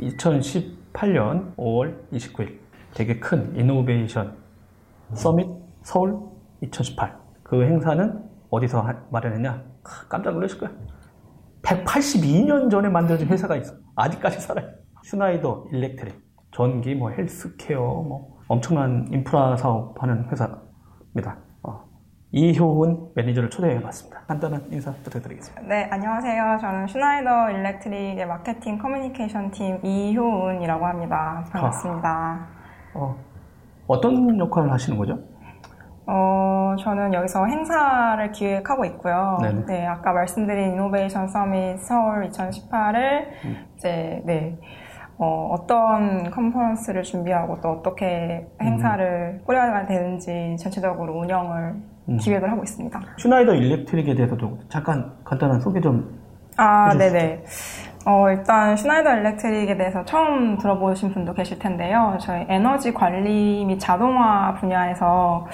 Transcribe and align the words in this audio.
2018년 0.00 1.54
5월 1.56 1.96
29일 2.12 2.58
되게 2.94 3.18
큰 3.18 3.54
Innovation 3.56 4.36
Summit 5.14 5.48
Seoul 5.82 6.18
2018. 6.60 7.16
그 7.42 7.62
행사는 7.62 8.22
어디서 8.50 8.80
하- 8.82 8.96
마련했냐? 9.10 9.50
아, 9.50 9.88
깜짝 10.08 10.32
놀라실 10.32 10.58
거야. 10.58 10.70
182년 11.62 12.70
전에 12.70 12.88
만들어진 12.88 13.28
회사가 13.28 13.56
있어. 13.56 13.74
아직까지 13.96 14.40
살아요. 14.40 14.68
슈나이더 15.04 15.66
일렉트릭. 15.72 16.28
전기, 16.50 16.94
뭐 16.94 17.10
헬스케어, 17.10 17.78
뭐 17.78 18.38
엄청난 18.48 19.06
인프라 19.12 19.56
사업하는 19.56 20.28
회사입니다. 20.30 21.38
어, 22.28 22.30
이효은 22.30 23.10
매니저를 23.14 23.50
초대해봤습니다. 23.50 24.20
간단한 24.26 24.68
인사 24.70 24.92
부탁드리겠습니다. 24.92 25.62
네, 25.66 25.88
안녕하세요. 25.90 26.58
저는 26.60 26.86
슈나이더 26.86 27.50
일렉트릭의 27.50 28.26
마케팅 28.26 28.78
커뮤니케이션 28.78 29.50
팀 29.50 29.78
이효은이라고 29.82 30.86
합니다. 30.86 31.44
반갑습니다. 31.50 32.46
어, 32.94 33.16
어떤 33.86 34.38
역할을 34.38 34.70
하시는 34.70 34.98
거죠? 34.98 35.18
어, 36.06 36.74
저는 36.78 37.14
여기서 37.14 37.46
행사를 37.46 38.30
기획하고 38.32 38.84
있고요. 38.86 39.38
네네. 39.40 39.64
네, 39.66 39.86
아까 39.86 40.12
말씀드린 40.12 40.72
Innovation 40.72 41.28
Summit 41.28 41.80
Seoul 41.80 42.28
2018을 42.28 43.26
음. 43.44 43.66
이제 43.76 44.22
네. 44.24 44.58
어, 45.18 45.50
어떤 45.52 46.30
컨퍼런스를 46.30 47.02
준비하고 47.02 47.60
또 47.60 47.70
어떻게 47.70 48.46
행사를 48.62 49.42
꾸려야 49.44 49.84
되는지 49.86 50.56
전체적으로 50.58 51.18
운영을 51.18 51.74
음. 51.74 51.97
기획을 52.16 52.50
하고 52.50 52.62
있습니다. 52.62 53.00
슈나이더 53.18 53.54
일렉트릭에 53.54 54.14
대해서도 54.14 54.58
잠깐 54.68 55.12
간단한 55.24 55.60
소개 55.60 55.80
좀 55.80 56.18
아, 56.56 56.90
해주시죠. 56.92 57.12
네네. 57.12 57.44
어, 58.06 58.30
일단 58.30 58.76
슈나이더 58.76 59.10
일렉트릭에 59.16 59.76
대해서 59.76 60.04
처음 60.04 60.56
들어보신 60.58 61.12
분도 61.12 61.34
계실 61.34 61.58
텐데요. 61.58 62.16
저희 62.20 62.46
에너지 62.48 62.92
관리 62.94 63.64
및 63.66 63.78
자동화 63.78 64.54
분야에서 64.54 65.46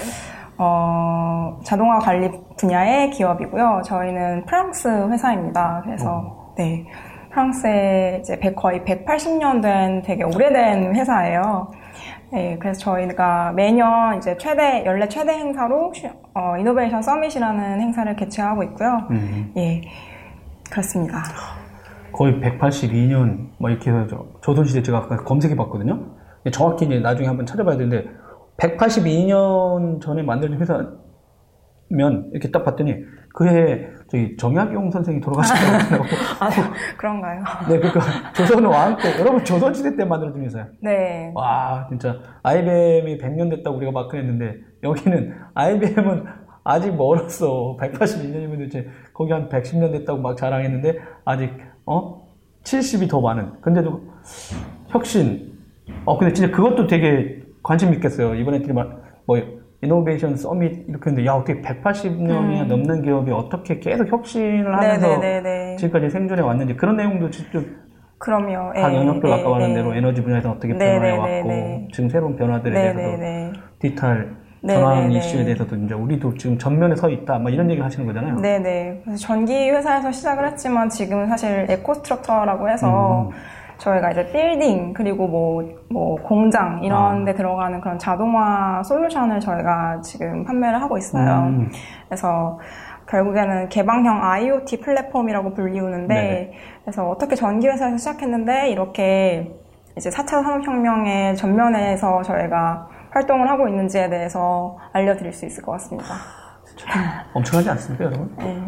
어, 0.56 1.58
자동화 1.64 1.98
관리 1.98 2.30
분야의 2.58 3.10
기업이고요. 3.10 3.82
저희는 3.84 4.44
프랑스 4.46 4.88
회사입니다. 5.10 5.82
그래서 5.84 6.52
네. 6.56 6.86
프랑스에 7.32 8.18
이제 8.20 8.38
백- 8.38 8.54
거의 8.54 8.80
180년 8.84 9.60
된 9.60 10.02
되게 10.02 10.22
오래된 10.22 10.94
회사예요. 10.94 11.72
네, 12.32 12.58
그래서 12.58 12.80
저희가 12.80 13.52
매년 13.52 14.16
이제 14.18 14.36
최대, 14.38 14.84
연례 14.84 15.08
최대 15.08 15.32
행사로 15.32 15.92
슈- 15.94 16.08
어, 16.34 16.56
이노베이션 16.58 17.00
서밋이라는 17.02 17.80
행사를 17.80 18.16
개최하고 18.16 18.62
있고요. 18.64 19.06
음, 19.10 19.52
예, 19.56 19.82
그렇습니다. 20.70 21.22
거의 22.12 22.40
182년 22.40 23.50
뭐 23.58 23.70
이렇게 23.70 23.90
해서 23.90 24.06
저- 24.08 24.26
조선시대 24.40 24.82
제가 24.82 24.98
아까 24.98 25.16
검색해 25.18 25.54
봤거든요. 25.56 26.00
정확히 26.52 26.86
이제 26.86 26.98
나중에 26.98 27.26
한번 27.28 27.46
찾아봐야 27.46 27.76
되는데 27.76 28.08
182년 28.56 30.00
전에 30.00 30.22
만들어진 30.22 30.60
회사면 30.60 32.30
이렇게 32.32 32.50
딱 32.50 32.64
봤더니 32.64 32.96
그해 33.34 33.88
저희 34.08 34.36
정약용 34.36 34.92
선생이 34.92 35.20
돌아가셨다고 35.20 36.04
아, 36.38 36.48
그런가요? 36.96 37.42
네, 37.68 37.78
그러니까 37.80 38.32
조선 38.32 38.64
왕 38.64 38.96
때 38.96 39.18
여러분 39.18 39.44
조선시대 39.44 39.96
때 39.96 40.04
회사야. 40.04 40.68
네. 40.80 41.32
와, 41.34 41.84
진짜 41.88 42.16
IBM이 42.44 43.18
100년 43.18 43.50
됐다고 43.50 43.76
우리가 43.76 43.90
막 43.90 44.08
그랬는데 44.08 44.54
여기는 44.84 45.34
IBM은 45.52 46.24
아직 46.62 46.94
멀었어. 46.94 47.76
182년이면 47.80 48.52
도대체 48.52 48.88
거기 49.12 49.32
한 49.32 49.48
110년 49.48 49.90
됐다고 49.90 50.20
막 50.20 50.36
자랑했는데 50.36 50.98
아직 51.24 51.50
어 51.84 52.28
70이 52.62 53.10
더 53.10 53.20
많은. 53.20 53.60
근데도 53.62 54.00
혁신. 54.88 55.52
어 56.04 56.16
근데 56.18 56.32
진짜 56.32 56.52
그것도 56.54 56.86
되게 56.86 57.42
관심 57.64 57.92
있겠어요. 57.94 58.36
이번에 58.36 58.60
뭐 59.26 59.63
이노베이션 59.84 60.36
서밋 60.36 60.86
이렇게 60.88 61.10
했는데 61.10 61.26
야 61.26 61.34
어떻게 61.34 61.60
180년이 61.60 62.66
넘는 62.66 63.02
기업이 63.02 63.30
어떻게 63.30 63.78
계속 63.78 64.10
혁신을 64.10 64.74
하면서 64.76 65.14
음. 65.14 65.20
네네네네. 65.20 65.76
지금까지 65.76 66.10
생존해 66.10 66.42
왔는지 66.42 66.74
그런 66.74 66.96
내용도 66.96 67.30
직접 67.30 67.62
그럼요. 68.18 68.72
각 68.72 68.92
예, 68.92 68.96
영역별 68.96 69.30
예, 69.30 69.34
아까 69.34 69.50
말한 69.50 69.70
예. 69.70 69.74
대로 69.74 69.94
에너지 69.94 70.22
분야에서 70.22 70.52
어떻게 70.52 70.72
네, 70.72 70.78
변화해 70.78 71.12
네, 71.12 71.18
왔고 71.18 71.48
네, 71.48 71.54
네. 71.54 71.88
지금 71.92 72.08
새로운 72.08 72.36
변화들에 72.36 72.72
대해서도. 72.94 73.60
디지털 73.78 74.36
네, 74.62 74.74
전환 74.74 75.08
네, 75.10 75.18
이슈에 75.18 75.40
네. 75.40 75.44
대해서도 75.44 75.76
이제 75.76 75.94
우리도 75.94 76.34
지금 76.38 76.56
전면에 76.56 76.96
서 76.96 77.10
있다 77.10 77.38
뭐 77.38 77.50
이런 77.50 77.70
얘기 77.70 77.82
하시는 77.82 78.06
거잖아요. 78.06 78.40
네네. 78.40 79.02
그래서 79.04 79.18
전기 79.18 79.68
회사에서 79.70 80.10
시작을 80.10 80.46
했지만 80.48 80.88
지금은 80.88 81.28
사실 81.28 81.66
EcoStruxure라고 81.68 82.70
해서 82.70 83.28
음. 83.28 83.30
저희가 83.78 84.10
이제 84.12 84.30
빌딩 84.30 84.92
그리고 84.92 85.26
뭐, 85.26 85.62
뭐 85.90 86.16
공장 86.16 86.82
이런 86.82 87.22
아. 87.22 87.24
데 87.24 87.34
들어가는 87.34 87.80
그런 87.80 87.98
자동화 87.98 88.82
솔루션을 88.82 89.40
저희가 89.40 90.00
지금 90.02 90.44
판매를 90.44 90.80
하고 90.80 90.96
있어요. 90.96 91.46
음. 91.48 91.70
그래서 92.08 92.58
결국에는 93.08 93.68
개방형 93.68 94.22
IoT 94.22 94.80
플랫폼이라고 94.80 95.52
불리우는데 95.54 96.14
네네. 96.14 96.52
그래서 96.82 97.08
어떻게 97.08 97.34
전기 97.34 97.68
회사에서 97.68 97.96
시작했는데 97.96 98.70
이렇게 98.70 99.52
이제 99.96 100.10
4차 100.10 100.42
산업혁명의 100.42 101.36
전면에서 101.36 102.22
저희가 102.22 102.88
활동을 103.10 103.48
하고 103.48 103.68
있는지에 103.68 104.08
대해서 104.08 104.76
알려드릴 104.92 105.32
수 105.32 105.46
있을 105.46 105.62
것 105.62 105.72
같습니다. 105.72 106.14
엄청나지 107.32 107.70
않습니까, 107.70 108.04
여러분? 108.06 108.34
네. 108.38 108.62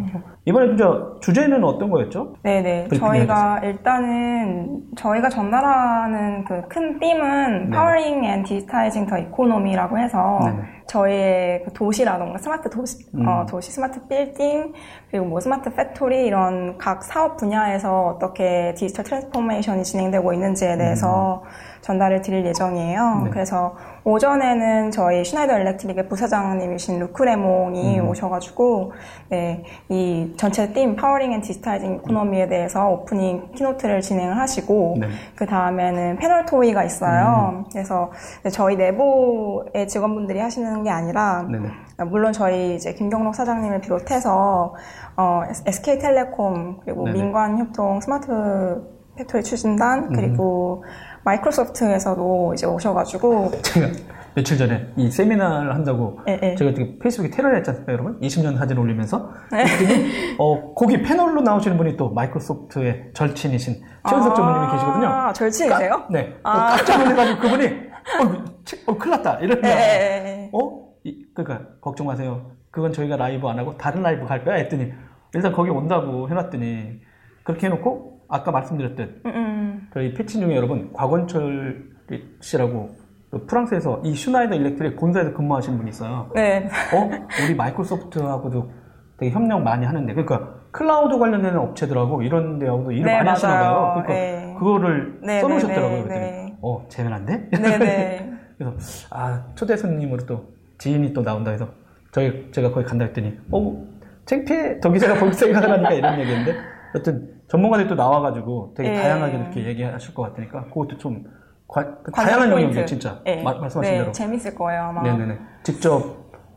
이번에 0.44 0.68
진짜 0.68 0.88
주제는 1.20 1.62
어떤 1.64 1.90
거였죠? 1.90 2.34
네네. 2.42 2.88
저희가 2.88 3.60
일단은 3.64 4.80
저희가 4.96 5.28
전달하는 5.28 6.44
그 6.44 6.62
큰 6.68 6.98
빔은 6.98 7.70
네. 7.70 7.76
Powering 7.76 8.26
and 8.26 8.48
Digitizing 8.48 9.08
the 9.12 9.26
Economy라고 9.28 9.98
해서 9.98 10.40
네네. 10.44 10.62
저희의 10.86 11.62
그 11.64 11.72
도시라던가 11.72 12.38
스마트 12.38 12.70
도시, 12.70 12.98
음. 13.14 13.26
어, 13.26 13.44
도시 13.46 13.72
스마트 13.72 14.06
빌딩 14.06 14.72
그리고 15.10 15.26
뭐 15.26 15.40
smart 15.40 15.74
factory 15.74 16.26
이런 16.26 16.78
각 16.78 17.02
사업 17.02 17.36
분야에서 17.36 18.06
어떻게 18.06 18.72
digital 18.76 19.04
transformation이 19.04 19.82
진행되고 19.82 20.32
있는지에 20.32 20.76
대해서 20.76 21.42
전달을 21.80 22.22
드릴 22.22 22.44
예정이에요. 22.46 23.00
음. 23.20 23.24
네. 23.24 23.30
그래서 23.30 23.74
오전에는 24.06 24.92
저희 24.92 25.24
슈나이더 25.24 25.58
일렉트릭의 25.58 26.08
부사장님이신 26.08 27.00
루크 27.00 27.41
레몽이 27.41 27.98
음. 27.98 28.08
오셔가지고 28.08 28.92
네, 29.30 29.64
이 29.88 30.32
전체 30.36 30.72
theme 30.72 30.94
powering 30.94 31.32
and 31.32 31.40
digitizing 31.40 31.96
economy에 31.96 32.46
대해서 32.46 32.88
opening 32.88 33.50
keynote를 33.56 34.02
진행을 34.02 34.38
하시고 34.38 34.98
네. 35.00 35.08
그 35.34 35.44
다음에는 35.44 36.18
패널 36.18 36.46
토의가 36.46 36.84
있어요. 36.84 37.64
음. 37.64 37.64
그래서 37.72 38.12
저희 38.52 38.76
내부의 38.76 39.88
직원분들이 39.88 40.38
하시는 40.38 40.84
게 40.84 40.90
아니라 40.90 41.44
네네. 41.50 41.68
물론 42.08 42.32
저희 42.32 42.76
이제 42.76 42.94
김경록 42.94 43.34
사장님을 43.34 43.80
비롯해서 43.80 44.76
어, 45.16 45.42
SK텔레콤 45.66 46.82
그리고 46.84 47.06
네네. 47.06 47.22
민관협동 47.22 48.00
스마트 48.00 48.86
factory 49.16 49.42
추진단 49.42 50.12
그리고 50.12 50.84
음. 50.84 50.90
마이크로소프트에서도 51.26 52.54
이제 52.54 52.66
오셔가지고 52.66 53.50
제가 53.62 53.88
며칠 54.34 54.56
전에 54.58 54.86
이 54.96 55.10
세미나를 55.10 55.74
한다고 55.74 56.20
예, 56.28 56.38
예. 56.42 56.54
제가 56.54 56.72
되게 56.74 56.98
페이스북에 56.98 57.30
테러를 57.30 57.56
않습니까, 57.58 57.92
여러분? 57.92 58.20
20년 58.20 58.56
사진 58.58 58.76
올리면서. 58.78 59.30
그랬더니, 59.50 60.36
어, 60.38 60.74
거기 60.74 61.00
패널로 61.02 61.40
나오시는 61.40 61.76
분이 61.78 61.96
또 61.96 62.10
마이크로소프트의 62.10 63.10
절친이신 63.14 63.74
최은석 64.08 64.36
전무님이 64.36 64.72
계시거든요. 64.72 65.06
아, 65.08 65.32
절친이세요? 65.32 65.90
까- 65.90 66.06
네. 66.10 66.34
아. 66.42 66.76
깜짝 66.76 66.98
놀래가지고 67.02 67.40
그분이, 67.40 67.66
어, 67.66 68.44
치- 68.64 68.82
어, 68.86 68.96
큰일 68.98 69.10
났다. 69.16 69.38
예, 69.42 69.48
예. 69.64 70.50
어? 70.52 70.86
이- 71.04 71.24
그러니까 71.34 71.68
걱정 71.80 72.06
마세요. 72.06 72.50
그건 72.70 72.92
저희가 72.92 73.16
라이브 73.16 73.48
안 73.48 73.58
하고 73.58 73.76
다른 73.78 74.02
라이브 74.02 74.26
갈 74.26 74.44
거야 74.44 74.56
했더니 74.56 74.92
일단 75.34 75.50
거기 75.52 75.70
온다고 75.70 76.28
해놨더니 76.28 77.00
그렇게 77.42 77.66
해놓고 77.68 78.15
아까 78.28 78.50
말씀드렸듯 78.50 79.22
음, 79.26 79.30
음. 79.34 79.88
저희 79.92 80.12
페친 80.14 80.38
중에 80.38 80.56
여러분 80.56 80.92
곽원철 80.92 81.96
씨라고 82.40 82.96
그 83.30 83.46
프랑스에서 83.46 84.00
이 84.04 84.14
슈나이더 84.14 84.54
일렉트릭 84.54 84.96
본사에서 84.96 85.32
근무하시는 85.32 85.76
분이 85.78 85.90
있어요. 85.90 86.30
네. 86.34 86.68
어? 86.94 87.10
우리 87.44 87.54
마이크로소프트하고도 87.54 88.70
되게 89.18 89.32
협력 89.32 89.62
많이 89.62 89.84
하는데 89.84 90.12
그러니까 90.12 90.54
클라우드 90.70 91.18
관련되는 91.18 91.58
업체들하고 91.58 92.22
이런 92.22 92.58
데하고도 92.58 92.92
일을 92.92 93.04
네, 93.04 93.16
많이 93.16 93.28
하시나 93.28 93.52
맞아요. 93.52 93.72
봐요. 93.72 94.02
그러니까 94.04 94.12
네. 94.12 94.54
그거를 94.58 95.18
네, 95.22 95.40
써놓으셨더라고요. 95.40 95.90
네, 95.90 95.96
네, 95.96 96.02
그랬더니 96.02 96.30
네. 96.30 96.56
어 96.60 96.86
돼? 97.26 97.48
네네. 97.50 98.32
그래서 98.58 99.08
아 99.10 99.44
초대 99.54 99.76
손님으로 99.76 100.24
또 100.26 100.52
지인이 100.78 101.12
또 101.12 101.22
나온다 101.22 101.50
해서 101.50 101.68
저희 102.12 102.50
제가 102.52 102.70
거기 102.70 102.86
간다 102.86 103.04
했더니 103.06 103.38
어 103.50 103.86
창피해 104.26 104.80
저 104.80 104.90
기자가 104.90 105.18
볼 105.18 105.32
생각을 105.32 105.70
하니까 105.70 105.92
이런 105.92 106.20
얘기인데 106.20 106.54
여튼 106.94 107.35
전문가들이 107.48 107.88
또 107.88 107.94
나와가지고 107.94 108.74
되게 108.76 108.90
예. 108.90 108.94
다양하게 108.94 109.36
이렇게 109.38 109.64
얘기하실 109.66 110.14
것 110.14 110.22
같으니까 110.22 110.64
그것도 110.66 110.98
좀 110.98 111.24
관- 111.68 111.96
그 112.02 112.10
다양한 112.12 112.50
포인트. 112.50 112.70
영역이 112.70 112.86
진짜 112.86 113.20
네. 113.24 113.42
마- 113.42 113.54
말씀하신 113.54 113.92
네, 113.92 113.98
대로 114.00 114.12
재밌을 114.12 114.54
거예요, 114.54 114.82
아마. 114.82 115.02
네네네 115.02 115.38
직접 115.62 116.02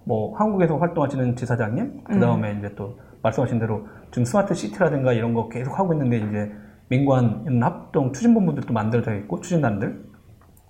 뭐 0.05 0.35
한국에서 0.37 0.77
활동하시는 0.77 1.35
지사장님 1.35 2.03
그 2.03 2.19
다음에 2.19 2.55
이제 2.57 2.73
또 2.75 2.97
말씀하신 3.21 3.59
대로 3.59 3.85
지금 4.11 4.25
스마트 4.25 4.53
시티라든가 4.53 5.13
이런 5.13 5.33
거 5.33 5.49
계속 5.49 5.77
하고 5.77 5.93
있는데 5.93 6.17
이제 6.17 6.51
민관 6.89 7.61
합동 7.61 8.11
추진본부들도 8.13 8.73
만들어져 8.73 9.13
있고 9.15 9.41
추진단들 9.41 10.03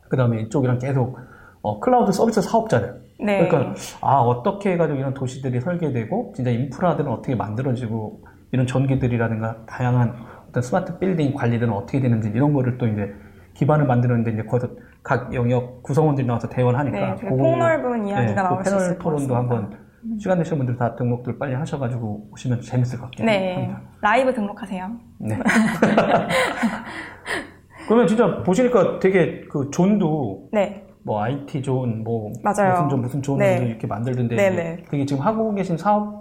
그 0.09 0.17
다음에 0.17 0.41
이쪽이랑 0.41 0.79
계속 0.79 1.17
어, 1.61 1.79
클라우드 1.79 2.11
서비스 2.11 2.41
사업자들 2.41 3.01
네. 3.23 3.47
그러니까 3.47 3.73
아 4.01 4.17
어떻게 4.19 4.73
해가지고 4.73 4.97
이런 4.99 5.13
도시들이 5.13 5.61
설계되고 5.61 6.33
진짜 6.35 6.51
인프라들은 6.51 7.09
어떻게 7.09 7.35
만들어지고 7.35 8.23
이런 8.51 8.67
전기들이라든가 8.67 9.65
다양한 9.65 10.13
어떤 10.49 10.63
스마트 10.63 10.97
빌딩 10.97 11.33
관리들은 11.33 11.71
어떻게 11.71 11.99
되는지 11.99 12.29
이런 12.29 12.53
거를 12.53 12.77
또 12.77 12.87
이제 12.87 13.13
기반을 13.53 13.85
만드는데 13.85 14.31
이제 14.31 14.43
거기서 14.43 14.69
각 15.03 15.33
영역 15.33 15.83
구성원들이 15.83 16.27
나와서 16.27 16.49
대화하니까 16.49 17.15
네, 17.15 17.29
폭넓은 17.29 18.07
이야기가 18.07 18.43
나올 18.43 18.57
그수 18.59 18.71
패널 18.71 18.85
있을 18.85 18.97
것 18.97 19.03
토론도. 19.03 19.35
한번 19.35 19.77
시간 20.17 20.37
되시는 20.37 20.57
분들 20.59 20.77
다 20.77 20.95
등록들 20.95 21.37
빨리 21.37 21.53
하셔가지고 21.55 22.29
오시면 22.31 22.61
재밌을 22.61 22.99
것 22.99 23.05
같긴 23.05 23.25
네, 23.25 23.55
합니다. 23.55 23.81
라이브 24.01 24.33
등록하세요. 24.33 24.89
네. 25.19 25.39
그러면 27.87 28.07
진짜 28.07 28.43
보시니까 28.43 28.99
되게 28.99 29.41
그 29.49 29.69
zone도 29.71 30.49
네, 30.53 30.85
뭐 31.03 31.21
IT 31.23 31.61
zone, 31.61 32.03
뭐 32.03 32.31
맞아요. 32.43 32.71
무슨 32.73 32.89
존 32.89 33.01
무슨 33.01 33.21
존 33.21 33.37
네. 33.39 33.65
이렇게 33.67 33.87
만들던데 33.87 34.35
네, 34.35 34.47
이게 34.47 34.55
네. 34.55 34.83
그게 34.89 35.05
지금 35.05 35.23
하고 35.23 35.53
계신 35.53 35.77
사업에 35.77 36.17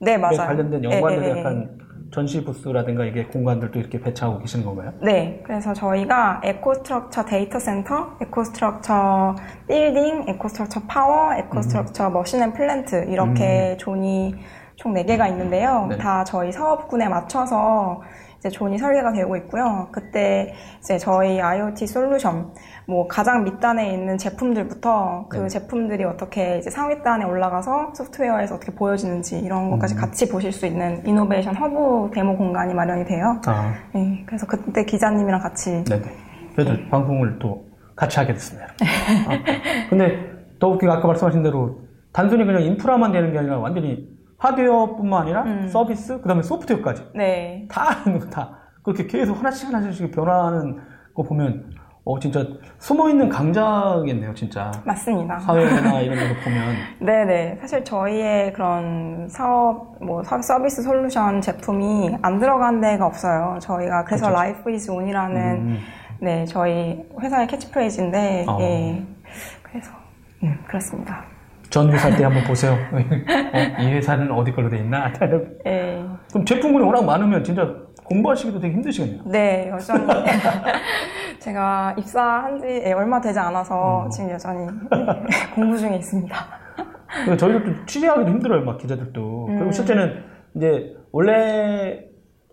네 0.00 0.16
맞아요. 0.16 0.36
관련된 0.38 0.80
네, 0.80 0.90
연관들 0.90 1.20
네, 1.20 1.32
네, 1.32 1.38
약간 1.38 1.78
전시 2.10 2.42
부스라든가 2.44 3.04
이게 3.04 3.24
공간들도 3.24 3.78
이렇게 3.78 4.00
배치하고 4.00 4.40
계시는 4.40 4.64
건가요? 4.64 4.92
네, 5.00 5.40
그래서 5.44 5.72
저희가 5.72 6.40
EcoStruxure 6.42 7.24
데이터 7.26 7.58
센터, 7.58 8.16
EcoStruxure 8.20 9.36
빌딩, 9.68 10.24
EcoStruxure 10.26 10.80
파워, 10.88 11.34
EcoStruxure 11.34 12.08
음. 12.08 12.12
machine 12.14 12.42
and 12.42 12.52
plant 12.52 13.06
이렇게 13.08 13.76
zone이 13.76 14.34
총 14.74 14.94
4개가 14.94 15.28
있는데요. 15.28 15.86
네. 15.90 15.98
다 15.98 16.24
저희 16.24 16.50
사업군에 16.50 17.06
맞춰서 17.06 18.00
이제 18.40 18.48
zone이 18.48 18.78
설계가 18.78 19.12
되고 19.12 19.36
있고요. 19.36 19.88
그때 19.92 20.54
이제 20.80 20.96
저희 20.96 21.38
IoT 21.40 21.86
솔루션, 21.86 22.50
뭐 22.86 23.06
가장 23.06 23.44
밑단에 23.44 23.92
있는 23.92 24.16
제품들부터 24.16 25.26
그 25.28 25.36
네. 25.36 25.48
제품들이 25.48 26.04
어떻게 26.04 26.58
이제 26.58 26.70
상위단에 26.70 27.26
올라가서 27.26 27.92
소프트웨어에서 27.94 28.54
어떻게 28.54 28.72
보여지는지 28.72 29.38
이런 29.38 29.70
것까지 29.70 29.94
음. 29.94 30.00
같이 30.00 30.26
보실 30.26 30.52
수 30.52 30.64
있는 30.64 31.06
innovation 31.06 31.54
hub 31.54 32.10
데모 32.14 32.34
공간이 32.38 32.72
마련이 32.72 33.04
돼요. 33.04 33.38
아, 33.46 33.74
네, 33.94 34.24
그래서 34.26 34.46
그때 34.46 34.84
기자님이랑 34.86 35.40
같이 35.40 35.84
네네. 35.84 36.02
저희도 36.56 36.88
방송을 36.90 37.38
또 37.38 37.66
같이 37.94 38.18
하게 38.18 38.32
됐습니다. 38.32 38.68
아, 39.28 39.88
근데 39.90 40.18
더 40.58 40.68
웃기게 40.68 40.90
아까 40.90 41.06
말씀하신 41.06 41.42
대로 41.42 41.80
단순히 42.10 42.46
그냥 42.46 42.62
인프라만 42.62 43.12
되는 43.12 43.32
게 43.32 43.38
아니라 43.38 43.58
완전히 43.58 44.08
하드웨어뿐만 44.40 45.22
아니라 45.22 45.42
음. 45.42 45.68
서비스, 45.68 46.20
그 46.20 46.26
다음에 46.26 46.42
소프트웨어까지 46.42 47.04
네, 47.14 47.66
다 47.70 47.90
다. 48.32 48.56
그렇게 48.82 49.06
계속 49.06 49.38
하나씩 49.38 49.72
하나씩 49.72 50.10
변화하는 50.10 50.78
거 51.14 51.22
보면 51.22 51.70
어 52.02 52.18
진짜 52.18 52.44
숨어 52.78 53.10
있는 53.10 53.28
강자겠네요, 53.28 54.32
진짜. 54.34 54.72
맞습니다. 54.86 55.38
사회나 55.40 56.00
이런 56.00 56.16
데서 56.16 56.34
보면 56.42 56.74
네 57.00 57.24
네. 57.26 57.58
사실 57.60 57.84
저희의 57.84 58.54
그런 58.54 59.28
사업, 59.28 60.02
뭐 60.02 60.22
사- 60.22 60.40
서비스 60.40 60.82
솔루션 60.82 61.42
제품이 61.42 62.16
안 62.22 62.38
들어간 62.40 62.80
데가 62.80 63.04
없어요. 63.04 63.58
저희가 63.60 64.04
그래서. 64.04 64.30
Life 64.30 64.70
Is 64.70 64.90
On이라는 64.90 65.36
음, 65.56 65.78
네 66.22 66.46
저희 66.46 67.04
회사의 67.20 67.46
캐치프레이즈인데 67.46 68.46
어. 68.48 68.56
예. 68.60 69.04
그래서 69.62 69.90
음, 70.42 70.58
그렇습니다. 70.66 71.22
전 71.70 71.90
회사 71.92 72.14
때 72.14 72.24
한번 72.24 72.42
보세요. 72.44 72.72
어, 72.92 73.82
이 73.82 73.86
회사는 73.92 74.30
어디 74.32 74.50
걸로 74.52 74.68
돼 74.68 74.78
있나? 74.78 75.12
예. 75.66 76.04
그럼 76.30 76.44
제품군이 76.44 76.84
워낙 76.84 77.04
많으면 77.04 77.44
진짜 77.44 77.66
공부하시기도 78.04 78.58
되게 78.58 78.74
힘드시겠네요. 78.74 79.22
네, 79.26 79.70
여전히 79.72 80.04
제가 81.38 81.94
입사한 81.96 82.58
지 82.58 82.66
예, 82.84 82.92
얼마 82.92 83.20
되지 83.20 83.38
않아서 83.38 84.04
음. 84.04 84.10
지금 84.10 84.30
여전히 84.30 84.66
공부 85.54 85.78
중에 85.78 85.96
있습니다. 85.96 86.36
그러니까 87.06 87.36
저희도 87.36 87.64
또 87.64 87.86
취재하기도 87.86 88.28
힘들어요, 88.28 88.64
막 88.64 88.78
기자들도. 88.78 89.46
그리고 89.46 89.64
음. 89.66 89.72
실제는 89.72 90.24
이제 90.56 90.96
원래 91.12 92.04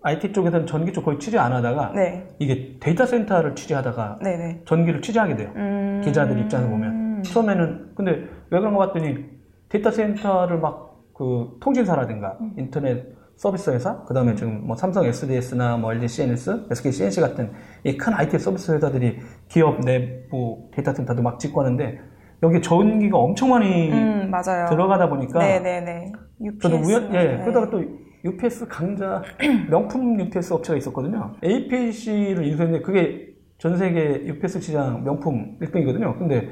IT 0.03 0.31
쪽에서는 0.31 0.67
전기 0.67 0.93
쪽 0.93 1.05
거의 1.05 1.17
취재 1.17 1.39
안 1.39 1.51
하다가 1.53 1.91
네, 1.95 2.27
이게 2.37 2.77
데이터 2.79 3.07
센터를 3.07 3.55
취재하다가 3.55 4.19
네, 4.21 4.37
네. 4.37 4.61
전기를 4.65 5.01
취재하게 5.01 5.35
돼요. 5.35 5.51
음. 5.55 6.01
기자들 6.05 6.37
입장에서 6.39 6.69
보면 6.69 7.23
처음에는 7.23 7.93
근데 7.95 8.25
왜 8.49 8.59
그런 8.59 8.73
거 8.73 8.79
봤더니 8.79 9.25
데이터 9.69 9.91
센터를 9.91 10.59
막 10.59 10.87
그 11.17 11.57
통신사라든가 11.59 12.37
음. 12.39 12.53
인터넷 12.57 13.03
서비스 13.35 13.71
회사 13.71 14.03
그 14.03 14.13
다음에 14.13 14.35
지금 14.35 14.67
뭐 14.67 14.75
삼성 14.75 15.03
SDS나 15.03 15.77
뭐 15.77 15.91
LG 15.93 16.07
CNS, 16.07 16.67
SK 16.69 16.91
C&C 16.91 17.21
같은 17.21 17.51
이 17.83 17.97
큰 17.97 18.13
IT 18.13 18.37
서비스 18.37 18.71
회사들이 18.71 19.17
기업 19.47 19.79
내부 19.81 20.69
데이터 20.71 20.93
센터도 20.93 21.23
막 21.23 21.39
짓고 21.39 21.61
하는데 21.61 21.99
여기 22.43 22.61
전기가 22.61 23.17
엄청 23.17 23.49
많이 23.49 23.91
음. 23.91 24.31
들어가다 24.69 25.09
보니까 25.09 25.39
네, 25.39 25.59
네, 25.59 25.81
네. 25.81 26.11
UPS. 26.39 26.59
저도 26.61 26.75
우연 26.77 27.15
예 27.15 27.23
네. 27.23 27.41
그러다가 27.41 27.69
또 27.71 27.83
UPS 28.23 28.67
강자 28.67 29.23
명품 29.71 30.19
UPS 30.19 30.53
업체가 30.53 30.77
있었거든요. 30.77 31.33
APC를 31.43 32.45
인수했는데 32.45 32.83
그게 32.83 33.29
전 33.57 33.75
세계 33.75 34.23
UPS 34.27 34.61
시장 34.61 35.03
명품 35.03 35.57
1등이거든요. 35.61 36.15
근데 36.19 36.49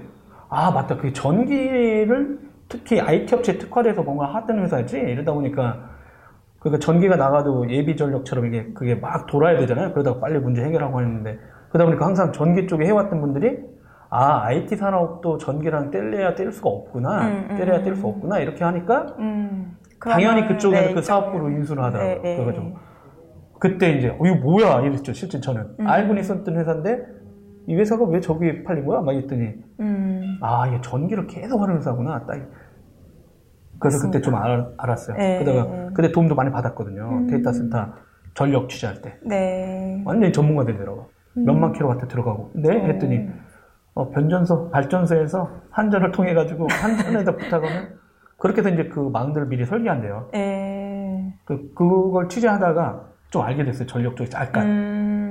아 0.49 0.71
맞다 0.71 0.97
그 0.97 1.11
전기를 1.13 2.39
특히 2.67 2.99
IT 2.99 3.35
업체에 3.35 3.57
특화돼서 3.57 4.03
뭔가 4.03 4.25
하던 4.33 4.59
회사였지 4.59 4.97
이러다 4.97 5.33
보니까 5.33 5.89
그러니까 6.59 6.79
전기가 6.79 7.15
나가도 7.15 7.69
예비 7.69 7.95
전력처럼 7.95 8.47
이게 8.47 8.71
그게 8.73 8.95
막 8.95 9.27
돌아야 9.27 9.59
되잖아요. 9.59 9.91
그러다가 9.93 10.19
빨리 10.19 10.39
문제 10.39 10.63
해결하고 10.63 10.99
했는데 11.01 11.39
그러다 11.69 11.85
보니까 11.85 12.05
항상 12.05 12.31
전기 12.31 12.67
쪽에 12.67 12.85
해왔던 12.85 13.21
분들이 13.21 13.59
아 14.09 14.43
IT 14.45 14.75
산업도 14.77 15.37
전기랑 15.37 15.91
뗄래야 15.91 16.35
뗄 16.35 16.51
수가 16.51 16.69
없구나 16.69 17.27
음, 17.27 17.47
음, 17.51 17.57
뗄래야 17.57 17.79
음. 17.79 17.83
뗄수 17.83 18.07
없구나 18.07 18.39
이렇게 18.39 18.63
하니까 18.63 19.15
음, 19.19 19.77
당연히 19.99 20.47
그쪽에서 20.47 20.87
네, 20.87 20.93
그 20.93 21.01
사업부로 21.01 21.49
인수를 21.49 21.83
하더라고요. 21.83 22.15
네, 22.15 22.21
네. 22.21 22.35
그래가지고 22.35 22.77
그때 23.59 23.91
이제 23.91 24.09
어 24.09 24.17
이거 24.25 24.35
뭐야 24.35 24.81
이랬죠. 24.81 25.13
실제 25.13 25.39
저는 25.39 25.75
음. 25.79 25.87
알고는 25.87 26.21
있었던 26.21 26.55
회사인데 26.55 27.05
이 27.67 27.75
회사가 27.75 28.05
왜 28.05 28.19
저기 28.19 28.63
팔린 28.63 28.85
거야? 28.85 29.01
막 29.01 29.13
이랬더니 29.13 29.53
음, 29.79 30.37
아 30.41 30.67
이게 30.67 30.79
전기를 30.81 31.27
계속 31.27 31.61
하는 31.61 31.77
회사구나. 31.77 32.25
딱 32.25 32.39
그래서 33.79 34.05
그때 34.05 34.21
좀 34.21 34.35
알, 34.35 34.73
네, 35.17 35.43
네. 35.43 35.89
그때 35.93 36.11
도움도 36.11 36.35
많이 36.35 36.51
받았거든요. 36.51 37.09
음. 37.09 37.27
데이터 37.27 37.51
센터 37.51 37.87
전력 38.33 38.69
취재할 38.69 39.01
때 39.01 39.17
네. 39.23 40.01
완전히 40.05 40.31
전문가들이더라고. 40.31 41.09
음. 41.37 41.45
몇만 41.45 41.73
킬로와트 41.73 42.07
들어가고. 42.07 42.51
네 42.55 42.71
했더니 42.71 43.27
어, 43.93 44.09
변전소 44.11 44.69
발전소에서 44.71 45.49
한전을 45.71 46.11
통해 46.11 46.33
가지고 46.33 46.67
한전에다 46.69 47.35
부탁하면 47.35 47.99
그렇게 48.37 48.59
해서 48.59 48.69
이제 48.69 48.89
그 48.89 48.99
망들을 48.99 49.47
미리 49.47 49.65
설계한대요. 49.65 50.29
예. 50.35 51.33
그, 51.45 51.73
그걸 51.73 52.27
취재하다가 52.27 53.09
좀 53.29 53.41
알게 53.41 53.63
됐어요. 53.63 53.87
전력 53.87 54.15
쪽에서 54.15 54.37
약간. 54.39 54.65
음, 54.67 55.24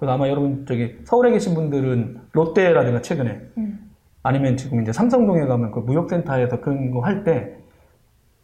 그래서 0.00 0.14
아마 0.14 0.30
여러분 0.30 0.64
저기 0.66 0.96
서울에 1.04 1.30
계신 1.30 1.54
분들은 1.54 2.20
롯데라든가 2.32 3.02
최근에 3.02 3.38
음. 3.58 3.90
아니면 4.22 4.56
지금 4.56 4.80
이제 4.80 4.92
삼성동에 4.94 5.44
가면 5.46 5.72
그 5.72 5.80
무역센터에서 5.80 6.62
그런 6.62 6.90
거 6.90 7.00
할 7.02 7.22
때 7.22 7.54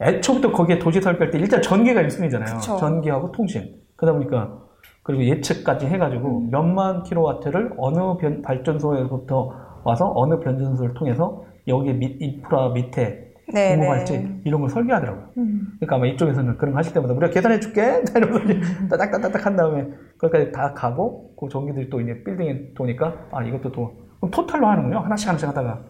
애초부터 0.03 0.53
거기에 0.53 0.79
도시 0.79 1.01
설계할 1.01 1.31
때 1.31 1.39
일단 1.39 1.63
전기가 1.63 2.03
1순위잖아요. 2.03 2.57
그쵸. 2.57 2.77
전기하고 2.77 3.33
통신. 3.33 3.75
그러다 3.97 4.19
보니까 4.19 4.59
그리고 5.03 5.25
예측까지 5.25 5.87
해가지고 5.87 6.41
음. 6.41 6.49
몇만 6.51 7.03
킬로와트를 7.05 7.73
어느 7.79 8.19
변- 8.19 8.43
발전소에서부터 8.43 9.81
와서 9.85 10.13
어느 10.15 10.39
변전소를 10.41 10.93
통해서 10.93 11.43
여기 11.69 11.95
밑, 11.95 12.21
인프라 12.21 12.69
밑에 12.69 13.26
네, 13.53 13.77
공급할지 13.77 14.19
네. 14.19 14.41
이런 14.45 14.61
걸 14.61 14.71
설계하더라고요. 14.71 15.31
음. 15.39 15.69
그러니까 15.79 15.97
아마 15.97 16.07
이쪽에서는 16.07 16.59
그런 16.59 16.73
거 16.73 16.79
하실 16.79 16.93
때마다 16.93 17.15
우리가 17.15 17.33
계산해 17.33 17.61
줄게 17.61 18.03
이러면서 18.17 18.89
따닥따닥 18.89 19.47
한 19.47 19.57
다음에 19.57 19.87
거기까지 20.19 20.51
다 20.53 20.73
가고 20.75 21.35
그 21.39 21.49
전기들이 21.49 21.89
또 21.91 22.01
이제 22.01 22.23
빌딩에 22.25 22.73
도니까 22.75 23.15
아 23.33 23.43
이것도 23.43 23.71
또 23.73 23.95
그럼 24.19 24.31
토탈로 24.31 24.67
하는군요 24.67 24.99
하나씩 25.01 25.29
하나씩 25.29 25.49
하다가 25.49 25.81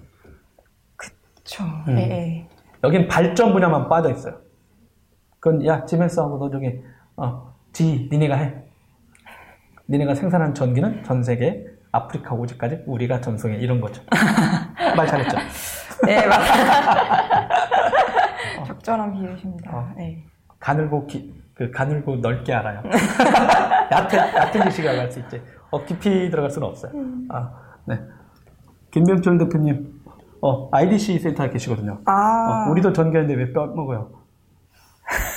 그쵸. 0.96 1.64
음. 1.88 1.96
예, 1.98 2.02
예. 2.02 2.48
여긴 2.84 3.08
발전 3.08 3.52
분야만 3.52 3.88
빠져 3.88 4.10
있어요. 4.10 4.34
그건 5.40 5.64
야 5.66 5.84
지멘스 5.84 6.20
하고 6.20 6.38
너 6.38 6.50
저기 6.50 6.80
어 7.16 7.56
지 7.72 8.08
니네가 8.10 8.36
해. 8.36 8.54
니네가 9.90 10.14
생산한 10.14 10.54
전기는 10.54 11.04
전 11.04 11.22
세계 11.22 11.66
아프리카 11.92 12.34
오지까지 12.34 12.84
우리가 12.86 13.20
전송해 13.20 13.56
이런 13.58 13.82
거죠. 13.82 14.02
말 14.96 15.06
잘했죠. 15.06 15.36
네, 16.06 16.26
맞아요. 16.26 16.42
적절한 18.86 19.12
비유십니다. 19.12 19.76
어. 19.76 19.92
네. 19.96 20.24
가늘고 20.60 21.06
기, 21.06 21.34
그 21.54 21.70
가늘고 21.72 22.16
넓게 22.16 22.54
알아요. 22.54 22.82
얕은 23.90 24.18
얕은 24.18 24.70
지식을 24.70 24.88
알수 24.88 25.18
있지. 25.20 25.42
어 25.70 25.84
깊이 25.84 26.30
들어갈 26.30 26.50
수는 26.50 26.68
없어요. 26.68 26.92
아 27.28 27.50
네. 27.84 28.00
김병철 28.92 29.38
대표님, 29.38 30.00
어 30.40 30.68
IDC 30.70 31.18
센터에 31.18 31.50
계시거든요. 31.50 31.98
아, 32.06 32.66
어, 32.68 32.70
우리도 32.70 32.92
전기하는데 32.92 33.34
왜 33.34 33.52
빼먹어요? 33.52 34.08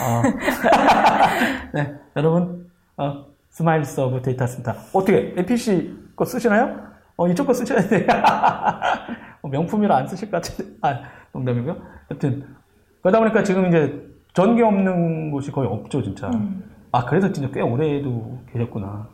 어. 0.01 0.21
네, 1.73 1.95
여러분, 2.15 2.71
어, 2.97 3.25
스마일 3.49 3.83
서브 3.83 4.21
데이터 4.21 4.47
센터. 4.47 4.73
어떻게, 4.93 5.33
APC 5.35 6.13
거 6.15 6.23
쓰시나요? 6.23 6.79
어, 7.17 7.27
이쪽 7.27 7.47
거 7.47 7.53
쓰셔야 7.53 7.81
돼. 7.81 8.07
어, 9.41 9.47
명품이라 9.49 9.97
안 9.97 10.07
쓰실 10.07 10.31
것 10.31 10.41
같은데. 10.41 10.71
아, 10.81 11.01
농담이고요. 11.33 11.75
여튼, 12.11 12.55
그러다 13.01 13.19
보니까 13.19 13.43
지금 13.43 13.67
이제 13.67 14.05
전기 14.33 14.61
없는 14.61 15.31
곳이 15.31 15.51
거의 15.51 15.67
없죠, 15.69 16.01
진짜. 16.01 16.27
음. 16.29 16.63
아, 16.91 17.05
그래서 17.05 17.31
진짜 17.31 17.49
꽤 17.53 17.61
오래도 17.61 18.39
계셨구나. 18.51 19.07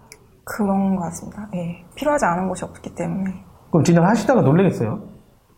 그런 0.43 0.95
것 0.95 1.03
같습니다. 1.03 1.47
예. 1.55 1.83
필요하지 1.95 2.25
않은 2.25 2.47
곳이 2.47 2.63
없기 2.65 2.93
때문에. 2.95 3.31
그럼 3.71 3.83
진짜 3.83 4.03
하시다가 4.03 4.41
놀라겠어요? 4.41 5.01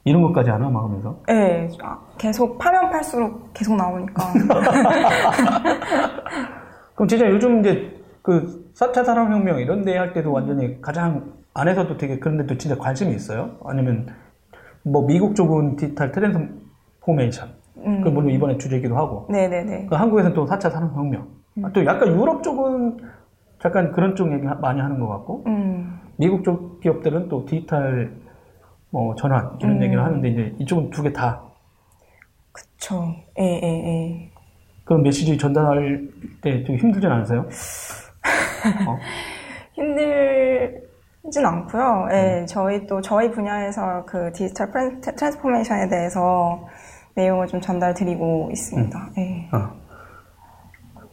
이런 0.05 0.22
것까지 0.24 0.50
하나, 0.50 0.69
막 0.69 0.86
하면서. 0.86 1.19
예. 1.29 1.67
아, 1.84 2.00
계속 2.17 2.57
파면 2.57 2.89
팔수록 2.89 3.53
계속 3.53 3.75
나오니까. 3.75 4.24
그럼 6.96 7.07
진짜 7.07 7.29
요즘 7.29 7.60
이제 7.60 7.93
그 8.22 8.72
4차 8.75 9.03
산업혁명 9.05 9.60
이런 9.60 9.84
데 9.84 9.98
할 9.98 10.13
때도 10.13 10.31
완전히 10.31 10.81
가장 10.81 11.34
안에서도 11.53 11.98
되게 11.98 12.19
그런 12.19 12.38
데도 12.38 12.57
진짜 12.57 12.77
관심이 12.77 13.13
있어요? 13.15 13.57
아니면 13.65 14.07
뭐 14.84 15.05
미국 15.05 15.36
쪽은 15.36 15.75
digital 15.75 16.12
transformation. 16.12 17.50
음. 17.88 18.01
그 18.01 18.10
물론 18.10 18.29
이번에 18.32 18.58
주제이기도 18.58 18.96
하고. 18.98 19.25
네네네. 19.29 19.88
그 19.88 19.96
한국에서는 19.96 20.36
또 20.36 20.46
4차 20.46 20.70
산업혁명. 20.72 21.27
아, 21.63 21.72
또 21.74 21.84
약간 21.86 22.10
유럽 22.10 22.44
쪽은 22.44 22.98
잠깐 23.60 23.91
그런 23.91 24.15
쪽 24.15 24.32
얘기 24.32 24.46
하- 24.46 24.56
많이 24.56 24.79
하는 24.79 25.00
것 25.00 25.08
같고. 25.08 25.44
음. 25.48 26.00
미국 26.17 26.44
쪽 26.44 26.79
기업들은 26.82 27.29
또 27.29 27.46
디지털 27.46 28.12
뭐 28.89 29.15
전환 29.15 29.58
이런 29.60 29.77
음. 29.77 29.84
얘기를 29.84 30.03
하는데 30.03 30.27
이제 30.29 30.56
이쪽은 30.60 30.89
두 30.91 31.03
개 31.03 31.12
다 31.13 31.41
그쵸. 32.51 33.13
예, 33.39 33.44
예, 33.44 33.67
예. 33.88 34.32
그런 34.86 35.03
메시지 35.03 35.38
전달할 35.38 36.08
때 36.41 36.63
좀 36.63 36.75
힘들진 36.77 37.12
않으세요? 37.12 37.41
어? 38.88 38.98
힘들진 39.74 41.46
않고요. 41.46 42.08
예, 42.12 42.46
저희 42.48 42.86
또 42.88 43.01
저희 43.01 43.29
분야에서 43.32 44.06
그 44.06 44.32
digital 44.34 45.00
transformation에 45.01 45.88
대해서 45.89 46.65
내용을 47.18 47.48
좀 47.48 47.60
전달드리고 47.60 48.50
있습니다. 48.54 49.10
예. 49.18 49.50
어. 49.52 49.76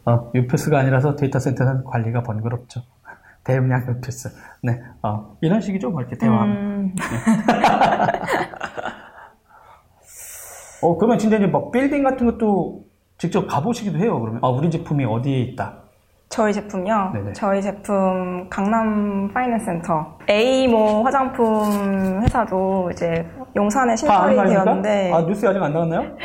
어, 0.07 0.31
UPS가 0.35 0.79
아니라서 0.79 1.15
데이터 1.15 1.39
센터는 1.39 1.83
관리가 1.83 2.21
번거롭죠. 2.21 2.81
대용량 3.43 3.87
UPS. 3.87 4.29
네. 4.61 4.79
어, 5.01 5.35
이런 5.41 5.59
식이죠. 5.61 5.89
뭐 5.89 6.01
이렇게 6.01 6.15
대화하면. 6.17 6.55
음, 6.55 6.95
어, 10.83 10.95
그러면 10.97 11.17
진짜 11.17 11.37
이제 11.37 11.47
막 11.47 11.71
빌딩 11.71 12.03
같은 12.03 12.27
것도 12.27 12.85
직접 13.17 13.47
가보시기도 13.47 13.97
해요. 13.97 14.19
그러면. 14.19 14.39
아, 14.43 14.49
우리 14.49 14.69
제품이 14.69 15.05
어디에 15.05 15.39
있다. 15.39 15.85
저희 16.29 16.53
제품요. 16.53 17.11
네네. 17.13 17.33
저희 17.33 17.61
제품 17.61 18.47
강남 18.49 19.31
파이낸스 19.33 19.65
센터. 19.65 20.17
A 20.29 20.67
모 20.67 21.03
화장품 21.03 22.21
회사도 22.21 22.91
이제 22.91 23.25
가니까? 24.35 24.63
되었는데 24.63 25.11
아, 25.13 25.21
뉴스에 25.21 25.49
아직 25.49 25.61
안 25.61 25.73
나왔나요? 25.73 26.15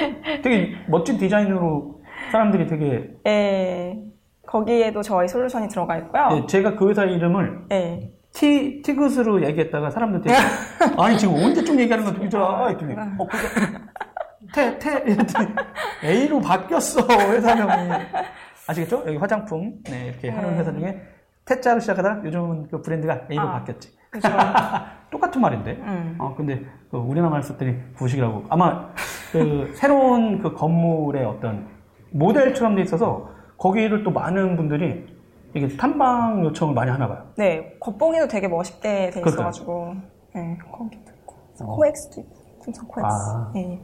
되게 0.43 0.73
멋진 0.89 1.17
디자인으로 1.17 2.03
사람들이 2.33 2.67
되게. 2.67 3.11
예, 3.27 3.99
거기에도 4.47 5.03
저희 5.03 5.29
솔루션이 5.29 5.69
들어가 5.69 5.97
있고요. 5.99 6.29
예, 6.33 6.47
제가 6.47 6.77
그 6.77 6.89
회사 6.91 7.05
이름을 7.05 7.67
예. 7.73 8.11
티, 8.33 8.81
티그스로 8.83 9.45
얘기했다가 9.45 9.91
사람들 9.91 10.21
되게, 10.21 10.35
아니, 10.99 11.19
지금 11.19 11.35
언제쯤 11.35 11.79
얘기하는 11.81 12.05
건? 12.05 12.43
아, 12.43 12.69
했더니, 12.69 12.95
어, 12.95 13.27
테, 14.55 14.79
테, 14.79 14.99
이랬더니, 15.05 15.49
A로 16.05 16.41
바뀌었어, 16.41 17.07
회사명이. 17.09 17.91
아시겠죠? 18.69 19.03
여기 19.07 19.17
화장품, 19.17 19.75
네, 19.85 20.07
이렇게 20.07 20.31
하는 20.31 20.53
네. 20.53 20.59
회사 20.59 20.73
중에, 20.73 21.03
태자로 21.45 21.81
시작하다가 21.81 22.25
요즘은 22.25 22.69
그 22.69 22.81
브랜드가 22.83 23.23
A로 23.31 23.43
아. 23.43 23.53
바뀌었지. 23.53 23.91
그죠. 24.11 24.29
똑같은 25.11 25.40
말인데. 25.40 25.73
음. 25.83 26.17
어, 26.19 26.35
근데, 26.37 26.64
그 26.90 26.97
우리나라 26.97 27.31
말 27.31 27.43
썼더니 27.43 27.95
구식이라고. 27.97 28.45
아마, 28.49 28.88
그, 29.33 29.73
새로운 29.76 30.40
그 30.40 30.52
건물의 30.55 31.25
어떤 31.25 31.67
모델처럼 32.11 32.76
돼 32.76 32.83
있어서, 32.83 33.29
거기를 33.59 34.02
또 34.02 34.11
많은 34.11 34.57
분들이, 34.57 35.07
이게 35.55 35.69
탐방 35.76 36.45
요청을 36.45 36.75
많이 36.75 36.90
하나 36.90 37.09
봐요. 37.09 37.25
네, 37.37 37.76
겉봉이도 37.81 38.29
되게 38.29 38.49
멋있게 38.49 39.11
돼. 39.11 39.21
있어가지고, 39.21 39.95
네, 40.35 40.59
거기도 40.73 41.12
있고, 41.12 41.37
어. 41.62 41.76
코엑스도 41.76 42.21
있고, 42.21 42.35
풍선 42.64 42.87
코엑스. 42.88 43.07
아. 43.09 43.50
네. 43.55 43.81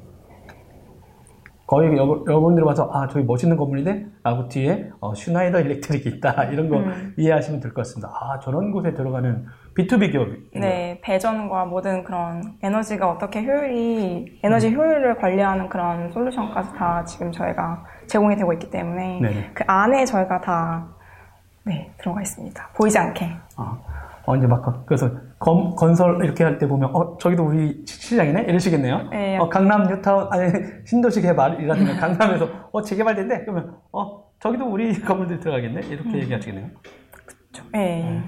거의 1.67 1.97
여, 1.97 2.23
여러분들이 2.29 2.65
봐서 2.65 2.89
아 2.93 3.09
저기 3.09 3.25
멋있는 3.25 3.57
건물인데 3.57 4.07
라고 4.23 4.47
뒤에 4.47 4.89
어, 5.01 5.15
슈나이더 5.15 5.59
일렉트릭이 5.63 6.15
있다 6.17 6.45
이런 6.55 6.69
거 6.69 6.77
음. 6.77 7.13
이해하시면 7.19 7.59
될 7.59 7.73
것 7.75 7.79
같습니다. 7.81 8.09
아 8.15 8.39
저런 8.39 8.71
곳에 8.71 8.95
들어가는 8.95 9.47
B2B 9.77 10.11
기업이 10.11 10.51
네, 10.55 10.99
배전과 11.03 11.67
모든 11.67 12.03
그런 12.03 12.55
에너지가 12.63 13.11
어떻게 13.11 13.43
효율이, 13.45 14.27
음. 14.27 14.39
에너지 14.43 14.75
효율을 14.75 15.17
관리하는 15.17 15.69
그런 15.69 16.11
솔루션까지 16.13 16.73
다 16.75 17.05
지금 17.05 17.31
저희가 17.31 17.85
제공이 18.07 18.37
되고 18.37 18.53
있기 18.55 18.71
때문에, 18.71 19.21
네네. 19.21 19.51
그 19.53 19.65
안에 19.67 20.05
저희가 20.07 20.41
다, 20.41 20.87
네, 21.65 21.93
들어가 21.99 22.23
있습니다. 22.23 22.69
보이지 22.75 22.97
않게. 22.97 23.29
아, 23.57 23.79
어, 24.25 24.35
이제 24.37 24.47
막 24.47 24.87
그래서 24.87 25.11
검- 25.39 25.75
건설 25.77 26.25
이렇게 26.25 26.43
할 26.43 26.59
때 26.59 26.67
보면 26.67 26.91
어 26.95 27.17
저기도 27.19 27.45
우리 27.47 27.85
시- 27.87 28.01
시장이네 28.09 28.43
이러시겠네요. 28.43 29.09
네, 29.11 29.37
어, 29.37 29.49
강남 29.49 29.87
뉴타운 29.87 30.27
아니 30.33 30.51
신도시 30.87 31.21
개발이라든가 31.23 31.95
강남에서 32.01 32.49
어 32.73 32.83
재개발된대 32.83 33.41
그러면 33.43 33.77
어 33.93 34.25
저기도 34.41 34.65
우리 34.67 34.99
건물들 35.01 35.39
들어가겠네 35.39 35.81
이렇게 35.87 36.09
음. 36.09 36.15
얘기하시겠네요. 36.17 36.67
네. 37.73 38.23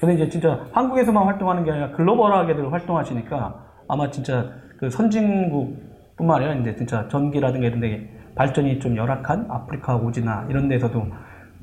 근데 0.00 0.14
이제 0.14 0.28
진짜 0.28 0.66
한국에서만 0.72 1.24
활동하는 1.24 1.64
게 1.64 1.70
아니라 1.70 1.90
글로벌하게들 1.92 2.72
활동하시니까 2.72 3.64
아마 3.88 4.10
진짜 4.10 4.50
그 4.78 4.90
선진국뿐만 4.90 6.36
아니라 6.36 6.54
이제 6.54 6.76
진짜 6.76 7.06
전기라든가 7.08 7.66
이런 7.66 7.80
데 7.80 8.10
발전이 8.34 8.78
좀 8.80 8.96
열악한 8.96 9.46
아프리카 9.48 9.96
오지나 9.96 10.46
이런 10.50 10.68
데서도 10.68 11.06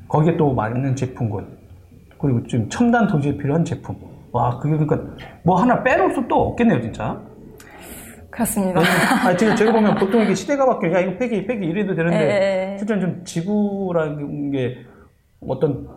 거기에 0.08 0.38
또 0.38 0.54
맞는 0.54 0.96
제품군 0.96 1.58
그리고 2.20 2.44
좀 2.48 2.68
첨단 2.70 3.08
도시에 3.08 3.38
필요한 3.38 3.64
제품 3.64 3.96
와 4.32 4.58
그게 4.58 4.76
그러니까 4.78 5.16
뭐 5.44 5.62
하나 5.62 5.84
빼놓을 5.84 6.14
수또 6.14 6.50
없겠네요 6.50 6.82
진짜 6.82 7.20
그렇습니다. 8.32 8.82
아 9.24 9.38
지금 9.38 9.56
제가 9.56 9.72
보면 9.74 9.96
보통 9.96 10.24
이게 10.24 10.34
시대가 10.34 10.66
바뀌어 10.66 10.92
야 10.92 11.00
이거 11.02 11.18
폐기 11.18 11.46
폐기 11.46 11.68
이래도 11.68 11.94
되는데 11.94 12.18
예, 12.18 12.72
예. 12.74 12.78
실제는 12.80 13.02
좀 13.02 13.24
지구라는 13.24 14.50
게 14.52 14.78
어떤 15.48 15.88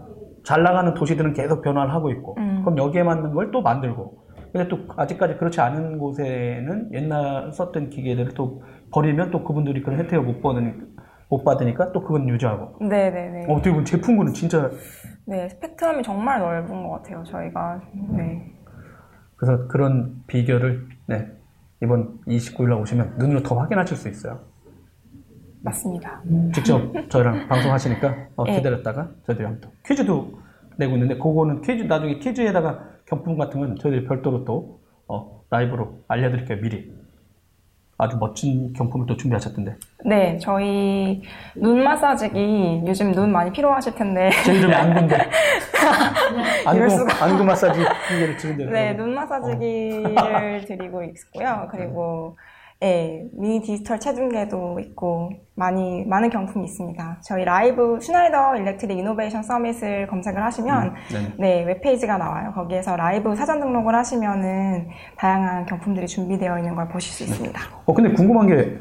잘 0.47 0.63
나가는 0.63 0.95
도시들은 0.95 1.33
계속 1.33 1.61
변화를 1.61 1.93
하고 1.93 2.09
있고 2.11 2.37
음. 2.39 2.63
그럼 2.65 2.79
여기에 2.79 3.03
맞는 3.03 3.35
걸 3.35 3.51
또 3.51 3.63
만들고 3.63 4.25
근데 4.53 4.69
또 4.69 4.79
아직까지 4.97 5.37
그렇지 5.37 5.61
않은 5.61 5.99
곳에는 5.99 6.91
옛날 6.95 7.53
썼던 7.53 7.91
기계들을 7.91 8.33
또 8.35 8.63
버리면 8.93 9.31
또 9.33 9.43
그분들이 9.43 9.83
그런 9.83 9.99
혜택을 9.99 10.23
못 10.23 10.41
받으니까 10.41 10.87
못 11.29 11.43
받으니까 11.45 11.91
또 11.93 12.01
그건 12.03 12.29
유지하고 12.29 12.77
네네네. 12.87 13.47
어, 13.49 13.55
어떻게 13.55 13.71
보면 13.71 13.85
제품군은 13.85 14.33
진짜 14.33 14.71
네, 15.27 15.49
스펙트럼이 15.49 16.05
정말 16.05 16.39
넓은 16.39 16.85
것 16.85 16.91
같아요, 16.91 17.25
저희가. 17.25 17.81
네. 18.17 18.53
그래서 19.35 19.67
그런 19.67 20.23
비결을 20.29 20.87
네, 21.09 21.27
이번 21.83 22.21
29일 22.29 22.69
날 22.69 22.79
오시면 22.81 23.15
눈으로 23.19 23.43
더 23.43 23.57
확인하실 23.59 23.97
수 23.97 24.09
있어요. 24.09 24.39
맞습니다. 25.63 26.23
직접 26.55 26.81
저희랑 27.09 27.49
방송하시니까 27.49 28.15
어, 28.37 28.45
네. 28.45 28.57
기다렸다가 28.57 29.11
저희들이 29.27 29.45
한번 29.47 29.61
또 29.61 29.71
퀴즈도 29.87 30.39
내고 30.77 30.95
있는데 30.95 31.17
그거는 31.17 31.61
퀴즈 31.63 31.85
나중에 31.85 32.19
퀴즈에다가 32.19 32.81
경품 33.07 33.37
같은 33.39 33.61
건 33.61 33.77
저희들이 33.79 34.07
별도로 34.07 34.45
또 34.45 34.81
어, 35.09 35.43
라이브로 35.51 36.01
알려드릴게요 36.09 36.61
미리 36.61 36.93
아주 37.99 38.19
멋진 38.19 38.75
경품을 38.75 39.07
또 39.07 39.17
준비하셨던데 39.17 39.77
네, 40.05 40.37
저희 40.39 41.23
눈 41.55 41.83
마사지기 41.83 42.83
요즘 42.87 43.11
눈 43.13 43.33
많이 43.33 43.51
필요하실 43.51 43.95
텐데. 43.95 44.31
제 44.45 44.55
이름이 44.55 44.75
안구인데 44.75 45.17
안구. 46.67 47.07
안구 47.23 47.45
마사지 47.45 47.81
기계를 48.09 48.37
드리는데 48.37 48.67
네, 48.67 48.93
눈 48.97 49.15
마사지기를 49.15 50.65
드리고 50.69 51.03
있고요. 51.05 51.69
그리고 51.71 52.37
예, 52.83 53.27
미니 53.33 53.63
디지털 53.63 53.99
체중계도 53.99 54.81
있고 54.81 55.31
많이 55.55 56.05
많은 56.05 56.29
경품이 56.29 56.67
있습니다. 56.67 57.21
저희 57.25 57.45
라이브 57.45 57.99
슈나이더 58.01 58.57
일렉트릭 58.57 58.99
이노베이션 58.99 59.43
서밋을 59.43 60.07
검색을 60.09 60.43
하시면 60.43 60.95
네네. 61.11 61.35
네, 61.39 61.65
웹페이지가 61.65 62.19
나와요. 62.19 62.53
거기에서 62.55 62.95
라이브 62.97 63.35
사전 63.35 63.61
등록을 63.61 63.95
하시면은 63.95 64.89
다양한 65.17 65.65
경품들이 65.65 66.07
준비되어 66.07 66.59
있는 66.59 66.75
걸 66.75 66.89
보실 66.89 67.13
수 67.13 67.25
있습니다. 67.25 67.59
어 67.87 67.95
근데 67.95 68.13
궁금한 68.13 68.47
게 68.47 68.77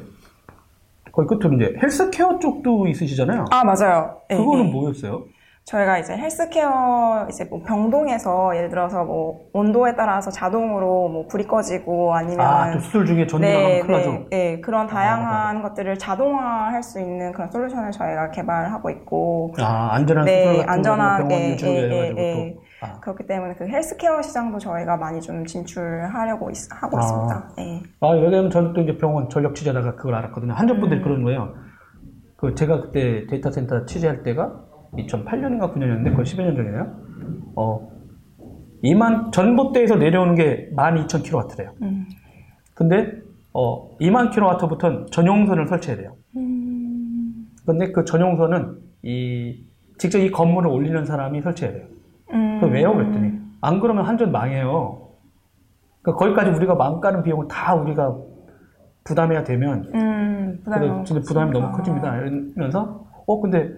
거의 1.13 1.27
끝으로 1.29 1.53
이제 1.55 1.73
헬스케어 1.81 2.39
쪽도 2.39 2.87
있으시잖아요 2.87 3.45
아, 3.49 3.63
맞아요. 3.63 4.19
예, 4.31 4.35
그거는 4.35 4.67
예. 4.67 4.71
뭐였어요? 4.71 5.23
저희가 5.65 5.97
이제 5.97 6.15
헬스케어 6.15 7.25
이제 7.27 7.43
뭐 7.45 7.59
병동에서 7.63 8.55
예를 8.55 8.69
들어서 8.69 9.03
뭐 9.03 9.47
온도에 9.51 9.95
따라서 9.95 10.29
자동으로 10.29 11.09
뭐 11.09 11.27
불이 11.27 11.47
꺼지고 11.47 12.13
아니면 12.13 12.45
아, 12.45 12.71
또 12.71 12.79
수술 12.79 13.05
중에 13.07 13.25
전기가 13.25 13.51
네, 13.51 13.79
큰일 13.79 13.91
나죠. 13.97 14.11
네, 14.11 14.27
네, 14.29 14.61
그런 14.61 14.85
다양한 14.85 15.63
것들을 15.63 15.97
자동화할 15.97 16.83
수 16.83 16.99
있는 16.99 17.31
그런 17.31 17.49
솔루션을 17.49 17.91
저희가 17.91 18.29
개발하고 18.29 18.91
있고 18.91 19.55
아, 19.59 19.89
안전한 19.93 20.25
네, 20.25 20.43
수술 20.43 20.57
같은 20.57 20.69
안전하게, 20.69 21.57
예, 21.63 21.67
예, 21.67 22.13
예. 22.15 22.53
또. 22.53 22.61
아, 22.81 22.99
그렇기 22.99 23.25
때문에 23.25 23.55
그 23.55 23.67
헬스케어 23.67 24.21
시장도 24.21 24.59
저희가 24.59 24.97
많이 24.97 25.19
좀 25.19 25.47
진출하려고 25.47 26.51
있, 26.51 26.57
하고 26.69 26.99
아. 26.99 27.01
있습니다. 27.01 27.49
네. 27.57 27.81
아, 28.01 28.09
왜냐면 28.09 28.51
저는 28.51 28.73
또 28.73 28.81
이제 28.81 28.95
병원 28.99 29.29
전력 29.29 29.55
취재하다가 29.55 29.95
그걸 29.95 30.13
알았거든요. 30.13 30.53
한전분들이 30.53 30.99
음. 30.99 31.03
그러는 31.03 31.23
거예요. 31.23 31.55
그 32.37 32.53
제가 32.53 32.81
그때 32.81 33.25
데이터 33.27 33.49
센터 33.49 33.85
취재할 33.85 34.21
때가 34.21 34.64
2008년인가 34.97 35.73
9년이었는데 35.73 36.13
거의 36.15 36.25
10여 36.25 36.43
년 36.43 36.55
전이네요. 36.55 36.95
어, 37.55 37.89
2만, 38.83 39.31
전봇대에서 39.31 39.95
내려오는 39.95 40.35
게 40.35 40.69
12,000kW래요. 40.75 41.71
음. 41.81 42.05
근데, 42.73 43.11
어, 43.53 43.95
2만 43.97 44.31
kW부터는 44.31 45.07
전용선을 45.11 45.67
설치해야 45.67 45.97
돼요. 45.97 46.15
음. 46.35 47.47
근데 47.65 47.91
그 47.91 48.05
전용선은 48.05 48.77
이, 49.03 49.65
직접 49.97 50.19
이 50.19 50.29
건물을 50.29 50.69
올리는 50.69 51.05
사람이 51.05 51.41
설치해야 51.41 51.73
돼요. 51.73 51.87
음. 52.33 52.59
그 52.59 52.67
왜요? 52.67 52.93
그랬더니, 52.93 53.33
안 53.61 53.79
그러면 53.79 54.05
한전 54.05 54.31
망해요. 54.31 55.09
그러니까 56.01 56.19
거기까지 56.23 56.51
우리가 56.51 56.75
망 56.75 56.99
가는 56.99 57.23
비용을 57.23 57.47
다 57.47 57.73
우리가 57.73 58.15
부담해야 59.05 59.43
되면, 59.43 59.89
음, 59.93 60.61
부담이 60.63 61.51
너무 61.51 61.67
부담이. 61.67 61.77
커집니다. 61.77 62.17
이러면서, 62.17 63.05
어, 63.25 63.41
근데, 63.41 63.71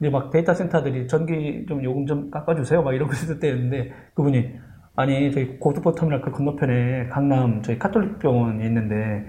이제 0.00 0.08
막 0.08 0.30
데이터 0.30 0.54
센터들이 0.54 1.06
전기 1.08 1.64
좀 1.68 1.84
요금 1.84 2.06
좀 2.06 2.30
깎아주세요. 2.30 2.82
막 2.82 2.92
이러고 2.94 3.12
있을 3.12 3.38
때였는데, 3.38 3.92
그분이, 4.14 4.50
아니, 4.96 5.30
저희 5.30 5.58
고속버터미널 5.58 6.22
그 6.22 6.30
건너편에 6.32 7.08
강남 7.08 7.60
저희 7.62 7.78
카톨릭 7.78 8.18
병원이 8.18 8.64
있는데, 8.64 9.26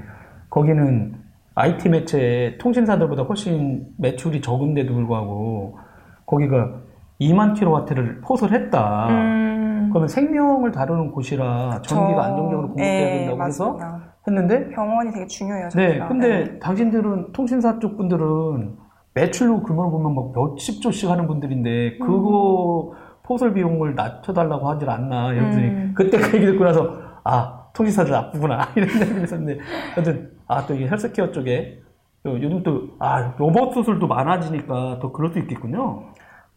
거기는 0.49 1.13
IT 1.55 1.89
매체 1.89 2.57
통신사들보다 2.59 3.23
훨씬 3.23 3.85
매출이 3.97 4.39
적은데도 4.41 4.93
불구하고, 4.93 5.77
거기가 6.25 6.71
2만 7.19 7.53
킬로와트를 7.55 8.21
포설했다. 8.21 9.07
음. 9.09 9.89
그러면 9.91 10.07
생명을 10.07 10.71
다루는 10.71 11.11
곳이라 11.11 11.81
전기가 11.81 12.21
저- 12.21 12.29
안정적으로 12.29 12.67
공급돼야 12.69 12.87
예, 12.87 13.17
된다고 13.19 13.43
해서 13.43 13.73
맞습니다. 13.73 14.13
했는데, 14.25 14.69
병원이 14.69 15.11
되게 15.11 15.27
중요해요. 15.27 15.67
네, 15.69 15.89
저희가. 15.89 16.07
근데 16.07 16.59
당신들은 16.59 17.33
통신사 17.33 17.77
쪽 17.79 17.97
분들은 17.97 18.77
매출로 19.13 19.61
그걸 19.63 19.89
보면 19.91 20.15
막 20.15 20.31
몇십 20.33 20.81
조씩 20.81 21.09
하는 21.09 21.27
분들인데 21.27 21.97
그거 21.97 22.93
포설 23.23 23.53
비용을 23.53 23.95
낮춰달라고 23.95 24.69
하질 24.69 24.89
않나 24.89 25.33
이러더니 25.33 25.67
음. 25.67 25.93
그때 25.95 26.17
그 26.17 26.37
얘기 26.37 26.45
듣고 26.47 26.63
나서 26.63 26.95
아 27.23 27.65
통신사들 27.73 28.11
나쁘구나 28.11 28.69
이런 28.75 28.89
생각이 28.89 29.23
있었는데 29.23 29.59
하여튼 29.95 30.31
아 30.47 30.65
또 30.65 30.73
이게 30.75 30.87
헬스케어 30.87 31.31
쪽에 31.31 31.79
또 32.23 32.41
요즘 32.41 32.61
또 32.63 32.81
아 32.99 33.33
로봇 33.37 33.73
수술도 33.73 34.07
많아지니까 34.07 34.99
더 35.01 35.11
그럴 35.11 35.31
수 35.31 35.39
있겠군요. 35.39 36.03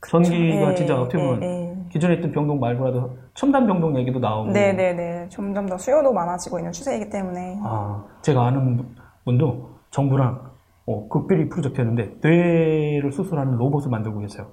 전기가 0.06 0.70
예, 0.72 0.74
진짜 0.74 1.00
어떻게 1.00 1.16
보면 1.16 1.42
예, 1.42 1.46
예. 1.46 1.76
기존에 1.90 2.14
있던 2.16 2.30
병동 2.32 2.60
말고라도 2.60 3.16
첨단 3.32 3.66
병동 3.66 3.96
얘기도 3.98 4.18
나오고 4.18 4.50
네네네. 4.52 5.28
점점 5.30 5.66
더 5.66 5.78
수요도 5.78 6.12
많아지고 6.12 6.58
있는 6.58 6.72
추세이기 6.72 7.08
때문에. 7.08 7.58
아, 7.64 8.04
제가 8.20 8.44
아는 8.48 8.76
분- 8.76 8.96
분도 9.24 9.70
정부랑 9.90 10.43
어, 10.86 11.08
극별히 11.08 11.48
프로젝트였는데 11.48 12.16
뇌를 12.20 13.10
수술하는 13.10 13.56
로봇을 13.56 13.90
만들고 13.90 14.20
계세요. 14.20 14.48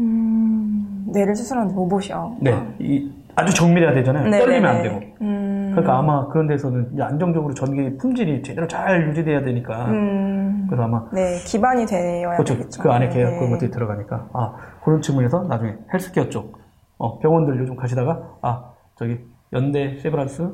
음, 0.00 1.06
뇌를 1.12 1.36
수술하는 1.36 1.74
로봇이요. 1.74 2.38
네, 2.40 2.52
이, 2.80 3.12
아주 3.36 3.54
정밀해야 3.54 3.92
되잖아요. 3.94 4.28
네, 4.28 4.38
떨리면 4.40 4.66
안 4.68 4.76
네, 4.78 4.82
되고. 4.82 5.00
네. 5.00 5.14
음, 5.22 5.70
그러니까 5.70 5.98
아마 5.98 6.26
그런 6.28 6.48
데서는 6.48 7.00
안정적으로 7.00 7.54
전기 7.54 7.96
품질이 7.96 8.42
제대로 8.42 8.66
잘 8.66 9.08
유지돼야 9.08 9.44
되니까. 9.44 9.86
음, 9.86 10.66
그래서 10.68 10.82
아마 10.82 11.08
네, 11.12 11.36
기반이 11.46 11.86
되어야 11.86 12.34
그렇죠. 12.36 12.54
되겠죠. 12.54 12.82
그 12.82 12.90
안에 12.90 13.08
계약 13.08 13.30
네. 13.30 13.36
그런 13.36 13.50
것들이 13.52 13.70
들어가니까 13.70 14.28
아 14.32 14.56
그런 14.84 15.00
측면에서 15.00 15.44
나중에 15.44 15.76
헬스케어 15.92 16.28
쪽 16.28 16.58
어, 16.98 17.18
병원들 17.20 17.58
요즘 17.60 17.76
가시다가 17.76 18.36
아 18.42 18.72
저기 18.96 19.18
연대 19.52 19.96
세브란스 20.00 20.48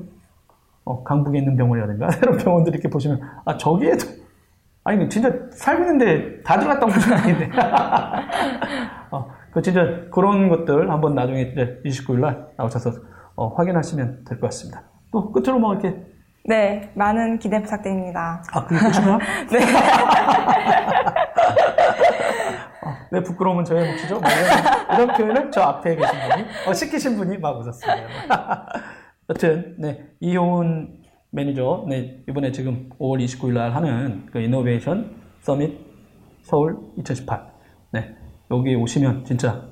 어, 0.84 1.02
강북에 1.02 1.38
있는 1.38 1.56
병원이라든가 1.56 2.10
새로운 2.12 2.38
병원들 2.38 2.74
이렇게 2.74 2.88
보시면 2.90 3.20
아 3.46 3.56
저기에도 3.56 4.06
아니 4.84 5.08
진짜 5.08 5.30
살고 5.52 5.82
있는데 5.84 6.42
다 6.42 6.58
들어갔다 6.58 6.84
오는 6.86 6.94
분인데 6.98 7.50
어, 9.10 9.30
그 9.52 9.62
진짜 9.62 9.82
그런 10.12 10.48
것들 10.48 10.90
한번 10.90 11.14
나중에 11.14 11.42
이제 11.42 11.80
29일 11.84 12.18
날 12.20 12.48
나오셔서 12.56 12.92
어, 13.36 13.48
확인하시면 13.54 14.24
될 14.24 14.38
것 14.40 14.48
같습니다. 14.48 14.82
또 15.10 15.32
끝으로 15.32 15.58
뭐 15.58 15.72
이렇게 15.74 15.96
네, 16.46 16.92
많은 16.94 17.38
기대 17.38 17.62
부탁드립니다. 17.62 18.42
아 18.52 18.64
그게 18.66 18.78
끝이구나? 18.78 19.18
네. 19.50 19.58
어, 22.84 22.96
왜 23.10 23.22
부끄러움은 23.22 23.64
저의 23.64 23.90
몫이죠? 23.92 24.20
뭐 24.20 24.30
이런, 24.30 25.00
이런 25.06 25.16
표현을 25.16 25.50
저 25.50 25.62
앞에 25.62 25.96
계신 25.96 26.18
분이, 26.28 26.44
어, 26.68 26.74
시키신 26.74 27.16
분이 27.16 27.38
막 27.38 27.56
웃었습니다. 27.58 28.66
여튼, 29.30 29.74
네, 29.78 30.04
이효은 30.20 31.03
매니저, 31.34 31.86
네, 31.88 32.22
이번에 32.28 32.52
지금 32.52 32.88
5월 33.00 33.22
29일 33.24 33.54
날 33.54 33.74
하는 33.74 34.24
그 34.26 34.38
이노베이션 34.38 35.16
서밋 35.40 35.80
서울 36.42 36.78
2018. 36.96 37.44
네, 37.92 38.14
여기 38.52 38.76
오시면 38.76 39.24
진짜 39.24 39.64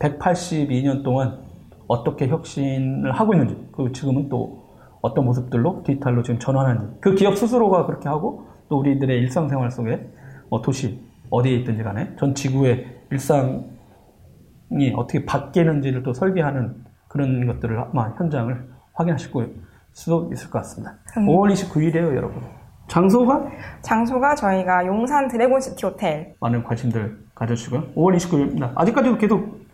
182년 0.00 1.04
동안 1.04 1.44
어떻게 1.86 2.26
혁신을 2.26 3.12
하고 3.12 3.34
있는지, 3.34 3.54
그리고 3.70 3.92
지금은 3.92 4.28
또 4.28 4.64
어떤 5.00 5.24
모습들로 5.26 5.84
디지털로 5.86 6.24
지금 6.24 6.40
전환하는지, 6.40 6.96
그 7.00 7.14
기업 7.14 7.36
스스로가 7.36 7.86
그렇게 7.86 8.08
하고, 8.08 8.48
또 8.68 8.80
우리들의 8.80 9.16
일상생활 9.20 9.70
속에 9.70 10.10
뭐 10.50 10.60
도시, 10.60 11.00
어디에 11.30 11.54
있든지 11.58 11.84
간에 11.84 12.16
전 12.18 12.34
지구의 12.34 12.84
일상이 13.12 13.62
어떻게 14.96 15.24
바뀌는지를 15.24 16.02
또 16.02 16.12
설계하는 16.12 16.84
그런 17.06 17.46
것들을 17.46 17.78
아마 17.78 18.10
현장을 18.16 18.68
확인하실 18.94 19.30
수도 19.96 20.28
있을 20.30 20.50
것 20.50 20.58
같습니다. 20.58 20.94
음. 21.16 21.26
5월 21.26 21.50
29일이에요, 21.52 22.14
여러분. 22.14 22.42
장소가 22.86 23.46
장소가 23.80 24.34
저희가 24.34 24.86
용산 24.86 25.26
드래곤시티 25.26 25.86
호텔. 25.86 26.34
많은 26.38 26.62
관심들 26.62 27.18
가져주시고요. 27.34 27.94
5월 27.94 28.14
29일입니다. 28.16 28.72
아직까지도 28.76 29.16
계속 29.16 29.66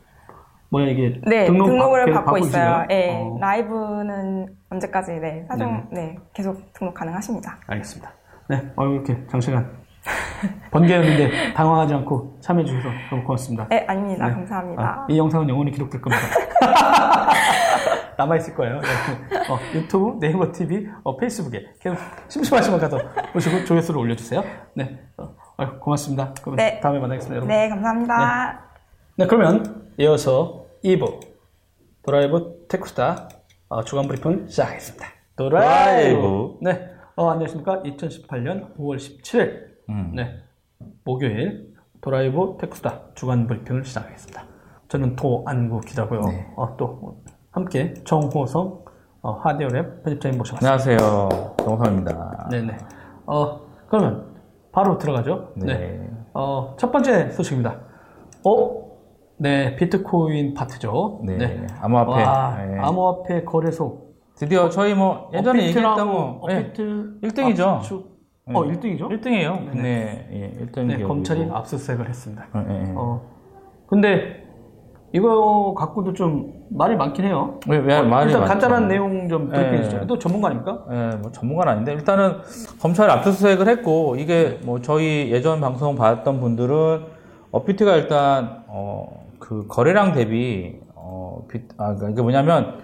뭐야 0.70 0.86
이게 0.86 1.20
네, 1.26 1.46
등록 1.46 1.66
등록을 1.66 2.06
계속 2.06 2.24
받고 2.24 2.38
있어요. 2.38 2.50
계시나요? 2.52 2.86
네, 2.88 3.20
어, 3.20 3.36
라이브는 3.40 4.46
언제까지, 4.70 5.12
네, 5.14 5.44
사전, 5.48 5.88
네, 5.90 6.16
계속 6.32 6.72
등록 6.72 6.94
가능하십니다. 6.94 7.58
알겠습니다. 7.66 8.12
네, 8.48 8.72
어, 8.76 8.86
이렇게 8.86 9.26
장시간 9.26 9.68
번개였는데 10.70 11.52
당황하지 11.54 11.94
않고 11.94 12.38
참여해 12.40 12.64
주셔서 12.64 12.88
너무 13.10 13.24
고맙습니다. 13.24 13.66
네, 13.68 13.84
아닙니다. 13.88 14.28
네. 14.28 14.34
감사합니다. 14.34 14.82
아, 14.82 15.06
이 15.10 15.18
영상은 15.18 15.48
영원히 15.48 15.72
기록될 15.72 16.00
겁니다. 16.00 16.22
남아있을 18.16 18.54
거예요. 18.54 18.80
네. 18.80 18.88
어, 19.50 19.58
유튜브, 19.74 20.18
네이버 20.20 20.50
TV, 20.52 20.88
어, 21.02 21.16
페이스북에 21.16 21.74
계속 21.80 21.98
심심하시면 22.28 22.80
가서 22.80 22.98
보시고 23.32 23.64
조회수를 23.64 24.00
올려주세요. 24.00 24.42
네, 24.74 24.98
어, 25.16 25.34
어, 25.56 25.78
고맙습니다. 25.78 26.34
그럼 26.42 26.56
네. 26.56 26.80
다음에 26.80 26.98
만나겠습니다, 26.98 27.36
여러분. 27.36 27.48
네, 27.48 27.68
감사합니다. 27.68 28.70
네, 29.16 29.26
그러면 29.26 29.90
이어서 29.98 30.66
2부 30.84 31.20
드라이브 32.02 32.66
테크수다 32.68 33.28
어, 33.68 33.84
주간 33.84 34.06
브리핑 34.08 34.46
시작하겠습니다. 34.48 35.06
드라이브. 35.36 36.58
네, 36.60 36.90
어, 37.16 37.30
안녕하십니까. 37.30 37.82
2018년 37.82 38.76
5월 38.76 38.96
17일 38.96 39.72
음. 39.88 40.12
네, 40.14 40.40
목요일 41.04 41.72
드라이브 42.00 42.56
테크수다 42.60 43.14
주간 43.14 43.46
브리핑을 43.46 43.84
시작하겠습니다. 43.84 44.44
저는 44.88 45.16
도안구 45.16 45.80
기자고요. 45.80 46.20
네. 46.20 46.52
어, 46.56 46.76
또 46.76 47.22
함께 47.52 47.92
정호성 48.04 48.82
어, 49.20 49.40
하디오랩 49.42 50.02
편집자님 50.02 50.38
모셔봤습니다. 50.38 50.66
안녕하세요. 50.66 51.54
정성입니다. 51.58 52.48
네네. 52.50 52.76
어, 53.26 53.60
그러면 53.88 54.24
바로 54.72 54.96
들어가죠. 54.98 55.52
네. 55.56 55.66
네. 55.66 56.10
어, 56.32 56.74
첫 56.78 56.90
번째 56.90 57.30
소식입니다. 57.30 57.78
어, 58.44 58.82
네, 59.36 59.76
비트코인 59.76 60.54
파트죠. 60.54 61.20
네, 61.24 61.66
암호화폐. 61.80 62.10
와, 62.24 62.56
네. 62.64 62.78
암호화폐 62.80 63.44
거래소. 63.44 64.12
드디어 64.34 64.70
저희 64.70 64.94
뭐 64.94 65.30
예전에 65.34 65.66
얘기했던 65.68 66.10
거 66.10 66.46
네, 66.48 66.58
업비트 66.58 67.18
1등이죠. 67.22 67.66
압축. 67.66 68.12
어, 68.46 68.64
1등이죠? 68.64 69.08
1등이에요. 69.08 69.74
네. 69.74 69.82
네, 69.82 70.28
예, 70.32 70.64
1등 70.64 70.86
네, 70.86 71.02
검찰이 71.02 71.48
압수수색을 71.52 72.08
했습니다. 72.08 72.46
예. 72.56 72.92
어, 72.96 73.20
근데 73.86 74.42
이거 75.14 75.74
갖고도 75.76 76.14
좀 76.14 76.52
말이 76.70 76.96
많긴 76.96 77.26
해요. 77.26 77.60
왜, 77.68 77.78
왜 77.78 77.98
어, 77.98 78.02
말이 78.02 78.30
일단 78.30 78.40
많죠? 78.42 78.52
간단한 78.52 78.88
내용 78.88 79.28
좀 79.28 79.50
들게 79.50 79.74
예. 79.74 79.78
해주죠. 79.78 80.06
또 80.06 80.18
전문가 80.18 80.48
아닙니까? 80.48 80.84
예, 80.90 81.16
뭐 81.20 81.30
전문가는 81.30 81.72
아닌데 81.72 81.92
일단은 81.92 82.38
검찰이 82.80 83.10
압수수색을 83.12 83.68
했고 83.68 84.16
이게 84.16 84.58
뭐 84.64 84.80
저희 84.80 85.30
예전 85.30 85.60
방송 85.60 85.96
봤던 85.96 86.40
분들은 86.40 87.04
업비트가 87.50 87.96
일단 87.96 88.64
어, 88.68 89.26
그그 89.38 89.66
거래량 89.68 90.12
대비 90.12 90.80
어, 90.94 91.44
비, 91.48 91.60
아, 91.76 91.94
그러니까 91.94 92.08
이게 92.08 92.22
뭐냐면 92.22 92.78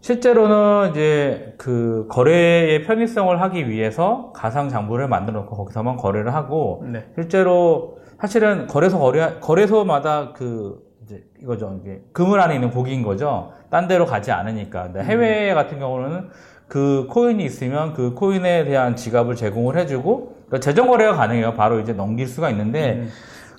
실제로는 0.00 0.92
이제 0.92 1.54
그 1.58 2.06
거래의 2.08 2.84
편의성을 2.84 3.38
하기 3.42 3.68
위해서 3.68 4.32
가상 4.34 4.70
장부를 4.70 5.08
만들어 5.08 5.40
놓고 5.40 5.56
거기서만 5.56 5.96
거래를 5.96 6.32
하고 6.32 6.84
네. 6.86 7.04
실제로 7.16 7.98
사실은 8.18 8.66
거래소 8.66 8.98
거래 8.98 9.38
거래소마다 9.40 10.32
그 10.32 10.85
이제 11.06 11.22
이거죠 11.40 11.78
이게 11.82 12.00
그물 12.12 12.40
안에 12.40 12.56
있는 12.56 12.70
고기인 12.70 13.02
거죠. 13.02 13.52
딴 13.70 13.86
데로 13.86 14.06
가지 14.06 14.32
않으니까. 14.32 14.84
근데 14.84 15.04
해외 15.04 15.54
같은 15.54 15.78
경우는 15.78 16.28
그 16.66 17.06
코인이 17.08 17.44
있으면 17.44 17.94
그 17.94 18.12
코인에 18.14 18.64
대한 18.64 18.96
지갑을 18.96 19.36
제공을 19.36 19.76
해주고 19.76 20.34
그러니까 20.46 20.58
재정 20.60 20.88
거래가 20.88 21.14
가능해요. 21.14 21.54
바로 21.54 21.78
이제 21.78 21.92
넘길 21.92 22.26
수가 22.26 22.50
있는데 22.50 22.94
음. 22.94 23.08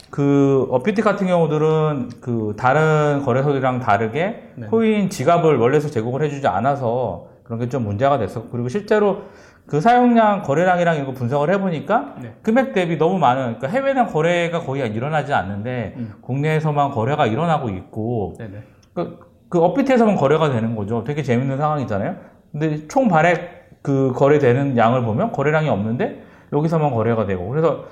그 0.10 0.68
어피트 0.72 1.02
같은 1.02 1.28
경우들은 1.28 2.10
그 2.22 2.54
다른 2.58 3.22
거래소들이랑 3.24 3.80
다르게 3.80 4.52
네. 4.56 4.68
코인 4.68 5.10
지갑을 5.10 5.58
원래서 5.58 5.90
제공을 5.90 6.22
해주지 6.24 6.48
않아서 6.48 7.28
그런 7.44 7.60
게 7.60 7.70
좀 7.70 7.84
문제가 7.86 8.18
됐었고 8.18 8.50
그리고 8.50 8.68
실제로 8.68 9.22
그 9.68 9.82
사용량 9.82 10.44
거래량이랑 10.44 10.98
이거 10.98 11.12
분석을 11.12 11.54
해보니까 11.54 12.16
네. 12.22 12.34
금액 12.42 12.74
대비 12.74 12.98
너무 12.98 13.20
많은 13.20 13.58
그러니까 13.58 13.68
해외는 13.68 14.08
거래가 14.08 14.62
거의 14.62 14.90
일어나지 14.90 15.34
않는데 15.34 15.94
음. 15.98 16.14
국내에서만 16.22 16.92
거래가 16.92 17.28
일어나고 17.28 17.70
있고 17.70 18.36
네네. 18.38 18.64
그, 18.94 19.20
그 19.50 19.62
업비트에서만 19.62 20.16
거래가 20.16 20.50
되는 20.50 20.76
거죠. 20.76 21.04
되게 21.04 21.22
재밌는 21.22 21.58
상황이잖아요. 21.58 22.16
근데 22.52 22.88
총 22.88 23.10
발액 23.10 23.82
그 23.82 24.14
거래되는 24.16 24.78
양을 24.78 25.04
보면 25.04 25.34
거래량이 25.34 25.68
없는데 25.68 26.24
여기서만 26.54 26.92
거래가 26.92 27.26
되고 27.26 27.48
그래서 27.50 27.86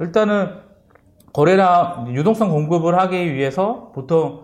일단은 0.00 0.50
거래량 1.32 2.08
유동성 2.12 2.50
공급을 2.50 2.98
하기 2.98 3.32
위해서 3.32 3.92
보통 3.94 4.42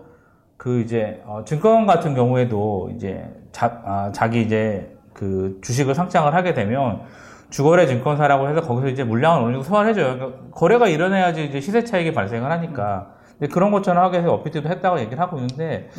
그 0.55 0.79
이제 0.79 1.21
어, 1.25 1.43
증권 1.45 1.85
같은 1.85 2.15
경우에도 2.15 2.89
이제 2.95 3.29
자, 3.51 3.81
아, 3.85 4.11
자기 4.13 4.41
이제 4.41 4.97
그 5.19 5.59
주식을 5.61 5.95
상장을 5.95 6.33
하게 6.33 6.53
되면 6.53 7.01
주거래 7.49 7.85
증권사라고 7.87 8.47
해서 8.47 8.61
거기서 8.61 8.87
이제 8.87 9.03
물량을 9.03 9.41
어느 9.41 9.51
정도 9.53 9.63
소환해줘요. 9.63 10.15
그러니까 10.15 10.39
거래가 10.51 10.87
일어나야지 10.87 11.43
이제 11.43 11.59
시세 11.59 11.83
차익이 11.83 12.13
발생을 12.13 12.49
하니까. 12.49 13.15
근데 13.37 13.51
그런 13.51 13.71
것처럼 13.71 14.01
하게 14.03 14.19
해서 14.19 14.33
업비트도 14.33 14.69
했다고 14.69 14.99
얘기를 14.99 15.19
하고 15.19 15.37
있는데 15.37 15.89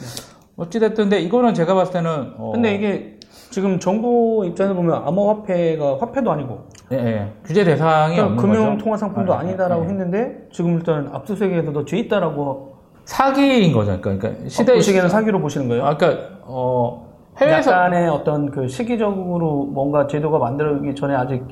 어찌됐든 0.57 1.05
근데 1.05 1.21
이거는 1.21 1.53
제가 1.53 1.75
봤을 1.75 1.93
때는 1.93 2.35
어, 2.39 2.53
근데 2.53 2.75
이게 2.75 3.19
지금 3.51 3.79
정부 3.79 4.45
입장에서 4.47 4.75
보면 4.75 5.03
암호화폐가 5.07 5.99
화폐도 6.01 6.31
아니고 6.31 6.69
예, 6.93 6.97
예. 6.97 7.33
규제 7.45 7.63
대상이 7.65 8.17
그러니까 8.17 8.25
없는 8.25 8.37
금융 8.37 8.73
거죠. 8.73 8.85
통화 8.85 8.97
상품도 8.97 9.35
아, 9.35 9.41
아니다라고 9.41 9.85
예. 9.85 9.89
했는데 9.89 10.49
지금 10.51 10.77
일단 10.77 11.11
압수수색에서 11.13 11.73
더죄 11.73 11.99
있다라고 11.99 12.77
사기인 13.05 13.73
거죠. 13.73 14.01
그러니까, 14.01 14.29
그러니까 14.29 14.49
시대 14.49 14.73
보시기에는 14.75 15.09
사기로 15.11 15.41
보시는 15.41 15.69
거예요? 15.69 15.85
아, 15.85 15.97
그러니까 15.97 16.39
어 16.43 17.10
해외에서 17.41 17.73
약간의 17.73 18.09
어떤 18.09 18.51
그 18.51 18.69
시기적으로 18.69 19.67
뭔가 19.67 20.07
제도가 20.07 20.39
만들어지기 20.39 20.95
전에 20.95 21.15
아직 21.15 21.43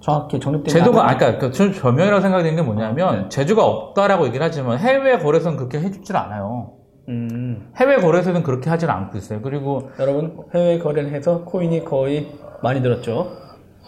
정확히 0.00 0.38
정립되지 0.38 0.78
제도가 0.78 1.08
아까 1.08 1.38
그 1.38 1.50
저는 1.50 1.72
변명이라고 1.72 2.20
생각되는 2.20 2.56
게 2.56 2.62
뭐냐면 2.62 3.08
아, 3.08 3.12
네. 3.22 3.28
제도가 3.28 3.64
없다라고 3.64 4.26
얘기를 4.26 4.44
하지만 4.44 4.78
해외 4.78 5.18
거래소는 5.18 5.56
그렇게 5.56 5.80
해주질 5.80 6.16
않아요. 6.16 6.72
음, 7.08 7.72
해외 7.76 7.96
거래소는 7.96 8.42
그렇게 8.42 8.68
하지는 8.68 8.92
않고 8.92 9.16
있어요. 9.16 9.40
그리고 9.40 9.90
여러분 10.00 10.38
해외 10.54 10.78
거래를 10.78 11.12
해서 11.12 11.44
코인이 11.44 11.84
거의 11.84 12.28
많이 12.62 12.82
들었죠. 12.82 13.28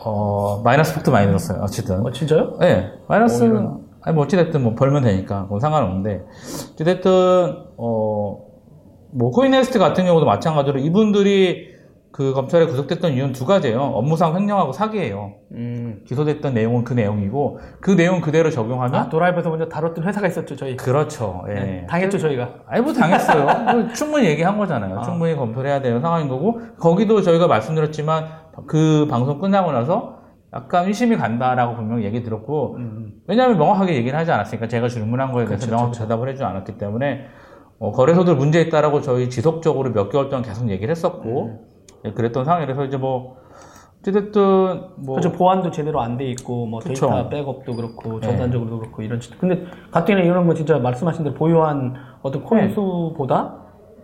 어 0.05 0.63
마이너스 0.65 0.95
폭도 0.95 1.11
많이 1.11 1.27
들었어요. 1.27 1.61
어쨌든 1.63 2.07
어 2.07 2.11
진짜요? 2.13 2.59
네, 2.61 2.93
마이너스, 3.09 3.45
어. 3.45 3.89
아니, 4.03 4.15
뭐, 4.15 4.25
어찌됐든 4.25 4.63
뭐, 4.63 4.75
벌면 4.75 5.03
되니까, 5.03 5.43
그건 5.45 5.61
상관없는데, 5.61 6.25
어찌됐든, 6.73 7.11
어, 7.77 8.48
뭐, 9.11 9.31
코인네스트 9.31 9.79
같은 9.79 10.05
경우도 10.05 10.27
마찬가지로 10.27 10.79
이분들이 10.81 11.79
그 12.11 12.33
검찰에 12.33 12.67
구속됐던 12.67 13.13
이유는 13.13 13.33
두 13.33 13.45
가지예요. 13.45 13.81
업무상 13.81 14.35
횡령하고 14.35 14.73
사기예요. 14.73 15.35
음. 15.53 16.01
기소됐던 16.07 16.55
내용은 16.55 16.83
그 16.83 16.95
내용이고, 16.95 17.61
그 17.81 17.93
내용 17.97 18.21
그대로 18.21 18.51
적용하면, 18.51 18.95
아 18.95 19.09
도라이브에서 19.09 19.51
먼저 19.51 19.69
다뤘던 19.69 20.05
회사가 20.05 20.27
있었죠 20.27 20.57
저희. 20.57 20.77
그렇죠. 20.77 21.45
예. 21.49 21.55
네, 21.55 21.87
당했죠 21.89 22.19
저희가. 22.19 22.49
아니, 22.67 22.83
뭐, 22.83 22.93
당했어요. 22.93 23.45
뭐 23.73 23.93
충분히 23.93 24.27
얘기한 24.27 24.59
거잖아요. 24.59 24.99
아. 24.99 25.03
충분히 25.03 25.37
검토를 25.37 25.71
해야 25.71 25.81
되는 25.81 26.01
상황인 26.01 26.29
거고, 26.29 26.61
거기도 26.79 27.21
저희가 27.21 27.47
말씀드렸지만, 27.47 28.27
그 28.67 29.07
방송 29.09 29.39
끝나고 29.39 29.71
나서, 29.71 30.19
약간 30.55 30.87
의심이 30.87 31.17
간다라고 31.17 31.77
분명히 31.77 32.05
얘기 32.05 32.23
들었고, 32.23 32.77
음. 32.77 33.13
왜냐하면 33.27 33.59
명확하게 33.59 33.95
얘기를 33.95 34.19
하지 34.19 34.33
않았으니까 34.33 34.67
제가 34.67 34.89
질문한 34.89 35.31
거에 35.31 35.45
대해서 35.45 35.67
그쵸, 35.67 35.77
명확히 35.77 35.99
대답을 35.99 36.29
해주지 36.31 36.43
않았기 36.43 36.79
때문에 36.79 37.27
어, 37.79 37.93
거래소들 37.93 38.35
문제 38.37 38.61
있다라고 38.63 39.01
저희 39.03 39.31
지속적으로 39.31 39.93
몇 39.93 40.09
개월 40.09 40.29
동안 40.29 40.43
계속 40.43 40.69
얘기를 40.69 40.91
했었고 40.91 41.45
음. 41.47 41.59
예, 42.05 42.13
그랬던 42.13 42.45
상황이라서 42.45 42.85
이제 42.87 42.97
뭐 42.97 43.37
어쨌든 44.01 44.83
뭐 44.97 45.17
그렇죠 45.17 45.33
보안도 45.33 45.71
제대로 45.71 46.01
안 46.01 46.17
돼 46.17 46.25
있고 46.31 46.67
뭐 46.67 46.81
그쵸. 46.81 46.93
데이터 47.09 47.29
백업도 47.29 47.75
그렇고 47.75 48.21
네. 48.21 48.27
전산적으로도 48.29 48.79
그렇고 48.79 49.03
이런 49.03 49.21
식. 49.21 49.39
근데 49.39 49.65
가뜩이나 49.91 50.23
이런 50.25 50.47
거 50.47 50.55
진짜 50.55 50.79
말씀하신 50.79 51.25
대로 51.25 51.35
보유한 51.35 51.95
어떤 52.23 52.43
코인 52.43 52.69
네. 52.69 52.75
수보다 52.75 53.57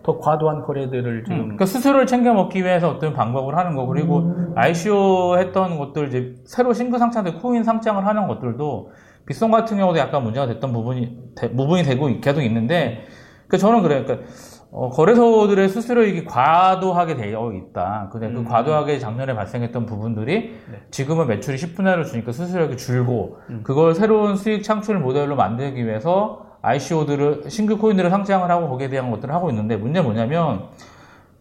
더 0.03 0.19
과도한 0.19 0.61
거래들을 0.63 1.23
지금 1.23 1.37
그러니까 1.43 1.65
수수료를 1.65 2.05
챙겨 2.05 2.33
먹기 2.33 2.63
위해서 2.63 2.89
어떤 2.91 3.13
방법을 3.13 3.57
하는 3.57 3.75
거 3.75 3.85
그리고 3.87 4.19
음. 4.19 4.51
ICO 4.55 5.37
했던 5.37 5.77
것들 5.79 6.07
이제 6.09 6.35
새로 6.45 6.73
신규 6.73 6.97
상장된 6.99 7.39
코인 7.39 7.63
상장을 7.63 8.05
하는 8.05 8.27
것들도 8.27 8.91
빗송 9.25 9.49
같은 9.49 9.77
경우도 9.77 9.97
약간 9.97 10.23
문제가 10.23 10.45
됐던 10.45 10.71
부분이 10.71 11.17
대- 11.35 11.49
부분이 11.51 11.81
되고 11.83 12.07
계속 12.21 12.41
있는데 12.43 13.05
그 13.47 13.57
저는 13.57 13.81
그래요. 13.81 14.03
그러니까 14.03 14.27
어, 14.71 14.89
거래소들의 14.89 15.69
수수료액이 15.69 16.25
과도하게 16.25 17.15
되어 17.15 17.53
있다. 17.53 18.09
근데 18.11 18.29
그 18.29 18.39
음. 18.39 18.43
과도하게 18.45 18.99
작년에 18.99 19.33
발생했던 19.33 19.85
부분들이 19.85 20.55
네. 20.69 20.81
지금은 20.91 21.27
매출이 21.27 21.55
10분의 21.55 21.95
1을 21.95 22.05
주니까 22.05 22.31
수수료액이 22.33 22.75
줄고 22.75 23.37
음. 23.49 23.61
그걸 23.63 23.95
새로운 23.95 24.35
수익 24.35 24.63
창출 24.63 24.99
모델로 24.99 25.35
만들기 25.37 25.85
위해서 25.85 26.45
ICO들을 26.61 27.43
신규 27.47 27.77
코인들을 27.77 28.09
상장을 28.09 28.49
하고 28.49 28.67
거기에 28.67 28.89
대한 28.89 29.11
것들을 29.11 29.33
하고 29.33 29.49
있는데 29.49 29.77
문제는 29.77 30.03
뭐냐면 30.03 30.63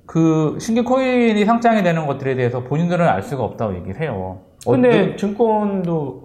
그 0.06 0.56
신규 0.60 0.84
코인이 0.84 1.44
상장이 1.44 1.82
되는 1.82 2.06
것들에 2.06 2.34
대해서 2.34 2.60
본인들은 2.60 3.08
알 3.08 3.22
수가 3.22 3.42
없다고 3.42 3.74
얘기를 3.76 4.00
해요. 4.00 4.42
근데 4.64 5.16
증권도 5.16 6.23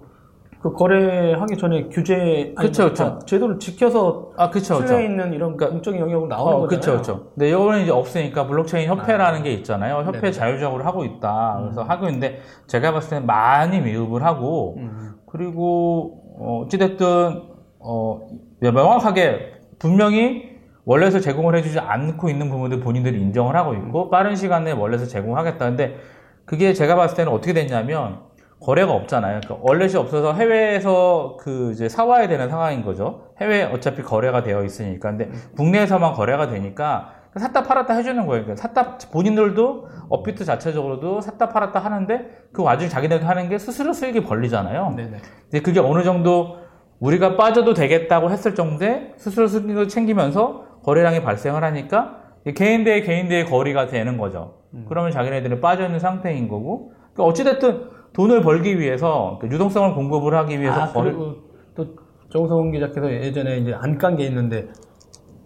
그 0.60 0.72
거래하기 0.72 1.56
전에 1.56 1.88
규제 1.88 2.52
그쵸, 2.56 2.90
그쵸. 2.90 3.04
다 3.04 3.18
제도를 3.24 3.58
지켜서 3.58 4.30
아, 4.36 4.50
그쵸, 4.50 4.76
그쵸. 4.76 4.88
실내에 4.88 5.06
있는 5.06 5.32
이런 5.32 5.56
그러니까- 5.56 5.70
공적인 5.70 6.00
영역으로 6.00 6.28
나오는 6.28 6.52
어, 6.58 6.60
거잖아요. 6.60 6.80
그쵸, 6.80 6.96
그쵸. 6.98 7.30
근데 7.34 7.48
이거는 7.48 7.82
이제 7.82 7.90
없으니까 7.90 8.46
블록체인 8.46 8.86
협회라는 8.90 9.40
아. 9.40 9.42
게 9.42 9.52
있잖아요. 9.54 10.00
협회 10.04 10.20
네네. 10.20 10.32
자율적으로 10.32 10.84
하고 10.84 11.04
있다. 11.04 11.60
그래서 11.62 11.82
음. 11.82 11.90
하고 11.90 12.06
있는데 12.06 12.40
제가 12.66 12.92
봤을 12.92 13.08
때는 13.10 13.26
많이 13.26 13.80
미흡을 13.80 14.22
하고 14.22 14.74
음. 14.76 15.14
그리고 15.26 16.20
어, 16.38 16.62
어찌됐든 16.66 17.42
어, 17.78 18.20
명확하게 18.60 19.52
분명히 19.78 20.50
원래서 20.84 21.20
제공을 21.20 21.56
해주지 21.56 21.78
않고 21.78 22.28
있는 22.28 22.50
부분들 22.50 22.80
본인들이 22.80 23.18
인정을 23.18 23.56
하고 23.56 23.72
있고 23.74 24.10
빠른 24.10 24.36
시간 24.36 24.64
내에 24.64 24.74
원래서 24.74 25.06
제공하겠다는데 25.06 25.96
그게 26.44 26.74
제가 26.74 26.96
봤을 26.96 27.16
때는 27.16 27.32
어떻게 27.32 27.54
됐냐면 27.54 28.18
거래가 28.60 28.92
없잖아요. 28.92 29.40
그러니까 29.42 29.66
원래시 29.66 29.96
없어서 29.96 30.34
해외에서 30.34 31.36
그 31.40 31.70
이제 31.72 31.88
사와야 31.88 32.28
되는 32.28 32.48
상황인 32.48 32.84
거죠. 32.84 33.32
해외 33.40 33.62
어차피 33.62 34.02
거래가 34.02 34.42
되어 34.42 34.64
있으니까. 34.64 35.10
근데 35.10 35.30
국내에서만 35.56 36.12
거래가 36.12 36.46
되니까 36.48 37.14
샀다 37.36 37.62
팔았다 37.62 37.94
해주는 37.94 38.26
거예요. 38.26 38.44
그러니까 38.44 38.60
샀다 38.60 38.98
본인들도 39.10 39.88
업비트 40.08 40.44
자체적으로도 40.44 41.20
샀다 41.20 41.48
팔았다 41.48 41.78
하는데 41.78 42.26
그 42.52 42.62
와중에 42.62 42.88
자기네도 42.88 43.26
하는 43.26 43.48
게 43.48 43.56
수수료 43.56 43.92
수익이 43.92 44.24
벌리잖아요. 44.24 44.94
네네. 44.96 45.18
근데 45.42 45.60
그게 45.62 45.80
어느 45.80 46.02
정도 46.02 46.58
우리가 46.98 47.36
빠져도 47.36 47.72
되겠다고 47.72 48.30
했을 48.30 48.54
정도의 48.54 49.14
수수료 49.16 49.46
수익을 49.46 49.88
챙기면서 49.88 50.80
거래량이 50.82 51.22
발생을 51.22 51.64
하니까 51.64 52.16
이 52.46 52.52
개인 52.52 52.84
대 52.84 53.00
개인 53.02 53.28
대의 53.28 53.46
거리가 53.46 53.86
되는 53.86 54.18
거죠. 54.18 54.56
그러면 54.88 55.10
자기네들은 55.12 55.60
빠져 55.60 55.86
있는 55.86 55.98
상태인 55.98 56.48
거고 56.48 56.92
그러니까 57.14 57.24
어찌됐든 57.24 57.99
돈을 58.12 58.42
벌기 58.42 58.78
위해서 58.78 59.38
그 59.40 59.46
유동성을 59.48 59.94
공급을 59.94 60.34
하기 60.34 60.60
위해서 60.60 60.80
아, 60.82 60.92
거래 60.92 61.10
그리고 61.12 61.36
또 61.74 61.86
정성훈 62.32 62.72
기자께서 62.72 63.10
예전에 63.12 63.58
이제 63.58 63.72
안 63.74 63.98
깐 63.98 64.16
게 64.16 64.24
있는데 64.26 64.68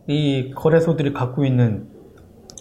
이 0.07 0.50
거래소들이 0.55 1.12
갖고 1.12 1.44
있는 1.44 1.88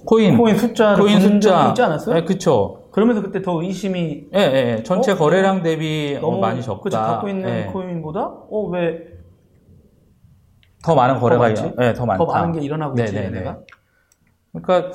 코인 0.06 0.38
코인 0.38 0.58
숫자를 0.58 1.02
코인 1.04 1.20
숫자 1.22 1.70
있지 1.70 1.82
않았어요? 1.82 2.16
네, 2.16 2.24
그쵸. 2.24 2.90
그러면서 2.92 3.22
그때 3.22 3.42
더 3.42 3.62
의심이 3.62 4.28
예, 4.34 4.40
예, 4.40 4.76
예. 4.80 4.84
전체 4.84 5.14
어? 5.14 5.16
거래량 5.16 5.64
대비 5.64 6.16
어, 6.18 6.22
너무 6.22 6.40
많이 6.40 6.62
적다. 6.62 6.82
그치, 6.84 6.96
갖고 6.98 7.28
있는 7.30 7.50
예. 7.50 7.64
코인보다 7.72 8.20
어 8.50 8.68
왜더더 8.70 9.06
많은 10.96 11.20
거래가? 11.20 11.50
일- 11.50 11.74
예, 11.82 11.94
더 11.94 12.06
많다. 12.06 12.24
많은 12.26 12.52
게 12.54 12.62
일어나고 12.62 13.00
있지 13.00 13.14
네네네. 13.14 13.38
얘네가? 13.38 13.60
그러니까 14.52 14.92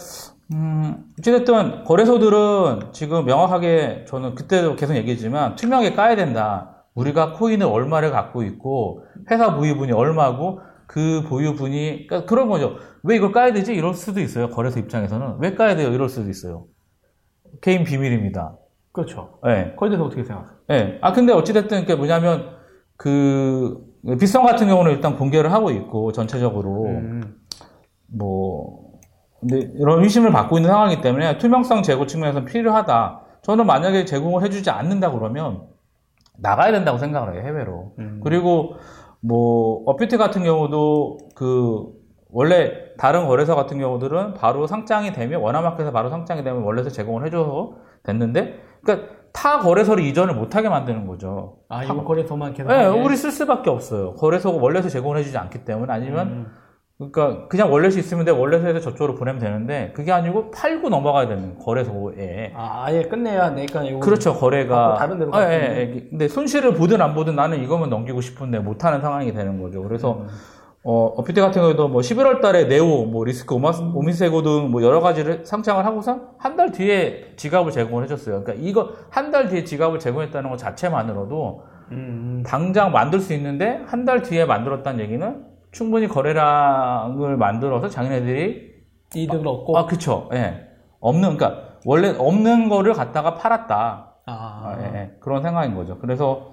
음, 0.52 1.04
어찌됐든 1.18 1.84
거래소들은 1.84 2.92
지금 2.92 3.24
명확하게 3.26 4.06
저는 4.06 4.34
그때도 4.34 4.76
계속 4.76 4.96
얘기했지만 4.96 5.56
투명하게 5.56 5.94
까야 5.94 6.16
된다. 6.16 6.84
우리가 6.94 7.34
코인을 7.34 7.66
얼마를 7.66 8.10
갖고 8.10 8.42
있고 8.42 9.04
회사 9.30 9.54
부위분이 9.54 9.92
얼마고 9.92 10.60
그 10.86 11.22
보유분이 11.28 12.06
그러니까 12.06 12.28
그런 12.28 12.48
거죠. 12.48 12.76
왜 13.02 13.16
이걸 13.16 13.30
까야 13.30 13.52
되지? 13.52 13.74
이럴 13.74 13.94
수도 13.94 14.20
있어요. 14.20 14.48
거래소 14.48 14.78
입장에서는 14.80 15.36
왜 15.38 15.54
까야 15.54 15.76
돼요? 15.76 15.92
이럴 15.92 16.08
수도 16.08 16.28
있어요. 16.30 16.64
개인 17.60 17.84
비밀입니다. 17.84 18.56
그렇죠. 18.92 19.38
예. 19.46 19.74
거기에 19.76 19.90
대해서 19.90 20.04
어떻게 20.04 20.24
생각하세요? 20.24 20.58
예. 20.70 20.98
아 21.02 21.12
근데 21.12 21.32
어찌됐든 21.32 21.82
그게 21.82 21.94
뭐냐면 21.94 22.56
그 22.96 23.78
빗성 24.18 24.44
같은 24.44 24.66
경우는 24.66 24.92
일단 24.92 25.16
공개를 25.16 25.52
하고 25.52 25.70
있고 25.70 26.12
전체적으로 26.12 26.86
음. 26.86 27.36
뭐 28.06 28.87
근데 29.40 29.70
이런 29.74 30.02
의심을 30.02 30.32
받고 30.32 30.58
있는 30.58 30.70
상황이기 30.70 31.00
때문에 31.00 31.38
투명성 31.38 31.82
제고 31.82 32.06
측면에서 32.06 32.44
필요하다. 32.44 33.20
저는 33.42 33.66
만약에 33.66 34.04
제공을 34.04 34.42
해주지 34.42 34.70
않는다 34.70 35.12
그러면 35.12 35.62
나가야 36.38 36.72
된다고 36.72 36.98
생각을 36.98 37.34
해요 37.34 37.42
해외로. 37.44 37.92
음. 37.98 38.20
그리고 38.22 38.76
뭐 39.20 39.82
어피트 39.86 40.18
같은 40.18 40.42
경우도 40.42 41.18
그 41.34 41.86
원래 42.30 42.94
다른 42.98 43.26
거래소 43.26 43.56
같은 43.56 43.78
경우들은 43.78 44.34
바로 44.34 44.66
상장이 44.66 45.12
되면 45.12 45.40
원화마켓에서 45.40 45.92
바로 45.92 46.10
상장이 46.10 46.44
되면 46.44 46.62
원래서 46.62 46.90
제공을 46.90 47.24
해줘서 47.26 47.76
됐는데 48.02 48.60
그러니까 48.82 49.08
타 49.32 49.60
거래소를 49.60 50.04
이전을 50.04 50.34
못하게 50.34 50.68
만드는 50.68 51.06
거죠. 51.06 51.58
아, 51.68 51.84
이거 51.84 52.04
거래소만 52.04 52.54
계속. 52.54 52.68
네? 52.68 52.86
우리 52.86 53.16
쓸 53.16 53.30
수밖에 53.30 53.70
없어요. 53.70 54.14
거래소가 54.14 54.58
원래서 54.60 54.88
제공을 54.88 55.18
해주지 55.18 55.36
않기 55.38 55.64
때문에 55.64 55.92
아니면 55.92 56.28
음. 56.28 56.46
그러니까 56.98 57.46
그냥 57.46 57.72
월렛이 57.72 57.96
있으면 58.00 58.24
돼 58.24 58.32
월렛에서 58.32 58.80
저쪽으로 58.80 59.14
보내면 59.14 59.40
되는데 59.40 59.92
그게 59.94 60.10
아니고 60.10 60.50
팔고 60.50 60.88
넘어가야 60.88 61.28
되는 61.28 61.56
거래소에 61.56 62.52
아, 62.56 62.82
아예 62.86 63.02
끝내야 63.02 63.50
내가 63.50 63.84
이거. 63.84 64.00
그렇죠 64.00 64.34
거래가 64.34 64.96
다른 64.98 65.16
데로 65.20 65.32
아, 65.32 65.48
예. 65.52 65.78
예. 65.94 66.06
근데 66.10 66.26
손실을 66.26 66.74
보든 66.74 67.00
안 67.00 67.14
보든 67.14 67.36
나는 67.36 67.62
이거만 67.62 67.88
넘기고 67.88 68.20
싶은데 68.20 68.58
못하는 68.58 69.00
상황이 69.00 69.32
되는 69.32 69.62
거죠 69.62 69.80
그래서 69.84 70.22
음. 70.22 70.26
어, 70.82 71.06
어피트 71.18 71.40
같은 71.40 71.62
경우도 71.62 71.86
뭐 71.88 72.00
11월 72.00 72.40
달에 72.40 72.64
네오, 72.66 73.04
뭐 73.06 73.24
리스크 73.24 73.54
오마, 73.54 73.72
오미세고 73.94 74.42
등 74.42 74.70
뭐 74.70 74.82
여러 74.82 75.00
가지를 75.00 75.44
상장을 75.44 75.84
하고서 75.84 76.18
한 76.38 76.56
달 76.56 76.72
뒤에 76.72 77.34
지갑을 77.36 77.70
제공을 77.72 78.04
해줬어요. 78.04 78.42
그러니까 78.42 78.66
이거 78.66 78.90
한 79.10 79.30
달 79.30 79.48
뒤에 79.48 79.62
지갑을 79.64 79.98
제공했다는 80.00 80.50
것 80.50 80.56
자체만으로도 80.56 81.62
음. 81.92 82.42
당장 82.46 82.90
만들 82.90 83.20
수 83.20 83.34
있는데 83.34 83.82
한 83.86 84.04
달 84.04 84.22
뒤에 84.22 84.44
만들었다는 84.46 85.00
얘기는 85.00 85.44
충분히 85.70 86.08
거래량을 86.08 87.36
만들어서 87.36 87.88
자기네들이 87.88 88.68
이득을 89.14 89.46
얻고. 89.46 89.76
아 89.78 89.86
그쵸 89.86 90.28
예 90.32 90.68
없는 91.00 91.36
그러니까 91.36 91.76
원래 91.84 92.14
없는 92.16 92.68
거를 92.68 92.92
갖다가 92.92 93.34
팔았다 93.34 94.14
아. 94.26 94.32
아, 94.32 94.76
예, 94.80 94.98
예. 94.98 95.16
그런 95.20 95.42
생각인 95.42 95.74
거죠 95.74 95.98
그래서 95.98 96.52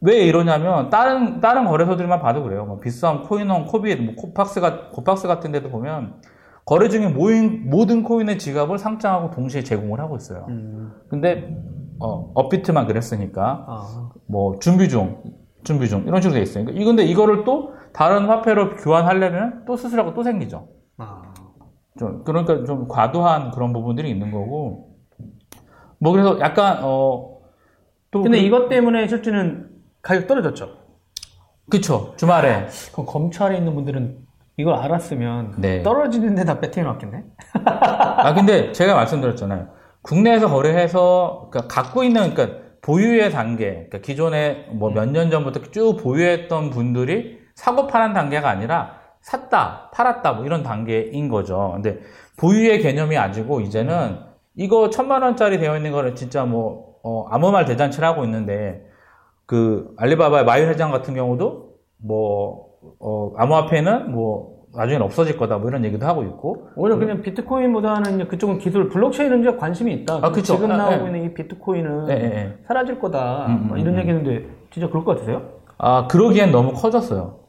왜 0.00 0.18
이러냐면 0.24 0.90
다른 0.90 1.40
다른 1.40 1.64
거래소들만 1.64 2.20
봐도 2.20 2.42
그래요 2.42 2.64
뭐 2.64 2.78
빗썸 2.78 3.24
코인원 3.24 3.64
코빗 3.66 4.00
뭐 4.00 4.14
고팍스가 4.14 4.90
고팍스 4.90 5.26
같은 5.26 5.50
데도 5.50 5.70
보면 5.70 6.20
거래 6.64 6.88
중에 6.90 7.08
모인, 7.08 7.70
모든 7.70 8.02
코인의 8.02 8.38
지갑을 8.38 8.78
상장하고 8.78 9.30
동시에 9.30 9.62
제공을 9.62 10.00
하고 10.00 10.16
있어요 10.16 10.46
음. 10.48 10.92
근데 11.08 11.56
어, 11.98 12.30
업비트만 12.34 12.86
그랬으니까 12.86 13.64
아. 13.66 14.10
뭐 14.26 14.58
준비 14.60 14.88
중, 14.88 15.20
준비 15.64 15.88
중 15.88 16.04
이런 16.06 16.20
식으로 16.20 16.34
돼 16.34 16.42
있어요. 16.42 16.64
그러니까 16.64 16.82
이 16.82 16.84
근데 16.84 17.04
이거를 17.04 17.44
또 17.44 17.74
다른 17.92 18.26
화폐로 18.26 18.76
교환하려면 18.76 19.64
또 19.66 19.76
수수료가 19.76 20.14
또 20.14 20.22
생기죠. 20.22 20.68
아. 20.98 21.22
좀 21.98 22.22
그러니까 22.24 22.64
좀 22.64 22.86
과도한 22.88 23.50
그런 23.50 23.72
부분들이 23.72 24.10
있는 24.10 24.30
거고. 24.30 24.96
뭐 26.00 26.12
그래서 26.12 26.38
약간 26.40 26.78
어 26.82 27.38
또 28.10 28.22
근데 28.22 28.38
이것 28.38 28.68
때문에 28.68 29.06
실제는 29.06 29.68
가격 30.02 30.26
떨어졌죠. 30.26 30.70
그쵸 31.70 32.14
주말에 32.16 32.68
그럼 32.92 33.06
검찰에 33.06 33.56
있는 33.58 33.74
분들은 33.74 34.16
이걸 34.56 34.74
알았으면 34.74 35.56
네. 35.58 35.82
떨어지는 35.82 36.34
데다 36.34 36.58
배팅해 36.60 36.86
놨겠네? 36.86 37.24
아 37.64 38.34
근데 38.34 38.72
제가 38.72 38.94
말씀드렸잖아요. 38.94 39.68
국내에서 40.02 40.48
거래해서 40.48 41.48
그러니까 41.50 41.82
갖고 41.82 42.02
있는 42.02 42.32
그러니까 42.32 42.67
보유의 42.82 43.30
단계, 43.30 43.70
그러니까 43.72 43.98
기존에 43.98 44.66
뭐 44.72 44.90
몇 44.90 45.06
년 45.10 45.30
전부터 45.30 45.60
쭉 45.70 45.96
보유했던 46.00 46.70
분들이 46.70 47.38
사고 47.54 47.86
파는 47.86 48.14
단계가 48.14 48.48
아니라 48.50 48.98
샀다, 49.20 49.90
팔았다 49.92 50.34
뭐 50.34 50.44
이런 50.46 50.62
단계인 50.62 51.28
거죠. 51.28 51.72
근데 51.74 51.98
보유의 52.38 52.80
개념이 52.80 53.16
아니고 53.16 53.60
이제는 53.62 54.20
이거 54.56 54.90
천만 54.90 55.22
원짜리 55.22 55.58
되어 55.58 55.76
있는 55.76 55.92
거는 55.92 56.14
진짜 56.14 56.44
뭐 56.44 56.94
어, 57.02 57.26
아무 57.30 57.50
말 57.50 57.64
대잔치를 57.64 58.06
하고 58.06 58.24
있는데 58.24 58.84
그 59.46 59.92
알리바바의 59.98 60.44
마유 60.44 60.66
회장 60.66 60.90
같은 60.90 61.14
경우도 61.14 61.74
뭐 61.98 62.68
어, 63.00 63.32
암호화폐는 63.36 64.12
뭐 64.12 64.57
나중엔 64.74 65.02
없어질 65.02 65.36
거다 65.36 65.58
뭐 65.58 65.68
이런 65.68 65.84
얘기도 65.84 66.06
하고 66.06 66.22
있고 66.24 66.68
오히려 66.76 66.96
그냥 66.98 67.22
비트코인보다는 67.22 68.28
그쪽은 68.28 68.58
기술 68.58 68.88
블록체인은 68.88 69.40
이제 69.40 69.56
관심이 69.56 69.92
있다. 69.94 70.20
아, 70.22 70.30
그쵸. 70.30 70.54
지금 70.54 70.70
아, 70.72 70.76
나오고 70.76 71.04
예. 71.04 71.06
있는 71.06 71.24
이 71.24 71.34
비트코인은 71.34 72.08
예, 72.10 72.12
예, 72.12 72.24
예. 72.24 72.58
사라질 72.66 73.00
거다. 73.00 73.46
음, 73.46 73.52
음, 73.52 73.68
뭐 73.68 73.76
이런 73.76 73.94
음. 73.94 74.00
얘기했는데 74.00 74.48
진짜 74.70 74.88
그럴 74.88 75.04
것 75.04 75.14
같으세요? 75.14 75.42
아, 75.78 76.06
그러기엔 76.08 76.52
너무 76.52 76.72
커졌어요. 76.72 77.40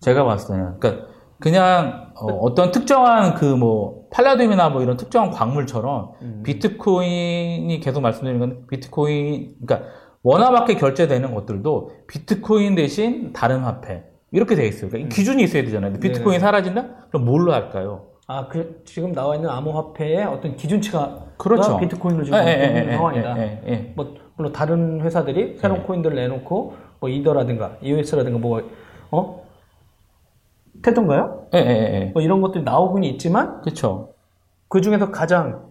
제가 0.00 0.24
봤을 0.24 0.54
때는. 0.54 0.78
그러니까 0.78 1.06
그냥 1.40 2.12
어, 2.14 2.54
떤 2.54 2.70
특정한 2.72 3.34
그 3.34 3.56
뭐 3.56 3.98
팔라듐이나 4.10 4.70
뭐 4.70 4.82
이런 4.82 4.96
특정한 4.96 5.30
광물처럼 5.30 6.12
음. 6.22 6.42
비트코인이 6.44 7.80
계속 7.80 8.00
말씀드리는 8.00 8.40
건 8.40 8.66
비트코인 8.68 9.56
그러니까 9.64 9.88
원화밖에 10.22 10.74
결제되는 10.76 11.34
것들도 11.34 11.90
비트코인 12.06 12.74
대신 12.74 13.32
다른 13.32 13.60
화폐 13.60 14.04
이렇게 14.30 14.54
돼 14.54 14.66
있어요. 14.66 14.90
그러니까 14.90 15.06
이 15.06 15.16
기준이 15.16 15.42
있어야 15.42 15.62
되잖아요. 15.64 15.92
비트코인이 15.94 16.22
음. 16.22 16.24
네네. 16.24 16.38
사라진다? 16.38 16.86
그럼 17.08 17.24
뭘로 17.24 17.52
할까요? 17.52 18.06
아, 18.26 18.46
그 18.48 18.82
지금 18.84 19.12
나와 19.12 19.34
있는 19.36 19.48
암호화폐의 19.48 20.24
어떤 20.24 20.54
기준치가 20.54 21.24
그렇죠. 21.38 21.78
비트코인으로 21.78 22.24
지금 22.24 22.38
예, 22.38 22.46
예, 22.46 22.66
있는 22.66 22.84
예, 22.84 22.88
예, 22.88 22.92
상황이다. 22.96 23.38
예, 23.38 23.62
예. 23.66 23.92
뭐 23.96 24.14
물론 24.36 24.52
다른 24.52 25.00
회사들이 25.00 25.56
새로운 25.56 25.80
네. 25.80 25.86
코인들을 25.86 26.14
내놓고 26.14 26.74
뭐 27.00 27.08
이더라든가 27.08 27.76
EOS라든가 27.80 28.38
뭐 28.38 28.62
어? 29.10 29.44
테던가요? 30.82 31.46
예, 31.54 31.58
예, 31.58 31.64
예. 31.64 32.10
뭐 32.12 32.20
이런 32.20 32.42
것들이 32.42 32.64
나오긴 32.64 33.04
있지만 33.04 33.62
그렇죠. 33.62 34.12
그 34.68 34.82
중에서 34.82 35.10
가장 35.10 35.68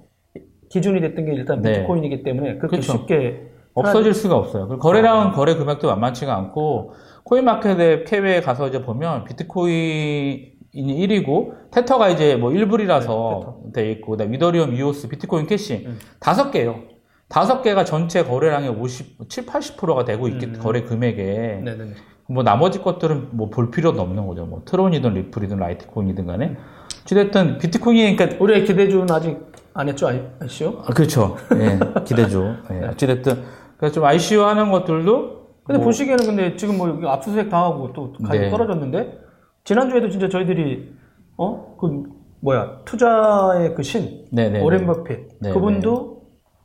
기준이 0.70 1.00
됐던 1.00 1.26
게 1.26 1.34
일단 1.34 1.62
네. 1.62 1.74
비트코인이기 1.74 2.24
때문에 2.24 2.58
그렇게 2.58 2.78
그쵸. 2.78 2.94
쉽게 2.94 3.52
없어질 3.76 4.16
수가 4.16 4.36
없어요. 4.36 4.80
거래량은 4.80 5.34
거래 5.34 5.54
금액도 5.54 5.88
만만치가 5.88 6.36
않고 6.36 6.94
코인마켓 7.28 8.06
캡에 8.06 8.42
가서 8.42 8.70
이제 8.70 8.82
보면 8.82 9.26
비트코인이 9.26 10.54
1위고 10.74 11.72
테터가 11.72 12.10
이제 12.10 12.36
뭐 12.38 12.52
1불이라서 12.52 13.74
돼 13.74 13.92
있고 13.92 14.12
그다음에 14.12 14.36
이더리움, 14.38 14.74
이오스, 14.74 15.10
비트코인 15.10 15.46
캐시 15.46 15.84
음. 15.86 16.00
다섯 16.20 16.52
개요. 16.52 16.80
다섯 17.28 17.62
개가 17.62 17.84
전체 17.84 18.24
거래량의 18.24 18.70
50, 18.70 19.30
7, 19.30 19.46
80%가 19.46 20.06
되고 20.06 20.30
있기 20.30 20.46
음. 20.46 20.60
거래 20.60 20.84
금액에 20.84 21.62
네네네. 21.66 21.92
뭐 22.30 22.44
나머지 22.44 22.80
것들은 22.80 23.30
뭐 23.32 23.50
볼 23.50 23.72
필요도 23.72 24.02
없는 24.02 24.26
거죠. 24.28 24.46
뭐 24.46 24.62
트론이든 24.66 25.14
리플이든 25.14 25.58
라이트코인이든 25.58 26.26
간에 26.28 26.56
어찌됐든 27.04 27.58
비트코인이 27.58 28.16
그러니까 28.16 28.42
우리의 28.42 28.64
기대주는 28.64 29.12
아직 29.12 29.38
안 29.74 29.90
했죠, 29.90 30.10
아시죠? 30.40 30.82
아, 30.86 30.94
그렇죠. 30.94 31.36
예, 31.56 31.80
기대죠. 32.06 32.56
예, 32.72 32.86
어찌됐든 32.88 33.44
그래서 33.78 33.96
좀 33.96 34.06
ICO 34.06 34.44
하는 34.44 34.72
것들도 34.72 35.37
근데 35.68 35.78
뭐- 35.80 35.86
보시기에는 35.86 36.26
근데 36.26 36.56
지금 36.56 36.78
뭐 36.78 36.90
여기 36.90 37.06
압수수색 37.06 37.50
당하고 37.50 37.92
또 37.94 38.14
가격이 38.14 38.46
네. 38.46 38.50
떨어졌는데 38.50 39.20
지난주에도 39.66 40.10
진짜 40.10 40.30
저희들이 40.30 40.94
어? 41.38 41.76
그 41.80 42.04
뭐야 42.42 42.80
투자의 42.86 43.76
귀신 43.76 44.26
네네. 44.32 44.62
워렌 44.64 44.86
버핏 44.88 45.28
네, 45.42 45.52
그분도 45.52 46.18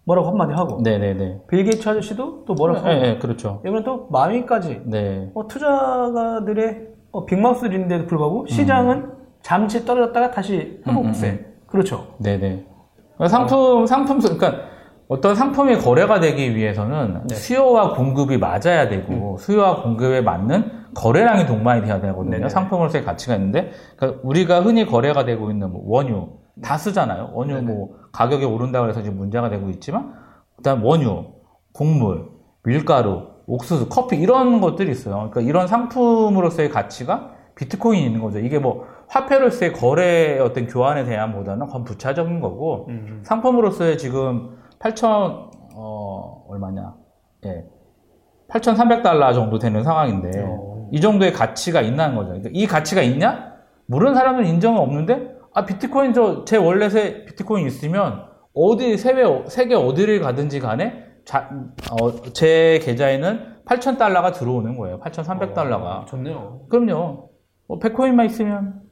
뭐라고 0.04 0.28
한마디 0.28 0.52
하고 0.52 0.80
네네네. 0.82 1.42
빌 1.48 1.64
게이츠 1.64 1.88
아저씨도 1.88 2.44
또 2.46 2.54
뭐라고 2.54 2.88
예, 2.88 3.02
예, 3.02 3.18
그렇죠. 3.18 3.60
이번에 3.66 3.82
또 3.84 4.06
마윈까지 4.10 4.82
네. 4.86 5.30
어, 5.34 5.46
투자가들의 5.48 6.88
어, 7.12 7.26
big 7.26 7.43
mouth인데도 7.43 8.06
불구하고 8.06 8.46
시장은 8.46 9.10
잠시 9.42 9.84
떨어졌다가 9.84 10.30
다시 10.30 10.80
회복세 10.86 11.28
음, 11.30 11.32
음, 11.32 11.52
그렇죠 11.66 12.06
네네. 12.18 12.66
상품, 13.28 13.86
상품, 13.86 14.20
수- 14.20 14.36
그러니까 14.36 14.64
어떤 15.12 15.34
상품이 15.34 15.76
거래가 15.76 16.20
되기 16.20 16.56
위해서는 16.56 17.20
네. 17.28 17.34
수요와 17.34 17.92
공급이 17.92 18.38
맞아야 18.38 18.88
되고 18.88 19.36
수요와 19.36 19.82
공급에 19.82 20.22
맞는 20.22 20.84
거래량이 20.94 21.44
동반이 21.44 21.82
돼야 21.82 22.00
되거든요. 22.00 22.38
네네. 22.38 22.48
상품으로서의 22.48 23.04
가치가 23.04 23.34
있는데 23.34 23.72
그러니까 23.96 24.20
우리가 24.24 24.62
흔히 24.62 24.86
거래가 24.86 25.26
되고 25.26 25.50
있는 25.50 25.70
뭐 25.70 25.82
원유 25.84 26.30
다 26.62 26.78
쓰잖아요. 26.78 27.32
원유 27.34 27.56
네네. 27.56 27.66
뭐 27.66 27.90
가격이 28.12 28.46
오른다고 28.46 28.88
해서 28.88 29.02
지금 29.02 29.18
문제가 29.18 29.50
되고 29.50 29.68
있지만 29.68 30.14
그다음 30.56 30.82
원유, 30.82 31.26
곡물, 31.74 32.30
밀가루, 32.62 33.26
옥수수, 33.46 33.90
커피 33.90 34.16
이런 34.16 34.62
것들이 34.62 34.90
있어요. 34.90 35.28
그러니까 35.30 35.42
이런 35.42 35.66
상품으로서의 35.66 36.70
가치가 36.70 37.32
비트코인이 37.54 38.06
있는 38.06 38.22
거죠. 38.22 38.38
이게 38.38 38.58
뭐 38.58 38.86
화폐로서의 39.08 39.74
거래 39.74 40.38
어떤 40.38 40.66
교환에 40.66 41.04
대한 41.04 41.34
보다는 41.34 41.66
건 41.66 41.84
부차적인 41.84 42.40
거고 42.40 42.86
음. 42.88 43.20
상품으로서의 43.24 43.98
지금 43.98 44.61
8천 44.82 45.50
어 45.74 46.44
얼마냐? 46.48 46.94
예. 47.46 47.64
8,300달러 48.48 49.32
정도 49.32 49.58
되는 49.58 49.82
상황인데 49.82 50.44
어. 50.44 50.88
이 50.92 51.00
정도의 51.00 51.32
가치가 51.32 51.80
있다는 51.80 52.16
거죠. 52.16 52.28
그러니까 52.28 52.50
이 52.52 52.66
가치가 52.66 53.00
있냐? 53.02 53.52
모르는 53.86 54.14
사람은 54.14 54.46
인정은 54.46 54.78
없는데 54.80 55.36
아 55.54 55.64
비트코인 55.64 56.12
저제 56.12 56.56
월렛에 56.58 57.24
비트코인 57.24 57.66
있으면 57.66 58.26
어디 58.54 58.98
세계 58.98 59.24
세계 59.48 59.74
어디를 59.74 60.20
가든지 60.20 60.60
간에 60.60 61.04
자, 61.24 61.48
어, 61.90 62.32
제 62.32 62.80
계좌에는 62.82 63.62
8천 63.64 63.96
달러가 63.96 64.32
들어오는 64.32 64.76
거예요. 64.76 64.98
8,300달러가. 65.00 66.02
어, 66.02 66.04
좋네요. 66.06 66.66
그럼요. 66.68 67.30
뭐 67.68 67.78
100코인만 67.78 68.26
있으면 68.26 68.82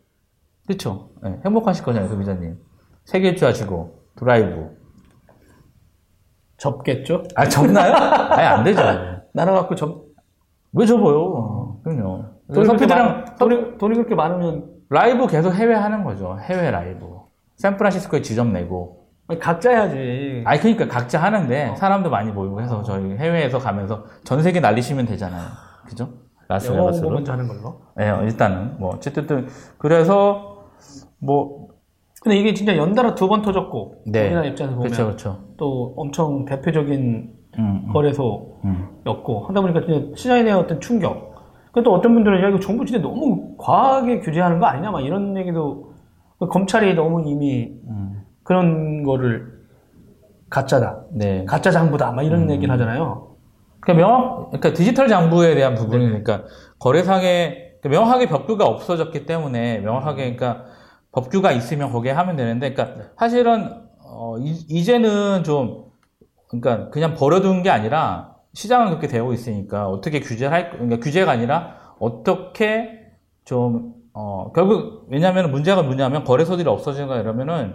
그렇죠. 0.67 1.11
네, 1.23 1.41
행복하실 1.45 1.85
거잖아요, 1.85 2.09
소비자님. 2.09 2.57
세계주 3.05 3.45
하시고 3.45 4.05
드라이브. 4.17 4.80
접겠죠? 6.61 7.25
아 7.35 7.49
접나요? 7.49 7.95
아예 7.95 8.47
안 8.47 8.63
되죠. 8.63 8.83
날아갖고 9.33 9.75
접. 9.75 10.05
왜 10.73 10.87
접어요? 10.87 11.79
그럼요. 11.83 12.27
돈이 12.55 12.87
많, 12.87 13.25
돈이, 13.39 13.79
돈이 13.79 13.95
그렇게 13.95 14.15
많으면 14.15 14.67
라이브 14.91 15.27
계속 15.27 15.53
해외 15.53 15.75
하는 15.75 16.05
거죠. 16.05 16.39
해외 16.41 16.71
라이브. 16.71 17.07
샌프란시스코에 17.57 18.23
지점 18.23 18.53
내고. 18.53 19.09
아니, 19.27 19.39
각자 19.41 19.71
해야지. 19.71 20.43
아니 20.45 20.61
그러니까 20.61 20.87
각자 20.89 21.23
하는데 21.23 21.69
어. 21.71 21.77
사람도 21.77 22.11
많이 22.11 22.31
모이고 22.31 22.61
해서 22.61 22.83
저희 22.83 23.17
해외에서 23.17 23.59
가면서 23.59 24.05
전 24.25 24.43
세계 24.43 24.61
날리시면 24.61 25.07
되잖아요. 25.07 25.43
그죠? 25.87 26.09
라스베가스로. 26.49 27.11
먼저 27.11 27.33
하는 27.33 27.49
걸로. 27.49 27.81
네, 27.97 28.11
일단은 28.25 28.79
뭐 28.79 28.91
어쨌든 28.95 29.49
그래서 29.79 30.67
뭐 31.19 31.69
근데 32.21 32.37
이게 32.39 32.53
진짜 32.55 32.77
연달아 32.77 33.15
두 33.15 33.29
번 33.29 33.43
터졌고 33.43 34.03
네. 34.07 34.27
우리나라 34.27 34.47
입장에서 34.47 34.77
보면 34.77 34.91
그렇죠, 34.91 35.07
그렇죠. 35.07 35.39
또 35.57 35.95
엄청 35.97 36.45
대표적인 36.45 37.31
음, 37.59 37.83
음, 37.87 37.93
거래소였고 37.93 38.61
음. 38.65 39.49
하다 39.49 39.61
보니까 39.61 39.81
진짜 39.87 40.07
시장에 40.17 40.45
대한 40.45 40.59
어떤 40.61 40.81
충격. 40.81 41.31
근데 41.73 41.85
또 41.85 41.95
어떤 41.95 42.15
분들은 42.15 42.43
야 42.43 42.49
이거 42.49 42.59
정부 42.61 42.85
진짜 42.85 43.01
너무 43.01 43.55
과하게 43.59 44.21
규제하는 44.21 44.59
거 44.59 44.67
아니냐 44.67 44.91
막 44.91 45.01
이런 45.01 45.37
얘기도 45.37 45.93
검찰이 46.51 46.95
너무 46.95 47.23
이미 47.29 47.73
음. 47.89 48.23
그런 48.43 49.03
거를 49.03 49.61
가짜다, 50.51 51.05
네. 51.13 51.45
가짜 51.45 51.71
장부다 51.71 52.13
막 52.13 52.23
이런 52.23 52.43
음. 52.45 52.51
얘기를 52.51 52.73
하잖아요. 52.75 53.29
그러니까 53.81 54.07
명, 54.07 54.47
그러니까 54.51 54.73
디지털 54.75 55.09
장부에 55.09 55.55
대한 55.55 55.75
부분이니까 55.75 56.45
거래상에 56.79 57.71
그러니까 57.81 57.89
명확하게 57.89 58.27
법규가 58.29 58.67
없어졌기 58.67 59.25
때문에 59.27 59.79
명확하게 59.79 60.35
그러니까 60.35 60.65
법규가 61.13 61.53
있으면 61.53 61.93
거기에 61.93 62.13
하면 62.13 62.37
되는데 62.37 62.73
그러니까 62.73 63.11
사실은 63.19 63.69
어, 64.05 64.37
이, 64.39 64.85
제는좀 64.85 65.91
그러니까 66.49 66.91
그냥 66.91 67.15
버려둔 67.15 67.63
게 67.63 67.71
아니라 67.71 68.37
시장은 68.55 68.89
그렇게 68.89 69.07
되고 69.07 69.33
있으니까 69.33 69.89
어떻게 69.89 70.21
규제를 70.21 70.53
할 70.53 70.71
그러니까 70.71 70.99
규제가 70.99 71.31
아니라 71.31 71.95
어떻게 71.99 73.07
좀 73.45 73.95
어, 74.13 74.53
결국 74.55 75.07
왜냐하면 75.09 75.51
문제가 75.51 75.83
뭐냐면 75.83 76.25
거래소들이 76.25 76.69
없어지는 76.69 77.09
거 77.09 77.17
이러면은 77.19 77.75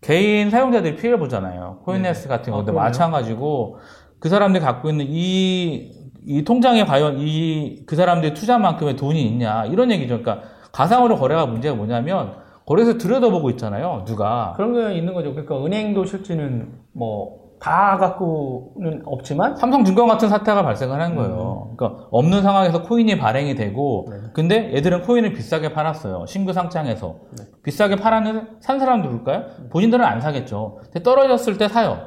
개인 0.00 0.50
사용자들이 0.50 0.96
피해를 0.96 1.18
보잖아요. 1.18 1.80
코인네스 1.84 2.28
같은 2.28 2.52
아, 2.52 2.56
것도 2.56 2.66
그럼요. 2.66 2.80
마찬가지고 2.80 3.78
그 4.20 4.28
사람들이 4.28 4.64
갖고 4.64 4.90
있는 4.90 5.06
이, 5.08 5.92
이 6.24 6.44
통장에 6.44 6.84
과연 6.84 7.18
이, 7.18 7.84
그 7.86 7.96
사람들이 7.96 8.34
투자만큼의 8.34 8.96
돈이 8.96 9.22
있냐, 9.26 9.66
이런 9.66 9.90
얘기죠. 9.90 10.20
그러니까 10.20 10.48
가상으로 10.72 11.16
거래가 11.16 11.46
문제가 11.46 11.74
뭐냐면, 11.74 12.36
거래소 12.68 12.98
들여다보고 12.98 13.50
있잖아요, 13.50 14.04
누가. 14.06 14.52
그런 14.56 14.74
게 14.74 14.94
있는 14.94 15.14
거죠. 15.14 15.32
그러니까 15.32 15.64
은행도 15.64 16.04
실제는 16.04 16.72
뭐 16.92 17.48
다 17.60 17.98
갖고는 17.98 19.02
없지만 19.04 19.56
삼성증권 19.56 20.06
같은 20.06 20.28
사태가 20.28 20.62
발생을 20.62 21.00
한 21.00 21.16
거예요. 21.16 21.74
그러니까 21.76 22.06
없는 22.10 22.42
상황에서 22.42 22.82
코인이 22.82 23.18
발행이 23.18 23.54
되고, 23.54 24.06
네. 24.10 24.16
근데 24.32 24.74
얘들은 24.74 25.02
코인을 25.02 25.32
비싸게 25.32 25.72
팔았어요. 25.72 26.24
신규 26.26 26.52
상장에서. 26.52 27.16
네. 27.36 27.44
비싸게 27.64 27.96
팔았는데 27.96 28.46
산 28.60 28.78
사람 28.78 29.02
누굴까요? 29.02 29.44
본인들은 29.70 30.04
안 30.04 30.20
사겠죠. 30.20 30.78
근데 30.84 31.02
떨어졌을 31.02 31.58
때 31.58 31.68
사요. 31.68 31.98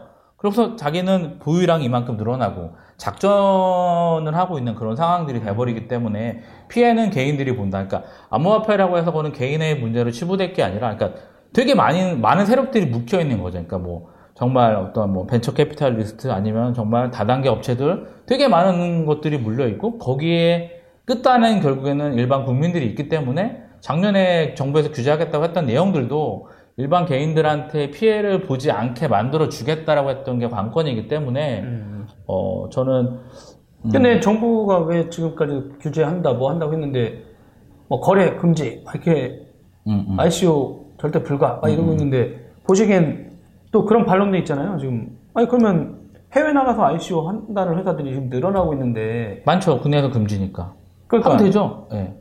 그래서 0.41 0.75
자기는 0.75 1.37
보유량이 1.37 1.85
이만큼 1.85 2.17
늘어나고 2.17 2.71
작전을 2.97 4.35
하고 4.35 4.57
있는 4.57 4.73
그런 4.73 4.95
상황들이 4.95 5.41
돼버리기 5.41 5.87
때문에 5.87 6.41
피해는 6.67 7.11
개인들이 7.11 7.55
본다. 7.55 7.85
그러니까 7.85 8.09
암호화폐라고 8.31 8.97
해서 8.97 9.11
그는 9.11 9.33
개인의 9.33 9.79
문제로 9.79 10.09
치부될 10.09 10.53
게 10.53 10.63
아니라, 10.63 10.95
그러니까 10.95 11.21
되게 11.53 11.75
많은 11.75 12.21
많은 12.21 12.47
세력들이 12.47 12.87
묶여 12.87 13.21
있는 13.21 13.37
거죠. 13.37 13.53
그러니까 13.53 13.77
뭐 13.77 14.09
정말 14.33 14.75
어떤 14.75 15.13
뭐 15.13 15.27
venture 15.27 15.53
capitalist 15.53 16.31
아니면 16.31 16.73
정말 16.73 17.11
다단계 17.11 17.47
업체들 17.47 18.07
되게 18.25 18.47
많은 18.47 19.05
것들이 19.05 19.37
물려 19.37 19.67
있고 19.67 19.99
거기에 19.99 20.81
끝단은 21.05 21.61
결국에는 21.61 22.15
일반 22.15 22.45
국민들이 22.45 22.87
있기 22.87 23.09
때문에 23.09 23.61
작년에 23.81 24.55
정부에서 24.55 24.91
규제하겠다고 24.91 25.43
했던 25.43 25.67
내용들도 25.67 26.47
일반 26.81 27.05
개인들한테 27.05 27.91
피해를 27.91 28.41
보지 28.41 28.71
않게 28.71 29.07
만들어 29.07 29.49
주겠다라고 29.49 30.09
했던 30.09 30.39
게 30.39 30.47
관건이기 30.47 31.07
때문에 31.07 31.63
어 32.25 32.69
저는 32.71 33.19
음, 33.83 33.89
근데 33.91 34.19
정부가 34.19 34.79
왜 34.79 35.07
지금까지 35.09 35.77
규제한다 35.79 36.33
뭐 36.33 36.49
한다고 36.49 36.73
했는데 36.73 37.23
뭐 37.87 37.99
거래 37.99 38.35
금지 38.35 38.81
막 38.83 38.95
이렇게 38.95 39.45
음, 39.87 40.05
음. 40.09 40.19
ICO 40.19 40.93
절대 40.99 41.21
불가 41.21 41.59
막 41.61 41.69
이러고 41.69 41.91
있는데 41.91 42.49
보시기엔 42.65 43.31
또 43.71 43.85
그런 43.85 44.05
반론도 44.05 44.37
있잖아요 44.37 44.79
지금. 44.79 45.17
아니 45.35 45.47
그러면 45.47 45.99
해외 46.33 46.51
나가서 46.51 46.83
ICO 46.83 47.27
한다는 47.27 47.77
회사들이 47.77 48.11
지금 48.11 48.29
늘어나고 48.29 48.73
있는데. 48.73 49.43
많죠. 49.45 49.79
국내에서 49.81 50.09
금지니까. 50.09 50.73
그러니까 51.07 51.37
되죠. 51.37 51.87
예. 51.93 52.13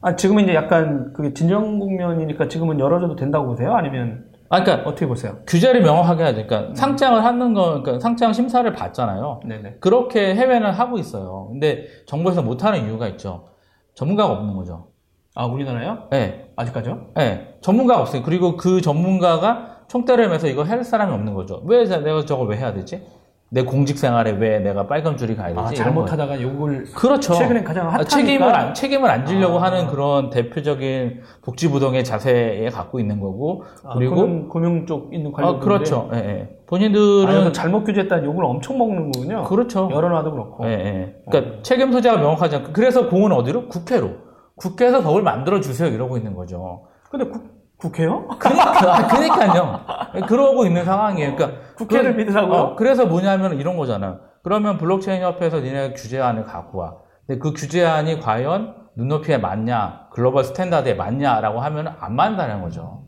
아 0.00 0.14
지금은 0.14 0.44
이제 0.44 0.54
약간 0.54 1.12
그게 1.12 1.34
진정 1.34 1.78
국면이니까 1.78 2.48
지금은 2.48 2.78
열어줘도 2.78 3.16
된다고 3.16 3.46
보세요 3.46 3.74
아니면 3.74 4.26
아 4.50 4.62
그러니까 4.62 4.88
어떻게 4.88 5.06
보세요? 5.06 5.38
규제를 5.46 5.82
명확하게 5.82 6.22
해야 6.22 6.34
돼. 6.34 6.46
그러니까 6.46 6.74
상장을 6.74 7.22
하는 7.22 7.52
거, 7.52 7.82
그러니까 7.82 8.00
상장 8.00 8.32
심사를 8.32 8.70
받잖아요. 8.72 9.40
네네 9.46 9.76
그렇게 9.80 10.34
해외는 10.34 10.70
하고 10.70 10.98
있어요. 10.98 11.48
근데 11.50 11.86
정부에서 12.06 12.42
못 12.42 12.64
하는 12.64 12.86
이유가 12.86 13.08
있죠. 13.08 13.48
전문가가 13.94 14.32
없는 14.32 14.54
거죠. 14.56 14.88
아 15.34 15.44
우리나라요? 15.46 16.08
예, 16.14 16.50
아직까지요? 16.56 17.08
예. 17.18 17.58
전문가가 17.60 18.00
없어요. 18.00 18.22
그리고 18.22 18.56
그 18.56 18.80
전문가가 18.80 19.82
총대를 19.88 20.28
매서 20.28 20.46
이거 20.46 20.62
할 20.62 20.82
사람이 20.82 21.12
없는 21.12 21.34
거죠. 21.34 21.62
왜 21.66 21.84
내가 21.84 22.24
저걸 22.24 22.48
왜 22.48 22.56
해야 22.56 22.72
되지? 22.72 23.06
내 23.50 23.62
공직 23.62 23.96
생활에 23.96 24.32
왜 24.32 24.58
내가 24.58 24.86
빨간 24.86 25.16
줄이 25.16 25.34
가야 25.34 25.48
되지? 25.48 25.80
아. 25.80 25.84
잘못하다가 25.84 26.42
욕을 26.42 26.84
그렇죠. 26.94 27.32
최근엔 27.32 27.64
가장 27.64 27.86
아, 27.86 27.92
핫하니까 27.92 28.08
책임을 28.08 28.54
안, 28.54 28.74
책임을 28.74 29.10
안 29.10 29.24
지려고 29.24 29.58
아. 29.58 29.62
하는 29.62 29.86
그런 29.86 30.28
대표적인 30.28 31.22
복지부동의 31.42 32.04
자세에 32.04 32.68
갖고 32.68 33.00
있는 33.00 33.20
거고. 33.20 33.64
아, 33.84 33.94
그리고, 33.94 34.16
금융, 34.16 34.48
금융 34.48 34.86
쪽 34.86 35.14
있는 35.14 35.32
관련 35.32 35.56
아, 35.56 35.58
그렇죠. 35.58 36.10
예, 36.12 36.18
예. 36.18 36.48
본인들은. 36.66 37.54
잘못 37.54 37.84
규제했다는 37.84 38.24
욕을 38.26 38.44
엄청 38.44 38.76
먹는 38.76 39.12
거군요. 39.12 39.44
그렇죠. 39.44 39.88
여론화도 39.90 40.30
그렇고. 40.30 40.66
예, 40.66 40.70
예. 40.70 41.14
그러니까 41.30 41.62
책임 41.62 41.90
소재가 41.90 42.18
명확하지 42.18 42.56
않고. 42.56 42.72
그래서 42.74 43.08
공은 43.08 43.32
어디로? 43.32 43.68
국회로. 43.68 44.10
국회에서 44.56 45.02
법을 45.02 45.22
만들어 45.22 45.60
주세요 45.60 45.88
이러고 45.88 46.18
있는 46.18 46.34
거죠. 46.34 46.88
근데 47.10 47.24
국, 47.24 47.57
국회요? 47.78 48.26
그러니까, 48.38 48.96
아, 48.96 49.06
그러니까요. 49.06 49.80
그러고 50.26 50.66
있는 50.66 50.84
상황이에요. 50.84 51.36
그러니까 51.36 51.60
국회를 51.76 52.12
그- 52.16 52.18
믿으라고요? 52.22 52.58
어, 52.60 52.76
그래서 52.76 53.06
뭐냐면 53.06 53.54
이런 53.58 53.76
거잖아요. 53.76 54.18
그러면 54.42 54.78
블록체인 54.78 55.22
협회에서 55.22 55.60
니네 55.60 55.92
규제안을 55.92 56.44
갖고 56.44 56.78
와. 56.78 56.96
근데 57.26 57.38
그 57.38 57.52
규제안이 57.52 58.20
과연 58.20 58.74
눈높이에 58.96 59.38
맞냐, 59.38 60.08
global 60.12 60.42
standard에 60.44 60.94
맞냐라고 60.94 61.60
하면 61.60 61.94
안 62.00 62.16
맞는다는 62.16 62.62
거죠. 62.62 63.04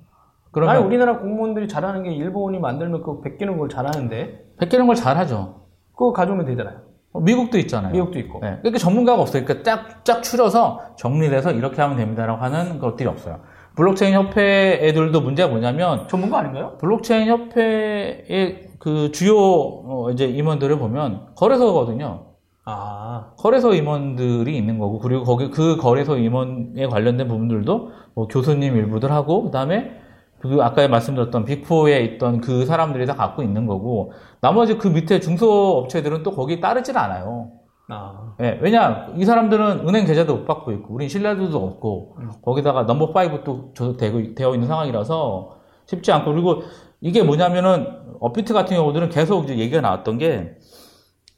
그러면 0.53 0.77
아니, 0.77 0.85
우리나라 0.85 1.19
공무원들이 1.19 1.67
잘하는 1.67 2.05
게 2.05 2.13
일본이 2.13 2.59
만들면 2.61 3.01
그거 3.01 3.21
베끼는 3.23 3.59
걸 3.59 3.69
잘하는데, 3.69 4.45
베끼는 4.61 4.87
걸 4.87 4.95
잘하죠. 4.95 5.63
그거 5.93 6.13
가져오면 6.13 6.47
되잖아요. 6.47 6.77
어, 7.13 7.21
미국도 7.21 7.59
있잖아요. 7.59 7.93
미국도 7.93 8.19
있고. 8.21 8.39
네. 8.41 8.59
그러니까 8.61 8.79
전문가가 8.79 9.21
없어요. 9.21 9.45
그러니까 9.45 9.65
쫙, 9.69 10.05
쫙 10.05 10.23
추려서 10.23 10.81
정리를 10.97 11.37
해서 11.37 11.51
이렇게 11.51 11.83
하면 11.83 11.97
됩니다라고 11.97 12.41
하는 12.41 12.79
것들이 12.79 13.09
없어요. 13.09 13.41
블록체인 13.77 14.15
협회 14.15 14.79
애들도 14.83 15.21
문제가 15.21 15.49
뭐냐면 15.49 16.09
전문가 16.09 16.39
아닌가요? 16.39 16.77
블록체인 16.79 17.29
협회의 17.29 18.69
그 18.79 19.13
주요 19.13 19.37
어, 19.37 20.11
이제 20.13 20.27
임원들을 20.27 20.79
보면 20.79 21.35
거래소거든요. 21.37 22.27
아, 22.65 23.33
거래소 23.37 23.75
임원들이 23.75 24.57
있는 24.57 24.79
거고 24.79 24.99
그리고 24.99 25.25
거기 25.25 25.51
그 25.51 25.77
거래소 25.77 26.17
임원에 26.19 26.87
관련된 26.87 27.27
부분들도 27.29 27.91
뭐 28.14 28.29
교수님 28.29 28.77
일부들 28.77 29.11
하고 29.11 29.45
그다음에 29.45 29.93
그 30.41 30.59
아까 30.62 30.87
말씀드렸던 30.89 31.45
Big 31.45 31.66
Four에 31.66 32.01
있던 32.05 32.41
그 32.41 32.64
사람들이 32.64 33.07
다 33.07 33.14
갖고 33.14 33.43
있는 33.43 33.66
거고 33.66 34.12
나머지 34.41 34.79
그 34.79 34.89
밑에 34.89 35.21
중소업체들은 35.21 36.23
또 36.23 36.33
거기 36.33 36.61
따르질 36.61 36.97
않아요. 36.97 37.60
아. 37.91 38.34
예, 38.41 38.59
왜냐 38.62 39.09
이 39.16 39.24
사람들은 39.24 39.88
은행 39.88 40.07
계좌도 40.07 40.36
못 40.36 40.45
받고 40.47 40.72
있고 40.72 40.95
우린 40.95 41.09
신뢰도도 41.09 41.57
없고 41.59 42.16
거기다가 42.43 42.84
넘버 42.84 43.12
5또 43.12 43.74
저- 43.74 43.97
되고 43.97 44.34
되어 44.34 44.55
있는 44.55 44.68
상황이라서 44.68 45.57
쉽지 45.86 46.12
않고 46.12 46.32
그리고 46.32 46.62
이게 47.01 47.22
뭐냐면은 47.22 47.86
업비트 48.20 48.53
같은 48.55 48.76
경우들은 48.76 49.09
계속 49.11 49.45
이제 49.45 49.59
얘기가 49.59 49.80
나왔던 49.80 50.18
게 50.18 50.57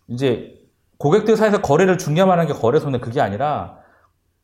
이제 0.08 0.54
고객들 0.98 1.36
사이에서 1.36 1.60
거래를 1.60 1.98
중개하는 1.98 2.46
게 2.46 2.52
거래소인데 2.52 3.00
그게 3.00 3.20
아니라 3.20 3.78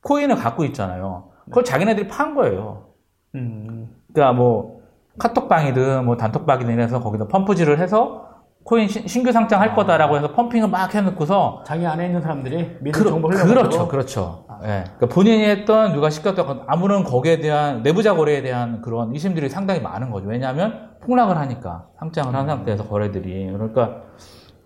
코인을 0.03 0.37
갖고 0.37 0.65
있잖아요. 0.65 1.31
그걸 1.47 1.65
자기네들이 1.65 2.09
판 2.09 2.35
거예요. 2.35 2.89
음. 3.35 3.95
그러니까 4.13 4.33
뭐 4.33 4.81
카톡방이든 5.19 6.05
뭐 6.05 6.17
단톡방이든 6.17 6.81
해서 6.81 7.01
거기다 7.01 7.27
펌프질을 7.29 7.79
해서 7.81 8.28
코인 8.69 8.87
신- 8.87 9.07
신규 9.09 9.33
상장 9.33 9.63
할 9.63 9.75
거다라고 9.75 10.19
해서 10.19 10.33
펌핑을 10.33 10.69
막 10.69 10.95
해놓고서 10.95 11.63
자기 11.67 11.87
안에 11.87 12.05
있는 12.05 12.21
사람들이 12.21 12.77
미리 12.83 12.93
그러- 12.93 13.09
정보 13.09 13.29
그렇죠, 13.29 13.47
흘려가지고 13.47 13.89
그렇죠. 13.89 14.45
예. 14.65 14.85
그러니까 14.85 15.07
본인이 15.07 15.43
했던 15.47 15.95
누가 15.95 16.11
시켰던 16.11 16.65
아무런 16.67 17.03
거기에 17.03 17.41
대한 17.41 17.83
내부자 17.83 18.15
거래에 18.15 18.43
대한 18.43 18.83
그런 18.83 19.11
의심들이 19.15 19.49
상당히 19.49 19.81
많은 19.81 20.11
거죠. 20.11 20.29
왜냐하면 20.29 20.91
폭락을 21.03 21.39
하니까 21.39 21.87
상장을 21.99 22.35
한 22.35 22.47
상태에서 22.47 22.85
거래들이 22.85 23.51
그러니까 23.53 24.03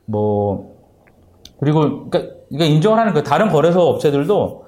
뭐 0.04 0.72
그리고 1.60 2.10
그러니까 2.10 2.34
이게 2.50 2.66
인정을 2.66 2.98
하는 2.98 3.12
그 3.12 3.22
다른 3.22 3.50
거래소 3.50 3.82
업체들도 3.82 4.64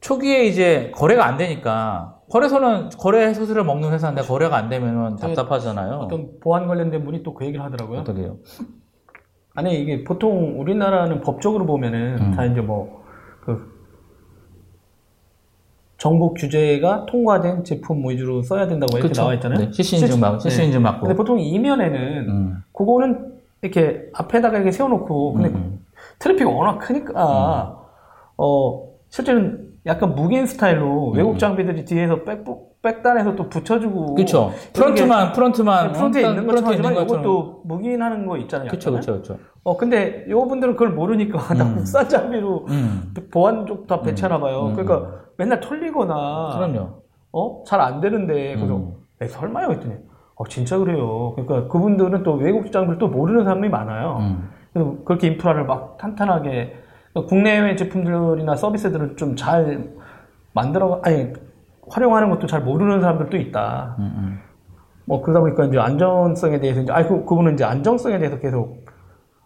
초기에 0.00 0.44
이제 0.44 0.90
거래가 0.94 1.26
안 1.26 1.36
되니까 1.36 2.14
거래소는 2.32 2.88
거래 2.98 3.34
수수료 3.34 3.62
먹는 3.62 3.92
회사인데 3.92 4.22
거래가 4.22 4.56
안 4.56 4.68
되면은 4.70 5.16
답답하잖아요. 5.16 5.96
어떤 5.96 6.40
보안 6.40 6.66
관련된 6.66 7.04
분이 7.04 7.22
또 7.22 7.34
그 7.34 7.44
얘기를 7.44 7.62
하더라고요. 7.64 8.00
어떻게 8.00 8.22
해요? 8.22 8.36
아니 9.54 9.78
이게 9.78 10.02
보통 10.02 10.58
우리나라는 10.58 11.20
법적으로 11.20 11.66
보면은 11.66 12.18
음. 12.20 12.30
다 12.32 12.44
이제 12.46 12.60
뭐 12.60 13.02
그 13.44 13.72
정부 15.98 16.32
규제가 16.34 17.06
통과된 17.06 17.64
제품 17.64 18.08
위주로 18.08 18.42
써야 18.42 18.66
된다고 18.66 18.96
이렇게 18.96 19.08
그쵸? 19.08 19.22
나와 19.22 19.34
있잖아요. 19.34 19.58
네, 19.58 19.72
CC 19.72 19.96
인증 19.98 20.20
받고, 20.20 20.38
CC 20.40 20.58
네. 20.58 20.64
인증 20.66 20.82
받고. 20.82 21.00
근데 21.02 21.14
보통 21.16 21.38
이면에는 21.38 22.28
음. 22.28 22.62
그거는 22.72 23.32
이렇게 23.62 24.08
앞에다가 24.12 24.56
이렇게 24.56 24.72
세워놓고 24.72 25.32
근데 25.34 25.48
음. 25.50 25.84
트래픽이 26.18 26.44
워낙 26.44 26.78
크니까 26.78 27.78
어 28.36 28.88
실제는 29.10 29.71
약간 29.86 30.14
묵인 30.14 30.46
스타일로 30.46 31.10
외국 31.10 31.38
장비들이 31.38 31.84
뒤에서 31.84 32.22
back 32.22 32.44
back단에서 32.82 33.36
또 33.36 33.48
붙여주고 33.48 34.12
음. 34.12 34.14
그쵸. 34.16 34.52
그런 34.74 34.94
게 34.94 35.02
front만, 35.02 35.32
front만. 35.32 35.92
front에 35.92 36.22
있는 36.28 36.46
것처럼 36.46 36.70
하지만. 36.72 36.92
이것도 37.04 37.62
묵인하는 37.64 38.26
거 38.26 38.36
있잖아요. 38.38 38.68
그쵸. 38.68 38.92
그쵸, 38.92 39.12
그쵸. 39.14 39.36
어 39.64 39.76
근데 39.76 40.24
요분들은 40.28 40.72
그걸 40.74 40.90
모르니까 40.90 41.38
다 41.54 41.64
음. 41.64 41.76
국산 41.76 42.08
장비로 42.08 42.66
음. 42.70 43.14
보안 43.32 43.66
쪽 43.66 43.86
다 43.86 44.00
배치하나 44.02 44.38
봐요. 44.40 44.66
음, 44.66 44.74
그러니까 44.74 45.10
맨날 45.36 45.60
털리거나 45.60 46.56
그럼요. 46.56 46.88
어 47.32 47.62
잘 47.64 47.80
안 47.80 48.00
되는데 48.00 48.54
그래서 48.56 48.76
음. 48.76 48.92
에, 49.20 49.26
설마요 49.28 49.70
했더니 49.70 49.94
어 50.34 50.44
진짜 50.48 50.76
그래요. 50.78 51.32
그러니까 51.36 51.68
그분들은 51.68 52.22
또 52.24 52.34
외국 52.34 52.70
장비를 52.72 52.98
또 52.98 53.08
모르는 53.08 53.44
사람이 53.44 53.68
많아요. 53.68 54.16
음. 54.20 54.48
그래서 54.72 54.96
그렇게 55.04 55.28
인프라를 55.28 55.66
막 55.66 55.96
탄탄하게 55.98 56.74
그러니까 57.12 57.28
국내외 57.28 57.76
제품들이나 57.76 58.56
서비스들을 58.56 59.16
좀 59.16 59.36
잘 59.36 59.90
만들어 60.54 61.00
아니 61.02 61.32
활용하는 61.88 62.30
것도 62.30 62.46
잘 62.46 62.62
모르는 62.62 63.00
사람들도 63.00 63.36
있다. 63.36 63.96
음, 63.98 64.04
음. 64.04 64.38
뭐 65.04 65.20
그러다 65.22 65.40
보니까 65.40 65.64
이제 65.64 65.78
안전성에 65.78 66.60
대해서 66.60 66.80
이제 66.82 66.92
아이 66.92 67.06
그 67.06 67.24
그분은 67.24 67.54
이제 67.54 67.64
안정성에 67.64 68.18
대해서 68.18 68.38
계속 68.38 68.84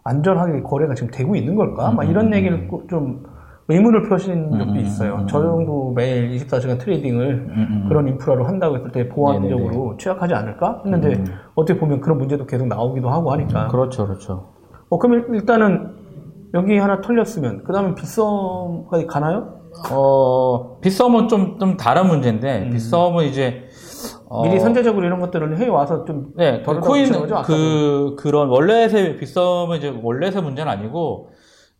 안전하게 0.03 0.61
거래가 0.63 0.93
지금 0.93 1.11
되고 1.11 1.35
있는 1.35 1.55
걸까? 1.55 1.91
막 1.91 2.03
이런 2.03 2.33
얘기를 2.33 2.67
꼭좀 2.67 3.23
의문을 3.69 4.07
표시는 4.07 4.51
적도 4.57 4.71
음, 4.71 4.77
있어요. 4.77 5.15
음, 5.15 5.19
음, 5.21 5.27
저 5.27 5.41
정도 5.41 5.91
매일 5.93 6.29
24시간 6.37 6.79
트레이딩을 6.79 7.27
음, 7.27 7.67
음. 7.83 7.85
그런 7.89 8.07
인프라로 8.07 8.45
한다고 8.45 8.77
했을 8.77 8.91
때 8.91 9.09
보안적으로 9.09 9.97
취약하지 9.97 10.33
않을까 10.33 10.83
했는데 10.85 11.15
음. 11.15 11.25
어떻게 11.55 11.77
보면 11.77 11.99
그런 11.99 12.17
문제도 12.17 12.45
계속 12.45 12.67
나오기도 12.67 13.09
하고 13.09 13.31
하니까. 13.33 13.67
그렇죠, 13.67 14.05
그렇죠. 14.07 14.49
어 14.89 14.97
그럼 14.99 15.33
일단은 15.33 15.91
여기 16.53 16.77
하나 16.77 17.01
털렸으면 17.01 17.63
그 17.63 17.73
다음에 17.73 17.95
빗썸까지 17.95 19.05
가나요? 19.07 19.57
어, 19.91 20.79
빗썸은 20.79 21.27
좀, 21.27 21.59
좀 21.59 21.77
다른 21.77 22.07
문제인데, 22.07 22.63
음. 22.63 22.69
빗썸은 22.71 23.25
이제, 23.25 23.67
어, 24.27 24.43
미리 24.43 24.59
선제적으로 24.59 25.05
이런 25.05 25.19
것들을 25.19 25.57
해 25.59 25.67
와서 25.67 26.03
좀 26.05 26.31
네, 26.35 26.63
그 26.63 26.79
코인, 26.79 27.11
거죠. 27.11 27.41
그, 27.45 28.15
그런 28.17 28.49
원래의 28.49 29.17
빗썸은 29.17 29.77
이제 29.77 29.93
원래의 30.01 30.41
문제는 30.41 30.71
아니고, 30.71 31.29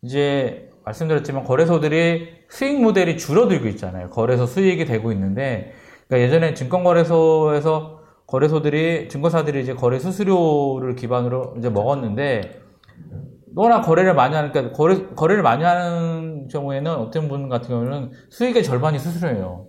이제, 0.02 0.70
말씀드렸지만 0.86 1.44
거래소들이 1.44 2.28
수익 2.50 2.82
모델이 2.82 3.18
줄어들고 3.18 3.68
있잖아요. 3.70 4.10
거래소 4.10 4.46
수익이 4.46 4.86
되고 4.86 5.12
있는데, 5.12 5.74
그러니까 6.08 6.26
예전에 6.26 6.54
증권거래소에서 6.54 7.98
거래소들이, 8.28 9.10
증권사들이 9.10 9.62
이제 9.62 9.74
거래 9.74 10.00
수수료를 10.00 10.96
기반으로 10.96 11.56
이제 11.58 11.70
먹었는데, 11.70 12.62
너나 13.58 13.82
거래를 13.82 14.14
많이 14.14 14.36
하니까, 14.36 14.72
거래, 14.72 15.08
거래를 15.16 15.42
많이 15.42 15.64
하는 15.64 16.48
경우에는 16.48 16.94
어떤 16.94 17.28
분 17.28 17.50
같은 17.50 17.70
경우는 17.70 18.12
수익의 18.30 18.64
절반이 18.64 19.00
수수료예요. 19.00 19.66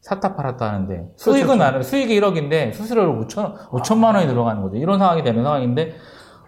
샀다 0.00 0.36
팔았다 0.36 0.64
하는데 0.64 1.08
수익은 1.16 1.46
그렇죠. 1.46 1.62
나는 1.64 1.82
수익이 1.82 2.18
1억인데 2.20 2.72
수수료로 2.72 3.24
5천 3.24 3.70
5천만 3.70 4.14
원이 4.14 4.28
들어가는 4.28 4.62
거죠. 4.62 4.76
이런 4.76 5.00
상황이 5.00 5.24
되는 5.24 5.42
상황인데 5.42 5.96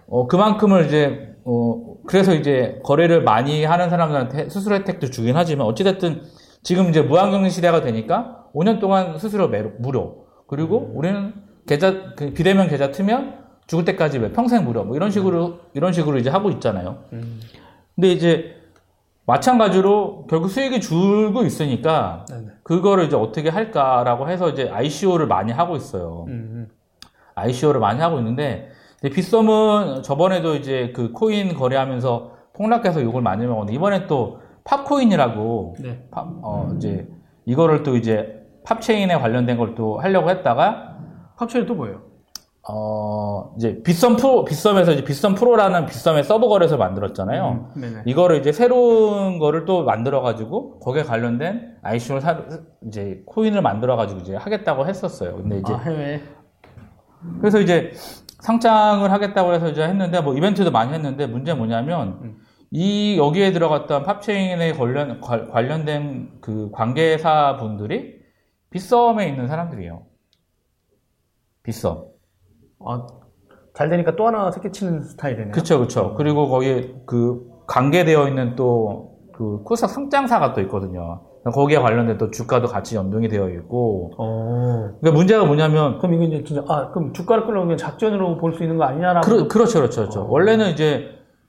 어 0.09 0.29
그만큼을 0.29 0.87
이제 0.87 1.35
어 1.45 1.97
그래서 2.07 2.33
이제 2.33 2.81
거래를 2.85 3.25
많이 3.25 3.65
하는 3.65 3.91
사람들한테 3.91 4.49
수수료 4.49 4.77
혜택도 4.77 5.11
주긴 5.11 5.37
하지만 5.37 5.67
어찌 5.67 5.83
됐든 5.83 6.23
지금 6.63 6.89
이제 6.91 7.03
무한경리 7.03 7.51
시대가 7.51 7.81
되니까 7.81 8.47
5년 8.55 8.79
동안 8.81 9.19
수수료 9.19 9.49
매로, 9.49 9.73
무료. 9.81 10.27
그리고 10.47 10.93
우리는 10.95 11.35
계좌 11.67 12.15
그 12.17 12.33
비대면 12.33 12.69
계좌 12.69 12.93
트면 12.93 13.50
죽을 13.71 13.85
때까지 13.85 14.19
왜 14.19 14.33
평생 14.33 14.65
무료. 14.65 14.83
뭐 14.83 14.97
이런 14.97 15.13
식으로 15.13 15.61
이런 15.75 15.93
식으로 15.93 16.19
이제 16.19 16.29
하고 16.29 16.51
있잖아요. 16.51 17.05
음. 17.13 17.41
근데 17.95 18.11
이제 18.11 18.57
마찬가지로 19.27 20.27
결국 20.29 20.49
수익이 20.49 20.81
줄고 20.81 21.45
있으니까 21.45 22.25
네네. 22.29 22.47
그거를 22.65 23.05
이제 23.05 23.15
어떻게 23.15 23.49
할까라고 23.49 24.29
해서 24.29 24.49
이제 24.49 24.69
ICO를 24.69 25.29
많이 25.29 25.53
하고 25.53 25.77
있어요. 25.77 26.25
음, 26.27 26.69
ICO를 27.37 27.79
많이 27.79 28.01
하고 28.01 28.19
있는데 28.19 28.71
빗썸은 29.05 30.03
저번에도 30.03 30.57
이제 30.57 30.93
그 30.93 31.13
코인 31.13 31.55
거래하면서 31.55 32.33
폭락해서 32.55 33.03
욕을 33.05 33.23
많이 33.23 33.47
먹었는데 33.47 33.73
이번에 33.73 34.09
또 34.09 34.41
팝코인이라고 34.65 35.77
음. 35.79 35.83
네. 35.85 36.09
팝, 36.11 36.27
어 36.43 36.73
이제 36.77 37.07
이거를 37.47 37.85
또 37.85 37.97
이제 37.97 38.43
팝체인에 38.65 39.17
관련된 39.17 39.57
걸 39.59 39.77
또 39.77 40.01
하려고 40.01 40.29
했다가 40.29 40.97
팝체인 41.37 41.67
또 41.67 41.77
뭐예요? 41.77 42.10
어 42.69 43.55
이제 43.57 43.83
빗썸 43.83 44.17
프로 44.17 44.45
빗썸에서 44.45 44.93
이제 44.93 45.05
빗썸 45.05 45.35
프로라는 45.35 45.87
빗썸의 45.87 46.25
서브 46.25 46.47
거래소를 46.49 46.79
만들었잖아요. 46.79 47.73
음. 47.77 48.03
이거를 48.05 48.37
이제 48.39 48.53
새로운 48.53 49.39
거를 49.39 49.65
또 49.65 49.85
만들어 49.85 50.21
가지고 50.21 50.79
거기에 50.81 51.03
관련된 51.05 51.77
ICO를 51.83 52.21
사, 52.21 52.43
이제 52.87 53.23
코인을 53.27 53.63
만들어 53.63 53.97
가지고 53.97 54.21
이제 54.21 54.37
하겠다고 54.37 54.87
했었어요. 54.87 55.37
근데 55.37 55.59
이제 55.59 55.73
아, 55.73 55.79
해외. 55.79 56.23
그래서 57.41 57.61
이제 57.61 57.93
상장을 58.41 59.11
하겠다고 59.11 59.55
해서 59.55 59.69
이제 59.71 59.83
했는데 59.83 60.21
뭐 60.21 60.35
이벤트도 60.35 60.71
많이 60.71 60.93
했는데 60.93 61.27
문제는 61.27 61.59
뭐냐면 61.59 62.19
음. 62.23 62.37
이 62.71 63.17
여기에 63.19 63.53
들어갔던 63.53 64.05
팝체인에 64.05 64.75
관련 64.75 65.21
관- 65.23 65.51
관련된 65.51 66.39
그 66.43 66.71
관계사 66.73 67.57
분들이 67.57 68.21
빗썸에 68.69 69.27
있는 69.29 69.49
사람들이에요. 69.49 70.03
빗썸. 71.63 72.11
아, 72.87 73.07
잘 73.75 73.89
되니까 73.89 74.17
또 74.17 74.27
하나 74.27 74.51
새끼 74.51 74.71
치는 74.73 75.03
스타일이네요. 75.03 75.53
그쵸, 75.53 75.81
그쵸. 75.81 76.15
그리고 76.17 76.49
거기에 76.49 76.95
그 77.07 77.47
관계되어 77.67 78.29
있는 78.29 78.57
또 78.57 79.11
그 79.41 79.63
코스닥 79.63 79.89
상장사가 79.89 80.53
또 80.53 80.61
있거든요. 80.63 81.23
거기에 81.55 81.79
관련된 81.79 82.19
또 82.19 82.31
주가도 82.31 82.69
같이 82.69 82.95
연동이 82.95 83.27
되어 83.27 83.49
있고. 83.49 84.11
어. 84.19 84.91
그러니까 85.01 85.17
문제가 85.17 85.47
뭐냐면 85.47 85.97
그럼 85.97 86.13
이거 86.13 86.25
이제 86.25 86.45
진짜 86.45 86.63
아 86.69 86.91
그럼 86.91 87.15
주가를 87.15 87.47
끌어오면 87.47 87.79
작전으로 87.79 88.37
볼 88.37 88.53
수 88.53 88.63
있는 88.63 88.77
거 88.77 88.85
아니냐라고. 88.85 89.27
그렇, 89.27 89.49
그렇죠, 89.49 89.79
그렇죠, 89.79 90.03
그렇죠. 90.03 90.21
어. 90.21 90.27
원래는 90.29 90.73
이제 90.73 91.07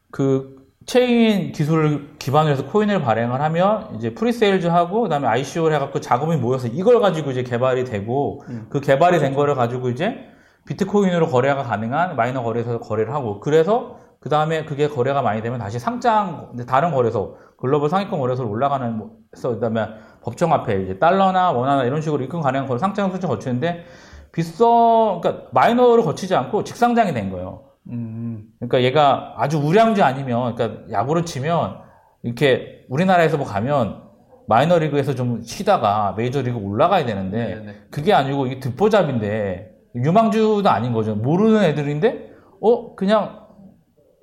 그 0.10 0.56
체인 0.86 1.52
기술을 1.52 2.16
기반으로 2.18 2.54
해서 2.54 2.66
코인을 2.66 3.02
발행을 3.02 3.42
하면 3.42 3.90
이제 3.98 4.14
pre-sales 4.14 4.68
하고 4.68 5.02
그다음에 5.02 5.28
ICO를 5.28 5.76
해갖고 5.76 6.00
자금이 6.00 6.38
모여서 6.38 6.70
이걸 6.70 7.02
가지고 7.02 7.32
이제 7.32 7.44
개발이 7.44 7.84
되고 7.84 8.42
음. 8.48 8.68
그 8.70 8.80
개발이 8.80 9.20
된 9.20 9.36
거를 9.36 9.56
가지고 9.56 9.90
이제 9.90 10.31
비트코인으로 10.68 11.28
거래가 11.28 11.64
가능한 11.64 12.16
마이너 12.16 12.44
거래소에서 12.44 12.80
거래를 12.80 13.14
하고 13.14 13.40
그래서 13.40 13.98
그 14.20 14.30
다음에 14.30 14.66
그게 14.66 14.88
거래가 14.88 15.22
많이 15.22 15.42
되면 15.42 15.60
다시 15.60 15.80
상장 15.80 16.56
다른 16.68 16.92
거래소 16.92 17.38
글로벌 17.58 17.90
상위권 17.90 18.20
거래소로 18.20 18.50
올라가는 18.50 18.98
뭐 18.98 19.18
해서 19.36 19.50
그다음에 19.50 19.88
법정 20.24 20.52
화폐 20.52 20.84
이제 20.84 21.00
달러나 21.00 21.52
원화나 21.52 21.84
이런 21.84 22.02
식으로 22.02 22.24
입금 22.24 22.42
가능한 22.42 22.68
거래 22.68 22.78
상장 22.78 23.12
수준 23.12 23.30
거치는데 23.30 23.86
비싸 24.32 24.66
그러니까 25.22 25.48
마이너를 25.52 26.04
거치지 26.04 26.36
않고 26.36 26.64
직상장이 26.64 27.14
된 27.14 27.32
거예요. 27.32 27.72
음. 27.90 28.44
그러니까 28.60 28.84
얘가 28.84 29.34
아주 29.38 29.58
우량주 29.58 30.04
아니면, 30.04 30.56
그러니까 30.56 30.92
야구로 30.92 31.26
치면, 31.26 31.80
이렇게 32.24 32.86
우리나라에서 32.90 33.38
뭐 33.38 33.46
가면, 33.46 34.04
마이너리그에서 34.48 35.16
좀 35.16 35.42
쉬다가 35.44 36.14
메이저리그 36.18 36.58
올라가야 36.58 37.06
되는데, 37.06 37.56
네네. 37.56 37.76
그게 37.90 38.14
아니고 38.14 38.48
이게 38.48 38.60
듣보잡인데, 38.60 39.71
유망주도 39.96 40.70
아닌 40.70 40.94
거죠. 40.94 41.16
모르는 41.16 41.64
애들인데, 41.64 42.32
어, 42.62 42.96
그냥, 42.96 43.48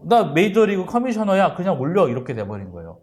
나 0.05 0.25
메이저리그 0.25 0.87
커미셔너야. 0.87 1.55
그냥 1.55 1.81
올려. 1.81 2.09
이렇게 2.09 2.35
돼버린 2.35 2.71
거예요. 2.71 3.01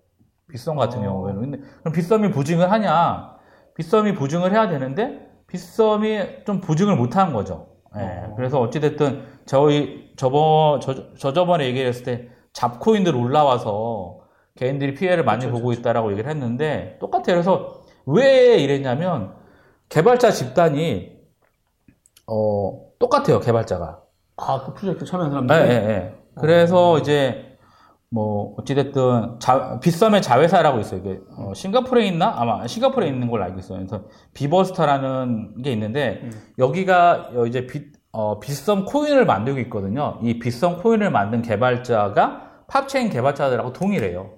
빗썸 0.50 0.76
같은 0.78 1.00
어. 1.00 1.04
경우에는. 1.04 1.42
근데 1.42 1.58
그럼 1.82 1.94
빗썸이 1.94 2.32
보증을 2.32 2.72
하냐? 2.72 3.36
빗썸이 3.76 4.14
보증을 4.16 4.54
해야 4.54 4.70
되는데 4.70 5.28
빗썸이 5.48 6.46
좀 6.46 6.62
보증을 6.62 6.96
못 6.96 7.16
한 7.18 7.34
거죠. 7.34 7.68
예, 7.98 8.02
어. 8.02 8.34
그래서 8.36 8.62
어찌됐든 8.62 9.24
저희 9.46 10.14
저번 10.16 10.80
저, 10.82 11.14
저 11.18 11.34
저번에 11.34 11.66
얘기했을 11.66 12.04
때 12.06 12.30
잡코인들 12.54 13.16
올라와서 13.16 14.20
개인들이 14.56 14.94
피해를 14.94 15.26
많이 15.26 15.42
그렇죠, 15.46 15.58
보고 15.58 15.74
있다라고 15.74 16.12
얘기를 16.12 16.30
했는데 16.30 16.98
똑같아요. 17.02 17.36
그래서 17.36 17.82
왜 18.06 18.58
이랬냐면 18.58 19.34
개발자 19.90 20.32
집단이 20.32 21.15
어 22.28 22.82
똑같아요. 23.00 23.40
개발자가. 23.40 24.02
아, 24.38 24.64
그 24.66 24.74
프로젝트 24.74 25.06
참여한 25.06 25.32
예, 25.32 25.34
사람들. 25.34 25.56
예, 25.70 25.90
예. 25.90 26.16
그래서 26.36 26.98
이제 27.00 27.58
뭐 28.10 28.56
어찌됐든 28.58 29.40
자, 29.40 29.80
빗썸의 29.80 30.22
자회사라고 30.22 30.80
있어요. 30.80 31.00
이게 31.02 31.20
어, 31.38 31.54
싱가포르에 31.54 32.08
있나? 32.08 32.34
아마 32.36 32.66
싱가포르에 32.66 33.08
있는 33.08 33.30
걸로 33.30 33.44
알고 33.44 33.60
있어요. 33.60 33.80
그래서 33.80 34.06
비버스타라는 34.34 35.62
게 35.62 35.72
있는데 35.72 36.22
음. 36.24 36.32
여기가 36.60 37.32
어, 37.36 37.46
이제 37.46 37.66
빗, 37.68 37.94
어, 38.12 38.40
빗썸 38.40 38.86
코인을 38.86 39.26
만들고 39.26 39.60
있거든요. 39.62 40.20
이 40.22 40.40
빗썸 40.40 40.78
코인을 40.82 41.12
만든 41.12 41.42
개발자가 41.42 42.64
팝체인 42.68 43.10
개발자들하고 43.10 43.74
동일해요. 43.74 44.32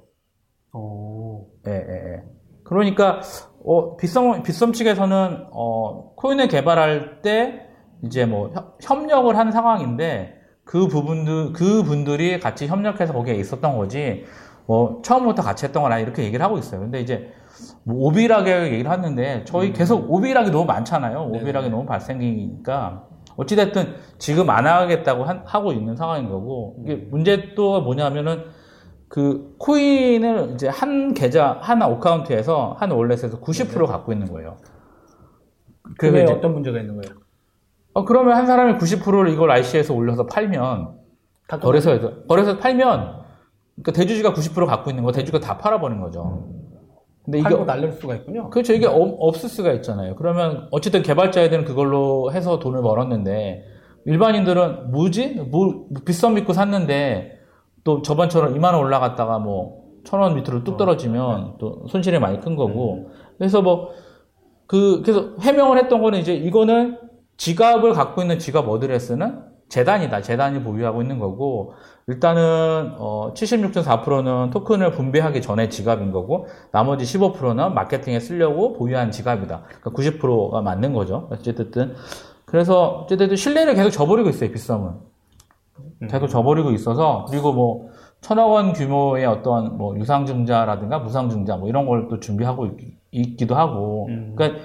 오. 0.73 1.47
예, 1.67 1.71
예, 1.71 2.13
예. 2.13 2.23
그러니까 2.63 3.21
어, 3.63 3.95
빗썸 3.97 4.43
빗썸 4.43 4.73
측에서는 4.73 5.47
어, 5.51 6.13
코인을 6.15 6.47
개발할 6.47 7.21
때 7.21 7.66
이제 8.03 8.25
뭐 8.25 8.49
협- 8.53 8.77
협력을 8.81 9.35
한 9.37 9.51
상황인데 9.51 10.35
그 10.63 10.87
부분들 10.87 11.53
그 11.53 11.83
분들이 11.83 12.39
같이 12.39 12.67
협력해서 12.67 13.13
거기에 13.13 13.35
있었던 13.35 13.77
거지 13.77 14.25
뭐 14.65 15.01
처음부터 15.03 15.41
같이 15.41 15.65
했던 15.65 15.83
건 15.83 15.91
아니 15.91 16.03
이렇게 16.03 16.23
얘기를 16.23 16.43
하고 16.43 16.57
있어요. 16.57 16.81
근데 16.81 16.99
이제 16.99 17.31
뭐 17.83 18.07
오비락에 18.07 18.71
얘기를 18.71 18.91
하는데 18.91 19.43
저희 19.45 19.71
계속 19.73 20.11
오비락이 20.11 20.51
너무 20.51 20.65
많잖아요. 20.65 21.29
오비락이 21.33 21.69
너무 21.69 21.85
발생기니까 21.85 23.05
어찌됐든 23.37 23.95
지금 24.17 24.49
안 24.49 24.67
하겠다고 24.67 25.23
한- 25.23 25.43
하고 25.45 25.71
있는 25.71 25.95
상황인 25.95 26.29
거고 26.29 26.75
이게 26.83 26.95
문제 26.95 27.53
또 27.55 27.81
뭐냐면은 27.81 28.43
그 29.07 29.55
코인을 29.57 30.51
이제 30.55 30.67
한 30.67 31.13
계좌 31.13 31.57
한 31.61 31.81
어카운트에서 31.81 32.75
한 32.77 32.91
월렛에서 32.91 33.39
90% 33.39 33.85
갖고 33.87 34.11
있는 34.11 34.27
거예요. 34.27 34.57
그게 35.97 36.23
어떤 36.33 36.53
문제가 36.53 36.79
있는 36.79 36.99
거예요? 37.01 37.15
어, 37.97 38.05
그러면 38.05 38.35
한 38.35 38.45
사람이 38.45 38.73
90%를 38.77 39.29
이걸 39.33 39.49
IC에서 39.51 39.93
올려서 39.93 40.27
팔면 40.27 40.89
다 41.47 41.57
거래소에서 41.59 42.23
거래소 42.27 42.57
팔면 42.59 43.21
그러니까 43.75 43.91
대주주가 43.93 44.33
90% 44.33 44.65
갖고 44.67 44.89
있는 44.91 45.03
거 45.03 45.11
대주가 45.11 45.39
다 45.39 45.57
팔아버린 45.57 45.99
거죠. 45.99 46.47
근데 47.25 47.39
이게 47.39 47.49
날릴 47.65 47.91
수가 47.93 48.15
있군요. 48.15 48.49
그렇죠. 48.51 48.73
이게 48.73 48.85
없, 48.85 49.15
없을 49.19 49.49
수가 49.49 49.71
있잖아요. 49.73 50.15
그러면 50.15 50.67
어쨌든 50.71 51.01
개발자애들은 51.01 51.65
그걸로 51.65 52.31
해서 52.31 52.59
돈을 52.59 52.81
벌었는데 52.83 53.63
일반인들은 54.05 54.91
뭐지? 54.91 55.35
뭐 55.51 55.87
비싼 56.05 56.35
믿고 56.35 56.53
샀는데 56.53 57.39
또 57.83 58.01
저번처럼 58.03 58.53
2만 58.53 58.73
원 58.73 58.75
올라갔다가 58.75 59.39
뭐 59.39 59.87
천 60.05 60.21
원 60.21 60.35
밑으로 60.35 60.63
뚝 60.63 60.77
떨어지면 60.77 61.55
또 61.59 61.85
손실이 61.89 62.19
많이 62.19 62.39
큰 62.39 62.55
거고. 62.55 63.09
그래서 63.39 63.61
뭐 63.61 63.89
그 64.67 65.01
그래서 65.01 65.29
해명을 65.39 65.77
했던 65.77 66.01
거는 66.01 66.19
이제 66.19 66.33
이거는 66.35 66.97
지갑을 67.37 67.93
갖고 67.93 68.21
있는 68.21 68.39
지갑 68.39 68.67
어드레스는 68.67 69.43
재단이다. 69.69 70.21
재단이 70.21 70.63
보유하고 70.63 71.01
있는 71.01 71.19
거고 71.19 71.73
일단은 72.07 72.93
어 72.97 73.33
76.4%는 73.33 74.49
토큰을 74.49 74.91
분배하기 74.91 75.41
전에 75.41 75.67
지갑인 75.69 76.11
거고 76.11 76.47
나머지 76.71 77.03
15%는 77.05 77.73
마케팅에 77.73 78.19
쓰려고 78.19 78.73
보유한 78.73 79.11
지갑이다. 79.11 79.63
그러니까 79.81 79.91
90%가 79.91 80.61
맞는 80.61 80.93
거죠. 80.93 81.27
어쨌든 81.31 81.95
그래서 82.45 83.01
어쨌든 83.03 83.35
신뢰를 83.35 83.75
계속 83.75 83.89
저버리고 83.89 84.29
있어요. 84.29 84.51
빗썸은 84.51 84.91
계속 86.09 86.27
저버리고 86.27 86.71
있어서 86.71 87.25
그리고 87.29 87.51
뭐 87.51 87.89
천억 88.21 88.47
원 88.47 88.71
규모의 88.73 89.25
어떤 89.25 89.77
뭐 89.77 89.95
유상증자라든가 89.97 90.99
무상증자 90.99 91.57
뭐 91.57 91.67
이런 91.67 91.85
걸 91.85 92.07
또 92.09 92.19
준비하고 92.19 92.67
있, 93.11 93.35
기도 93.37 93.55
하고 93.55 94.07
음. 94.09 94.33
그러니까 94.35 94.59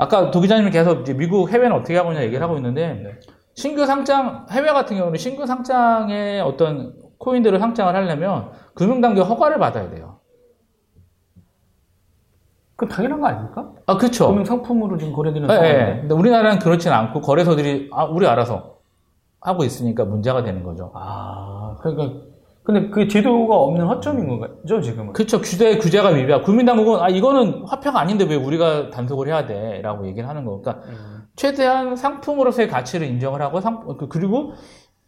아까 0.00 0.30
도 0.30 0.40
기자님이 0.40 0.70
계속 0.70 1.02
이제 1.02 1.12
미국 1.12 1.50
해외는 1.50 1.76
어떻게 1.76 1.94
하고 1.96 2.12
있냐 2.12 2.22
얘기를 2.22 2.42
하고 2.42 2.56
있는데 2.56 2.94
네. 2.94 3.20
신규 3.52 3.84
상장 3.84 4.46
해외 4.50 4.72
같은 4.72 4.96
경우는 4.96 5.18
신규 5.18 5.44
상장의 5.44 6.40
어떤 6.40 6.94
코인들을 7.18 7.58
상장을 7.58 7.94
하려면 7.94 8.50
금융당국 8.72 9.28
허가를 9.28 9.58
받아야 9.58 9.90
돼요. 9.90 10.20
그 12.76 12.88
당연한 12.88 13.20
거 13.20 13.26
아닙니까? 13.26 13.72
아 13.84 13.98
그렇죠. 13.98 14.28
금융 14.28 14.46
상품으로 14.46 14.96
지금 14.96 15.12
거래되는 15.12 15.50
예, 15.50 15.52
예. 15.52 15.56
상황인데. 15.56 16.00
근데 16.00 16.14
우리나라는 16.14 16.58
그렇지는 16.60 16.96
않고 16.96 17.20
거래소들이 17.20 17.90
아 17.92 18.04
우리 18.04 18.26
알아서 18.26 18.78
하고 19.38 19.64
있으니까 19.64 20.06
문제가 20.06 20.42
되는 20.42 20.62
거죠. 20.62 20.92
아, 20.94 21.76
그러니까 21.82 22.20
근데 22.72 22.88
그 22.90 23.08
제도가 23.08 23.54
없는 23.56 23.86
허점인 23.86 24.38
거죠 24.38 24.80
지금은. 24.80 25.12
그렇죠. 25.12 25.40
규제 25.40 25.76
규제가 25.78 26.12
미비하고 26.12 26.44
국민당국은 26.44 27.00
아 27.00 27.08
이거는 27.08 27.64
화폐가 27.66 27.98
아닌데 28.00 28.24
왜 28.24 28.36
우리가 28.36 28.90
단속을 28.90 29.28
해야 29.28 29.46
돼 29.46 29.80
라고 29.82 30.06
얘기를 30.06 30.28
하는 30.28 30.44
거. 30.44 30.60
그러니까 30.60 30.86
음. 30.88 31.22
최대한 31.36 31.96
상품으로서의 31.96 32.68
가치를 32.68 33.06
인정을 33.08 33.40
하고 33.42 33.60
상 33.60 33.80
그- 33.98 34.08
그리고 34.08 34.52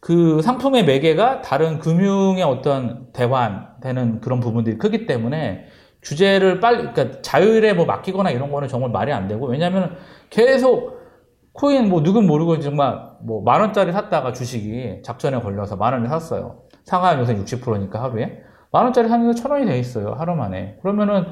그 0.00 0.42
상품의 0.42 0.84
매개가 0.84 1.42
다른 1.42 1.78
금융의 1.78 2.42
어떤 2.42 3.12
대환되는 3.12 4.20
그런 4.20 4.40
부분들이 4.40 4.76
크기 4.78 5.06
때문에 5.06 5.66
규제를 6.02 6.58
빨리 6.58 6.92
그러니까 6.92 7.20
자율에 7.22 7.74
뭐 7.74 7.84
맡기거나 7.86 8.30
이런 8.30 8.50
거는 8.50 8.66
정말 8.66 8.90
말이 8.90 9.12
안 9.12 9.28
되고 9.28 9.46
왜냐하면 9.46 9.94
계속 10.30 11.00
코인 11.52 11.88
뭐 11.88 12.02
누군 12.02 12.26
모르고 12.26 12.58
정말 12.58 12.98
뭐 13.20 13.42
만 13.44 13.60
원짜리 13.60 13.92
샀다가 13.92 14.32
주식이 14.32 15.02
작전에 15.04 15.38
걸려서 15.40 15.76
만 15.76 15.92
원을 15.92 16.08
샀어요. 16.08 16.62
요새 17.18 17.34
60%니까 17.36 18.02
하루에 18.02 18.42
만 18.70 18.84
원짜리 18.84 19.08
사는 19.08 19.30
게 19.30 19.34
천 19.38 19.50
원이 19.50 19.66
돼 19.66 19.78
있어요 19.78 20.14
하루 20.18 20.34
만에. 20.34 20.78
그러면은 20.82 21.24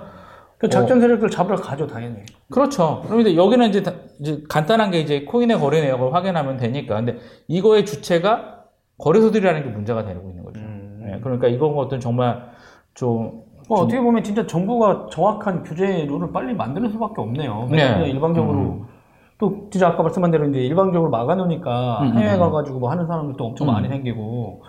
그 0.59 0.69
작전 0.69 1.01
세력들 1.01 1.31
잡으러 1.31 1.57
가죠 1.57 1.87
당연히. 1.87 2.17
그렇죠. 2.51 3.01
그럼 3.07 3.21
이제 3.21 3.35
여기는 3.35 3.67
이제, 3.71 3.83
다- 3.83 3.93
이제 4.21 4.43
간단한 4.49 4.91
게 4.91 5.01
이제 5.01 5.25
코인의 5.25 5.59
거래 5.59 5.81
내역을 5.81 6.13
확인하면 6.13 6.59
되니까. 6.59 6.97
근데 6.97 7.17
이거의 7.49 7.87
주체가 7.87 8.65
거래소들이라는 8.99 9.63
게 9.63 9.69
문제가 9.71 10.05
되고 10.05 10.29
있는 10.29 10.45
거죠. 10.45 10.61
음. 10.61 11.11
예, 11.15 11.21
그러니까 11.21 11.49
이건 11.49 11.75
것들은 11.75 12.01
정말 12.01 12.51
좀뭐 12.93 13.45
어떻게 13.71 14.01
보면 14.01 14.23
진짜 14.23 14.47
정부가 14.47 15.07
정확한 15.11 15.63
규제 15.63 16.05
룰을 16.05 16.31
빨리 16.33 16.53
만드는 16.53 16.91
수밖에 16.91 17.23
없네요. 17.23 17.69
네. 17.71 17.77
왜냐면 17.79 18.09
일방적으로 18.09 18.85
또 19.39 19.69
진짜 19.71 19.89
아까 19.89 20.03
말씀한 20.03 20.31
대로 20.31 20.45
이제 20.47 20.59
일방적으로 20.61 21.11
막아놓으니까 21.11 22.01
음, 22.03 22.19
해외 22.19 22.35
음, 22.35 22.39
가가지고 22.41 22.81
뭐 22.81 22.91
하는 22.91 23.07
사람들도 23.07 23.43
엄청 23.43 23.67
음. 23.69 23.73
많이 23.73 23.89
생기고. 23.89 24.63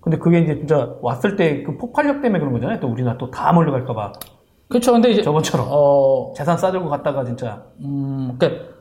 근데 0.00 0.18
그게 0.18 0.40
이제 0.40 0.56
진짜 0.58 0.96
왔을 1.00 1.36
때 1.36 1.62
그 1.62 1.76
폭발력 1.76 2.20
때문에 2.22 2.38
그런 2.40 2.52
거잖아요. 2.52 2.80
또 2.80 2.88
우리나라 2.88 3.16
또 3.18 3.30
다 3.30 3.52
몰려갈까봐 3.52 4.12
그렇죠. 4.68 4.92
근데 4.92 5.10
이제 5.10 5.22
저번처럼 5.22 5.66
어, 5.70 6.32
재산 6.34 6.56
싸들고 6.58 6.88
갔다가 6.88 7.24
진짜 7.24 7.64
음, 7.80 8.34
그러니까 8.38 8.72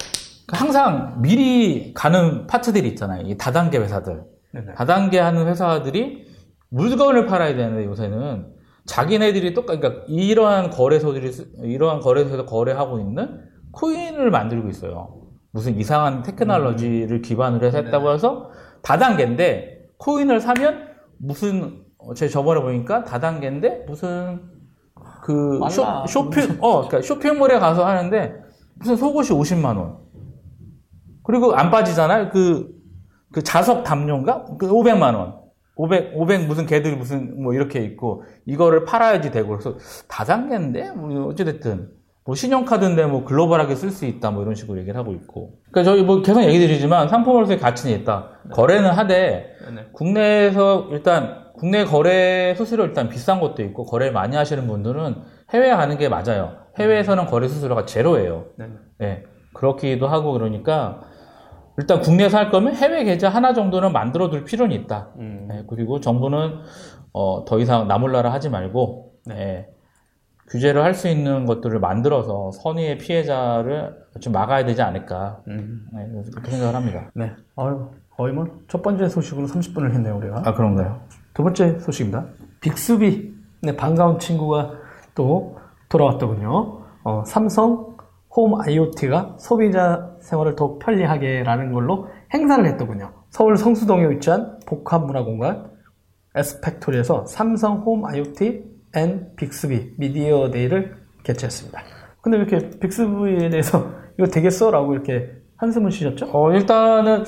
항상 0.53 1.21
미리 1.21 1.93
가는 1.93 2.47
파트들이 2.47 2.87
있잖아요. 2.89 3.23
이 3.27 3.37
다단계 3.37 3.77
회사들. 3.77 4.23
네네. 4.53 4.73
다단계 4.75 5.19
하는 5.19 5.47
회사들이 5.47 6.25
물건을 6.69 7.25
팔아야 7.25 7.55
되는데 7.55 7.85
요새는 7.85 8.47
자기네들이 8.85 9.53
똑같, 9.53 9.79
그러니까 9.79 10.03
이러한 10.07 10.69
거래소들이, 10.71 11.31
쓰- 11.31 11.51
이러한 11.61 11.99
거래소에서 11.99 12.45
거래하고 12.45 12.99
있는 12.99 13.41
코인을 13.71 14.31
만들고 14.31 14.69
있어요. 14.69 15.15
무슨 15.51 15.77
이상한 15.77 16.23
테크놀로지를 16.23 17.21
기반으로 17.21 17.65
해서 17.67 17.77
했다고 17.77 18.11
해서 18.11 18.49
다단계인데 18.81 19.80
코인을 20.01 20.41
사면 20.41 20.87
무슨, 21.17 21.83
어, 21.97 22.13
제 22.15 22.27
저번에 22.27 22.59
보니까 22.61 23.03
다단계인데 23.03 23.85
무슨 23.87 24.41
그 25.23 25.59
쇼. 25.69 25.85
쇼핑, 26.07 26.57
어, 26.59 26.87
그러니까 26.87 27.01
쇼핑몰에 27.01 27.59
가서 27.59 27.85
하는데 27.85 28.41
무슨 28.75 28.95
속옷이 28.97 29.29
50만 29.29 29.77
원. 29.77 29.97
그리고 31.23 31.53
안 31.53 31.69
빠지잖아요. 31.69 32.29
그, 32.31 32.75
그 33.31 33.43
자석 33.43 33.83
담요인가? 33.83 34.45
그 34.57 34.67
500만 34.67 35.15
원. 35.15 35.39
500, 35.75 36.13
500 36.15 36.47
무슨 36.47 36.65
개들이 36.65 36.95
무슨 36.95 37.41
뭐 37.41 37.53
이렇게 37.53 37.83
있고 37.83 38.23
이거를 38.45 38.85
팔아야지 38.85 39.31
되고 39.31 39.49
그래서 39.49 39.77
다단계인데 40.07 40.91
뭐 40.91 41.27
어찌됐든 41.27 41.89
뭐 42.31 42.35
신용카드인데 42.37 43.07
뭐 43.07 43.25
글로벌하게 43.25 43.75
쓸 43.75 43.91
수 43.91 44.05
있다 44.05 44.31
뭐 44.31 44.41
이런 44.41 44.55
식으로 44.55 44.79
얘기를 44.79 44.97
하고 44.97 45.11
있고 45.11 45.55
그러니까 45.69 45.91
저희 45.91 46.01
뭐 46.01 46.21
계속 46.21 46.41
얘기 46.45 46.59
드리지만 46.59 47.09
상품으로서의 47.09 47.59
가치는 47.59 47.99
있다 47.99 48.29
거래는 48.53 48.89
하되 48.89 49.53
네네. 49.65 49.87
국내에서 49.91 50.87
일단 50.91 51.43
국내 51.55 51.83
거래 51.83 52.55
수수료 52.55 52.85
일단 52.85 53.09
비싼 53.09 53.41
것도 53.41 53.63
있고 53.63 53.83
거래를 53.83 54.13
많이 54.13 54.37
하시는 54.37 54.65
분들은 54.65 55.15
해외에 55.53 55.71
가는 55.71 55.97
게 55.97 56.07
맞아요 56.07 56.53
해외에서는 56.79 57.25
거래 57.25 57.49
수수료가 57.49 57.83
제로예요 57.83 58.45
네네. 58.57 58.73
네, 58.99 59.23
그렇기도 59.53 60.07
하고 60.07 60.31
그러니까 60.31 61.01
일단 61.77 61.99
국내에서 61.99 62.37
할 62.37 62.49
거면 62.49 62.75
해외 62.75 63.03
계좌 63.03 63.27
하나 63.27 63.53
정도는 63.53 63.91
만들어 63.91 64.29
둘 64.29 64.43
필요는 64.43 64.75
있다. 64.75 65.09
음. 65.17 65.47
네, 65.49 65.63
그리고 65.67 65.99
정부는 65.99 66.59
어, 67.13 67.45
더 67.45 67.59
이상 67.59 67.87
나몰라라 67.87 68.31
하지 68.31 68.49
말고 68.49 69.13
네, 69.25 69.67
규제를 70.51 70.83
할 70.83 70.93
수 70.93 71.07
있는 71.07 71.45
것들을 71.45 71.79
만들어서 71.79 72.51
선의의 72.51 72.97
피해자를 72.97 73.95
좀 74.19 74.33
막아야 74.33 74.65
되지 74.65 74.81
않을까 74.81 75.39
음. 75.47 75.87
네, 75.93 76.05
그렇게 76.31 76.51
생각을 76.51 76.75
합니다. 76.75 77.09
네. 77.15 77.31
아유, 77.55 77.89
거의 78.09 78.33
뭐 78.33 78.45
첫 78.67 78.81
번째 78.81 79.07
소식으로 79.07 79.47
30분을 79.47 79.91
했네요, 79.93 80.17
우리가. 80.17 80.43
아 80.45 80.53
그런가요? 80.53 80.99
두 81.33 81.43
번째 81.43 81.79
소식입니다. 81.79 82.25
빅스비. 82.59 83.33
네, 83.63 83.75
반가운 83.77 84.19
친구가 84.19 84.73
또 85.15 85.57
돌아왔더군요. 85.89 86.81
어, 87.03 87.23
삼성 87.25 87.95
홈 88.35 88.59
IoT가 88.61 89.35
소비자 89.39 90.09
생활을 90.21 90.55
더욱 90.55 90.79
편리하게라는 90.79 91.73
걸로 91.73 92.07
행사를 92.33 92.65
했더군요. 92.65 93.11
서울 93.29 93.57
성수동에 93.57 94.09
위치한 94.09 94.59
복합문화공간 94.65 95.69
에스펙토리에서 96.35 97.25
삼성 97.25 97.79
홈 97.79 98.05
IoT 98.05 98.70
and 98.95 99.35
빅스비 99.35 99.93
미디어 99.97 100.49
데이를 100.51 100.95
개최했습니다. 101.23 101.81
근데 102.21 102.37
왜 102.37 102.43
이렇게 102.43 102.79
빅스비에 102.79 103.49
대해서 103.49 103.91
이거 104.17 104.27
되겠어? 104.27 104.71
라고 104.71 104.93
이렇게 104.93 105.29
한숨을 105.57 105.91
쉬셨죠? 105.91 106.29
어 106.33 106.51
일단은 106.53 107.23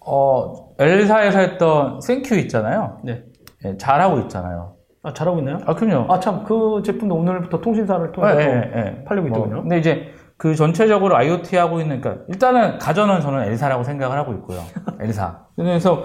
어 0.00 0.74
L사에서 0.78 1.38
했던 1.38 2.00
생큐 2.00 2.34
있잖아요. 2.36 3.00
네. 3.04 3.24
예, 3.64 3.76
잘하고 3.76 4.20
있잖아요. 4.20 4.76
아, 5.02 5.12
잘하고 5.12 5.38
있나요? 5.38 5.58
아 5.64 5.74
그럼요. 5.74 6.12
아, 6.12 6.20
참, 6.20 6.44
그 6.44 6.82
제품도 6.84 7.14
오늘부터 7.14 7.60
통신사를 7.60 8.12
통해서 8.12 8.40
예, 8.40 8.70
예. 8.74 9.04
팔리고 9.04 9.28
뭐, 9.28 9.38
있더군요. 9.38 9.62
근데 9.62 9.78
이제 9.78 10.12
그 10.36 10.54
전체적으로 10.54 11.16
IoT 11.16 11.56
하고 11.56 11.80
있는, 11.80 12.00
그러니까 12.00 12.24
일단은 12.28 12.78
가전은 12.78 13.20
저는 13.20 13.44
L사라고 13.44 13.82
생각을 13.82 14.18
하고 14.18 14.32
있고요. 14.34 14.60
L사. 15.00 15.46
그래서 15.56 16.02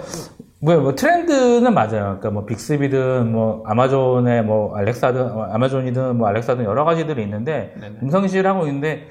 뭐, 0.59 0.75
뭐 0.77 0.95
트렌드는 0.95 1.73
맞아요. 1.73 2.17
그러니까 2.19 2.31
뭐 2.31 2.45
빅스비든 2.45 3.31
뭐 3.31 3.63
아마존의 3.65 4.43
뭐 4.43 4.75
알렉사든 4.75 5.31
어, 5.31 5.43
아마존이든 5.51 6.17
뭐 6.17 6.27
알렉사든 6.27 6.63
여러 6.63 6.85
가지들이 6.85 7.21
있는데 7.23 7.73
네네. 7.79 7.99
음성 8.03 8.23
인식을 8.23 8.47
하고 8.47 8.65
있는데 8.67 9.07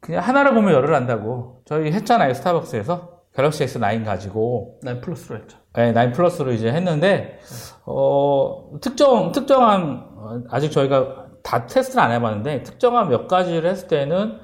그냥 0.00 0.22
하나를 0.22 0.54
보면 0.54 0.72
열을 0.72 0.94
안다고 0.94 1.62
저희 1.64 1.90
했잖아요 1.92 2.34
스타벅스에서 2.34 3.16
갤럭시 3.34 3.64
S9 3.64 4.04
가지고 4.04 4.78
nine 4.82 5.00
플러스로 5.00 5.38
했죠. 5.38 5.58
네, 5.76 5.92
9 5.92 6.12
플러스로 6.12 6.52
이제 6.52 6.72
했는데, 6.72 7.38
어, 7.84 8.78
특정, 8.80 9.30
특정한, 9.30 10.06
어, 10.16 10.42
아직 10.48 10.72
저희가 10.72 11.26
다 11.42 11.66
테스트를 11.66 12.02
안 12.02 12.12
해봤는데, 12.12 12.62
특정한 12.62 13.10
몇 13.10 13.28
가지를 13.28 13.68
했을 13.68 13.86
때는, 13.86 14.38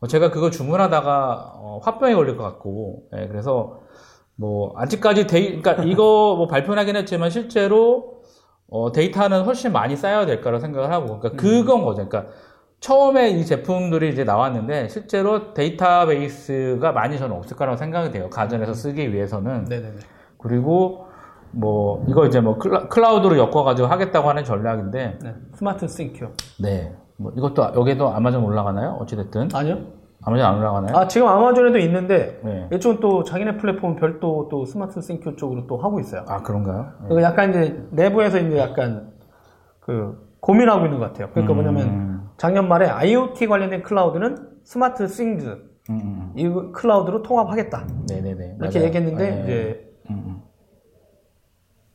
어, 0.00 0.06
제가 0.08 0.32
그거 0.32 0.50
주문하다가, 0.50 1.52
어, 1.54 1.80
화병에 1.84 2.14
걸릴 2.14 2.36
것 2.36 2.42
같고, 2.42 3.04
예, 3.16 3.28
그래서, 3.28 3.81
뭐, 4.42 4.72
아직까지 4.76 5.28
데이, 5.28 5.62
그러니까 5.62 5.84
이거 5.86 6.34
뭐 6.36 6.48
발표는 6.48 6.80
하긴 6.80 6.96
했지만, 6.96 7.30
실제로, 7.30 8.22
어, 8.68 8.90
데이터는 8.90 9.42
훨씬 9.44 9.72
많이 9.72 9.94
쌓여야 9.94 10.26
될 10.26 10.40
거라고 10.40 10.60
생각을 10.60 10.90
하고, 10.90 11.20
그러니까 11.20 11.40
그건 11.40 11.84
거죠. 11.84 12.08
그러니까, 12.08 12.32
처음에 12.80 13.30
이 13.30 13.46
제품들이 13.46 14.08
이제 14.08 14.24
나왔는데, 14.24 14.88
실제로 14.88 15.54
데이터베이스가 15.54 16.90
많이 16.90 17.18
저는 17.18 17.36
없을 17.36 17.56
거라고 17.56 17.76
생각이 17.76 18.10
돼요. 18.10 18.28
가전에서 18.30 18.74
쓰기 18.74 19.14
위해서는. 19.14 19.66
네네네. 19.66 19.98
그리고 20.38 21.06
뭐 21.52 22.04
이거 22.08 22.26
이제 22.26 22.40
뭐 22.40 22.58
클라, 22.58 22.88
클라우드로 22.88 23.38
엮어가지고 23.38 23.86
하겠다고 23.86 24.28
하는 24.28 24.42
전략인데 24.42 25.18
네. 25.22 25.34
스마트 25.54 25.86
싱큐. 25.86 26.30
네. 26.58 26.92
뭐 27.18 27.30
이것도 27.36 27.74
여기도 27.76 28.08
아마존 28.08 28.42
올라가나요? 28.42 28.98
어찌됐든 29.00 29.50
아니요? 29.54 30.01
아마존 30.24 30.46
안 30.46 30.58
올라가나요? 30.58 30.96
아, 30.96 31.08
지금 31.08 31.26
아마존에도 31.26 31.78
있는데, 31.78 32.40
네. 32.44 32.68
이쪽은 32.72 33.00
또 33.00 33.24
자기네 33.24 33.56
플랫폼 33.56 33.96
별도 33.96 34.48
또 34.50 34.64
스마트 34.64 35.00
싱큐 35.00 35.36
쪽으로 35.36 35.66
또 35.66 35.78
하고 35.78 35.98
있어요. 36.00 36.24
아 36.28 36.42
그런가요? 36.42 36.92
네. 37.02 37.08
그거 37.08 37.22
약간 37.22 37.50
이제 37.50 37.84
내부에서 37.90 38.38
이제 38.38 38.56
약간 38.58 39.12
그 39.80 40.32
고민하고 40.40 40.84
있는 40.86 40.98
것 40.98 41.06
같아요. 41.06 41.28
그러니까 41.30 41.52
음. 41.52 41.56
뭐냐면 41.56 42.22
작년 42.36 42.68
말에 42.68 42.86
IoT 42.86 43.46
관련된 43.46 43.82
클라우드는 43.82 44.36
스마트 44.64 45.08
싱즈 45.08 45.46
음, 45.90 46.00
음, 46.00 46.32
이 46.36 46.48
클라우드로 46.72 47.22
통합하겠다. 47.22 47.78
음. 47.78 48.06
네네네. 48.08 48.56
이렇게 48.60 48.78
맞아요. 48.78 48.86
얘기했는데 48.86 49.30
네. 49.30 49.42
이제 49.42 49.92
음, 50.10 50.22
음. 50.26 50.42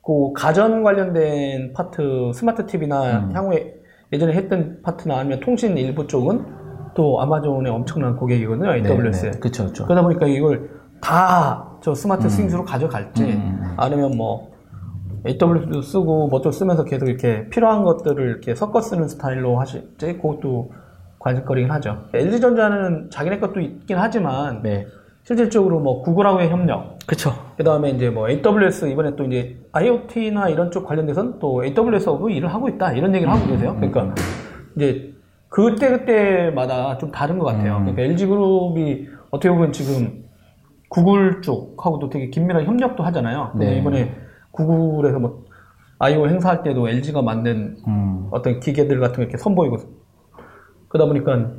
그 0.05 0.33
가전 0.33 0.83
관련된 0.83 1.73
파트 1.73 2.31
스마트 2.33 2.65
TV나 2.65 3.19
음. 3.19 3.31
향후에 3.33 3.75
예전에 4.11 4.33
했던 4.33 4.81
파트나 4.81 5.17
아니면 5.17 5.39
통신 5.41 5.77
일부 5.77 6.07
쪽은 6.07 6.45
또 6.97 7.21
아마존의 7.21 7.71
엄청난 7.71 8.15
고객이거든요. 8.15 8.71
네, 9.31 9.39
그쵸 9.39 9.67
그쵸. 9.67 9.83
그러다 9.85 10.01
보니까 10.01 10.25
이걸 10.25 10.69
다 10.99 11.67
저 11.81 11.93
스마트 11.93 12.27
싱즈로 12.27 12.65
가져갈지 12.65 13.23
음, 13.23 13.29
음. 13.61 13.73
아니면 13.77 14.17
뭐 14.17 14.51
AWS도 15.25 15.81
쓰고 15.81 16.27
뭐 16.27 16.41
또 16.41 16.51
쓰면서 16.51 16.83
계속 16.83 17.07
이렇게 17.07 17.47
필요한 17.49 17.83
것들을 17.83 18.27
이렇게 18.29 18.55
섞어 18.55 18.81
쓰는 18.81 19.07
스타일로 19.07 19.59
하실지 19.59 20.17
그것도 20.17 20.71
관심거리긴 21.19 21.71
하죠. 21.71 22.05
LG전자는 22.13 23.09
자기네 23.09 23.39
것도 23.39 23.59
있긴 23.59 23.97
하지만 23.97 24.61
네. 24.63 24.87
실질적으로 25.23 25.79
뭐 25.79 26.01
구글하고의 26.01 26.49
협력 26.49 26.97
그쵸. 27.05 27.31
그 27.57 27.63
다음에 27.63 27.89
이제 27.91 28.09
뭐 28.09 28.29
AWS 28.29 28.85
이번에 28.87 29.15
또 29.15 29.25
이제 29.25 29.57
IoT나 29.71 30.49
이런 30.49 30.71
쪽 30.71 30.85
관련돼서는 30.87 31.39
또 31.39 31.63
AWS하고 31.63 32.29
일을 32.29 32.53
하고 32.53 32.69
있다 32.69 32.93
이런 32.93 33.13
얘기를 33.13 33.31
하고 33.31 33.45
계세요. 33.47 33.75
그러니까 33.75 34.13
이제 34.75 35.13
그때 35.49 35.89
그때마다 35.89 36.97
좀 36.97 37.11
다른 37.11 37.39
것 37.39 37.45
같아요. 37.45 37.77
음. 37.77 37.85
그러니까 37.85 38.01
LG 38.03 38.27
그룹이 38.27 39.07
어떻게 39.31 39.49
보면 39.49 39.71
지금 39.71 40.25
구글 40.89 41.41
쪽하고도 41.41 42.09
되게 42.09 42.29
긴밀한 42.29 42.65
협력도 42.65 43.03
하잖아요. 43.03 43.51
네. 43.55 43.79
이번에 43.79 44.15
구글에서 44.51 45.19
뭐 45.19 45.45
I/O 45.99 46.27
행사할 46.27 46.63
때도 46.63 46.87
LG가 46.87 47.21
만든 47.21 47.77
음. 47.87 48.27
어떤 48.31 48.59
기계들 48.59 48.99
같은 48.99 49.15
거 49.15 49.21
이렇게 49.23 49.37
선보이고 49.37 49.77
그러다 50.89 51.07
보니까 51.07 51.51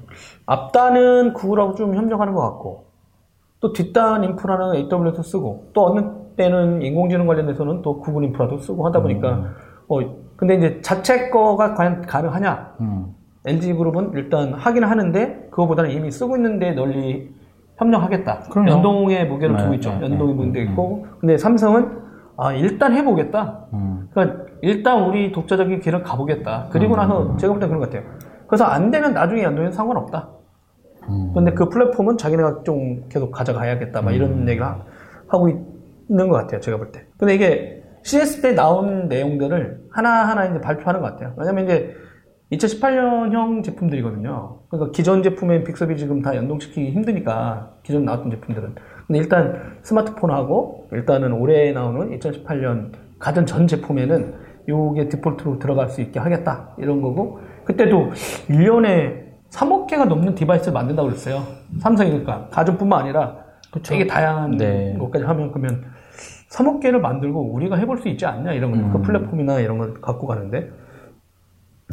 앞단은 0.46 1.34
구글하고 1.34 1.74
좀 1.74 1.94
협력하는 1.94 2.32
것 2.34 2.40
같고 2.40 2.86
또 3.60 3.72
뒷단 3.72 4.24
인프라는 4.24 4.76
AWS 4.76 5.22
쓰고 5.22 5.70
또 5.72 5.86
어느 5.86 6.00
때는 6.36 6.82
인공지능 6.82 7.26
관련돼서는 7.26 7.82
또 7.82 8.00
구글 8.00 8.24
인프라도 8.24 8.58
쓰고 8.58 8.86
하다 8.86 9.02
보니까 9.02 9.54
어 9.88 9.98
근데 10.36 10.54
이제 10.54 10.80
자체 10.82 11.30
거가 11.30 11.74
과연 11.74 12.02
가능하냐 12.02 12.76
음. 12.80 13.14
LG 13.46 13.74
그룹은 13.74 14.12
일단 14.14 14.52
하긴 14.54 14.84
하는데 14.84 15.48
그거보다는 15.50 15.90
이미 15.90 16.10
쓰고 16.10 16.36
있는데 16.36 16.72
널리 16.72 17.30
협력하겠다 17.76 18.40
그럼요. 18.50 18.70
연동의 18.70 19.28
무게를 19.28 19.56
네, 19.56 19.62
두고 19.62 19.74
있죠 19.74 19.90
네, 19.90 20.02
연동의 20.10 20.34
네, 20.34 20.44
무게 20.44 20.62
음, 20.62 20.68
있고 20.70 21.06
근데 21.20 21.38
삼성은 21.38 22.08
아 22.36 22.52
일단 22.52 22.92
해보겠다 22.94 23.66
음. 23.72 24.08
그러니까 24.12 24.44
일단 24.62 25.04
우리 25.04 25.30
독자적인 25.32 25.80
길을 25.80 26.02
가보겠다. 26.02 26.68
그리고 26.72 26.96
나서 26.96 27.36
제가 27.36 27.52
볼 27.52 27.60
때 27.60 27.66
그런 27.68 27.80
것 27.80 27.90
같아요. 27.90 28.08
그래서 28.48 28.64
안 28.64 28.90
되면 28.90 29.12
나중에 29.14 29.44
연동해도 29.44 29.72
상관없다. 29.72 30.28
음. 31.08 31.32
근데 31.32 31.52
그 31.52 31.68
플랫폼은 31.68 32.16
자기네가 32.18 32.62
좀 32.64 33.04
계속 33.08 33.30
가져가야겠다. 33.30 34.02
막 34.02 34.10
이런 34.12 34.48
얘기를 34.48 34.66
하- 34.66 34.80
하고 35.28 35.48
있는 35.48 36.28
것 36.28 36.32
같아요. 36.32 36.60
제가 36.60 36.76
볼 36.76 36.90
때. 36.90 37.06
근데 37.18 37.34
이게 37.36 37.84
CS 38.02 38.40
때 38.42 38.52
나온 38.52 39.06
내용들을 39.08 39.82
하나하나 39.92 40.46
이제 40.46 40.60
발표하는 40.60 41.00
것 41.00 41.12
같아요. 41.12 41.34
왜냐면 41.36 41.64
이제 41.64 41.94
2018년형 42.52 43.62
제품들이거든요. 43.62 44.60
그러니까 44.68 44.92
기존 44.92 45.22
제품의 45.22 45.64
빅섭이 45.64 45.96
지금 45.96 46.22
다 46.22 46.34
연동시키기 46.34 46.90
힘드니까 46.92 47.74
기존 47.82 48.04
나왔던 48.04 48.30
제품들은. 48.30 48.74
근데 49.06 49.18
일단 49.18 49.78
스마트폰하고 49.82 50.88
일단은 50.92 51.32
올해 51.32 51.72
나오는 51.72 52.18
2018년 52.18 52.92
가전 53.18 53.46
전 53.46 53.66
제품에는 53.66 54.34
요게 54.68 55.08
디폴트로 55.08 55.58
들어갈 55.58 55.88
수 55.88 56.00
있게 56.00 56.20
하겠다. 56.20 56.74
이런 56.78 57.00
거고. 57.00 57.40
그때도 57.64 58.12
1년에 58.48 59.28
3억 59.50 59.86
개가 59.86 60.06
넘는 60.06 60.34
디바이스를 60.34 60.72
만든다고 60.72 61.08
그랬어요. 61.08 61.42
삼성이 61.80 62.10
그러니까 62.10 62.48
가전뿐만 62.50 63.02
아니라 63.02 63.36
되게 63.82 64.06
다양한 64.06 64.56
네. 64.56 64.96
것까지 64.98 65.24
하면 65.24 65.52
그러면 65.52 65.84
3억 66.50 66.80
개를 66.80 67.00
만들고 67.00 67.52
우리가 67.52 67.76
해볼 67.76 67.98
수 67.98 68.08
있지 68.08 68.24
않냐 68.24 68.52
이런 68.52 68.72
거. 68.92 68.98
그 68.98 69.02
플랫폼이나 69.02 69.60
이런 69.60 69.78
걸 69.78 69.94
갖고 70.00 70.26
가는데. 70.26 70.70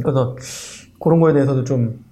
그래서 0.03 0.35
그런 0.99 1.19
거에 1.19 1.33
대해서도 1.33 1.63
좀 1.63 2.03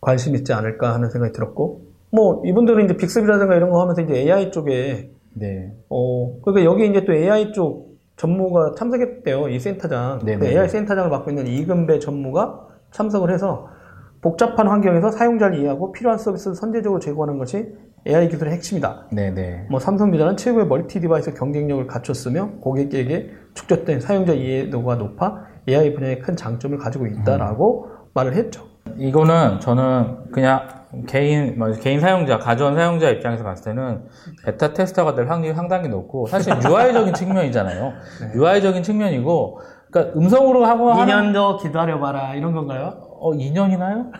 관심 0.00 0.34
있지 0.34 0.52
않을까 0.52 0.94
하는 0.94 1.10
생각이 1.10 1.32
들었고. 1.32 1.82
뭐 2.10 2.42
이분들은 2.44 2.86
이제 2.86 2.96
빅스비라든가 2.96 3.54
이런 3.54 3.70
거 3.70 3.82
하면서 3.82 4.00
이제 4.00 4.14
AI 4.14 4.50
쪽에 4.50 5.10
네. 5.34 5.72
어, 5.88 6.40
그러니까 6.42 6.64
여기 6.64 6.88
이제 6.88 7.04
또 7.04 7.12
AI 7.12 7.52
쪽 7.52 7.98
전무가 8.16 8.74
참석했대요. 8.76 9.48
이 9.48 9.60
센터장. 9.60 10.20
네네. 10.24 10.38
그 10.38 10.46
AI 10.46 10.68
센터장을 10.68 11.10
맡고 11.10 11.30
있는 11.30 11.46
이근배 11.46 11.98
전무가 11.98 12.66
참석을 12.90 13.32
해서 13.32 13.68
복잡한 14.20 14.66
환경에서 14.66 15.12
사용자를 15.12 15.58
이해하고 15.60 15.92
필요한 15.92 16.18
서비스를 16.18 16.56
선제적으로 16.56 17.00
제공하는 17.00 17.38
것이 17.38 17.68
AI 18.06 18.28
기술의 18.28 18.54
핵심이다. 18.54 19.08
네네. 19.12 19.66
뭐 19.70 19.78
삼성전자는 19.78 20.36
최고의 20.36 20.66
multi 20.66 21.00
device 21.00 21.34
경쟁력을 21.34 21.86
갖췄으며 21.86 22.52
고객에게 22.60 23.30
축적된 23.54 24.00
사용자 24.00 24.32
이해도가 24.32 24.96
높아 24.96 25.46
AI 25.68 25.94
분야에 25.94 26.18
큰 26.18 26.36
장점을 26.36 26.76
가지고 26.78 27.06
있다라고 27.06 27.86
말을 28.14 28.34
했죠. 28.34 28.62
이거는 28.96 29.60
저는 29.60 30.30
그냥 30.32 30.66
개인 31.06 31.58
뭐 31.58 31.70
개인 31.72 32.00
사용자 32.00 32.38
가전 32.38 32.74
사용자 32.74 33.10
입장에서 33.10 33.44
봤을 33.44 33.64
때는 33.74 34.04
베타 34.44 34.72
테스터가 34.72 35.14
될 35.14 35.28
확률이 35.28 35.54
상당히 35.54 35.88
높고 35.88 36.26
사실 36.26 36.54
UI적인 36.54 37.12
측면이잖아요. 37.14 37.92
UI적인 38.34 38.82
측면이고 38.82 39.60
그러니까 39.90 40.18
음성으로 40.18 40.64
하고 40.64 40.92
하는 40.92 41.12
2년 41.12 41.32
더 41.34 41.56
기다려봐라 41.58 42.34
이런 42.34 42.52
건가요? 42.54 42.94
어, 43.20 43.32
2년이나요? 43.32 44.10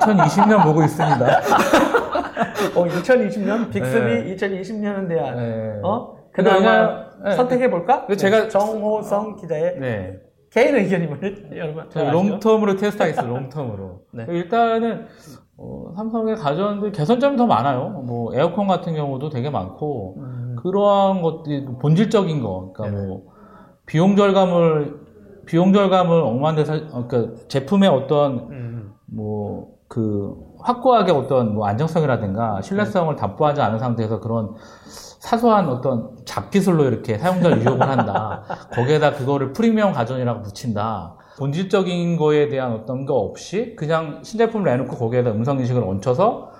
2020년 0.00 0.62
보고 0.64 0.82
있습니다. 0.82 1.26
어, 2.76 2.84
2020년 2.86 3.70
빅스비 3.70 4.04
네. 4.04 4.36
2020년은 4.36 5.08
돼야. 5.08 5.34
네. 5.34 5.80
어? 5.82 6.14
근데 6.32 6.50
그나마 6.50 7.04
네. 7.24 7.36
선택해 7.36 7.70
볼까? 7.70 8.06
그 8.06 8.14
제가- 8.14 8.48
정호성 8.48 9.36
기자의 9.36 9.76
네. 9.78 10.12
개인 10.52 10.76
의견임을 10.76 11.52
여러분? 11.56 11.88
롱텀으로 11.88 12.78
테스트하겠습니다. 12.78 13.48
롱텀으로. 13.48 14.00
네. 14.12 14.26
일단은 14.28 15.06
어, 15.56 15.92
삼성에 15.96 16.34
가져왔는데 16.34 16.92
개선점이 16.92 17.36
더 17.36 17.46
많아요. 17.46 17.88
뭐 18.06 18.34
에어컨 18.34 18.66
같은 18.66 18.94
경우도 18.94 19.30
되게 19.30 19.48
많고 19.48 20.16
음, 20.18 20.56
그러한 20.58 21.22
것들이 21.22 21.64
본질적인 21.80 22.42
거, 22.42 22.72
그러니까 22.74 22.96
네네. 22.96 23.06
뭐 23.08 23.32
비용 23.86 24.16
절감을 24.16 25.00
비용 25.46 25.72
절감을 25.72 26.20
억만데 26.20 26.64
살, 26.64 26.88
어, 26.92 27.06
그러니까 27.06 27.34
제품의 27.48 27.88
어떤 27.88 28.38
음, 28.50 28.92
뭐 29.06 29.72
그 29.92 30.34
확고하게 30.60 31.12
어떤 31.12 31.52
뭐 31.54 31.66
안정성이라든가 31.66 32.62
신뢰성을 32.62 33.14
담보하지 33.14 33.60
않은 33.60 33.78
상태에서 33.78 34.20
그런 34.20 34.54
사소한 35.20 35.68
어떤 35.68 36.16
잡기술로 36.24 36.84
이렇게 36.84 37.18
사용자를 37.18 37.62
유혹을 37.62 37.86
한다. 37.86 38.42
거기에다 38.72 39.12
그거를 39.12 39.52
프리미엄 39.52 39.92
가전이라고 39.92 40.40
붙인다. 40.40 41.16
본질적인 41.38 42.16
거에 42.16 42.48
대한 42.48 42.72
어떤 42.72 43.04
거 43.04 43.16
없이 43.16 43.76
그냥 43.76 44.20
신제품을 44.24 44.64
내놓고 44.70 44.96
거기에다 44.96 45.30
음성 45.32 45.58
인식을 45.58 45.82
얹혀서 45.82 46.50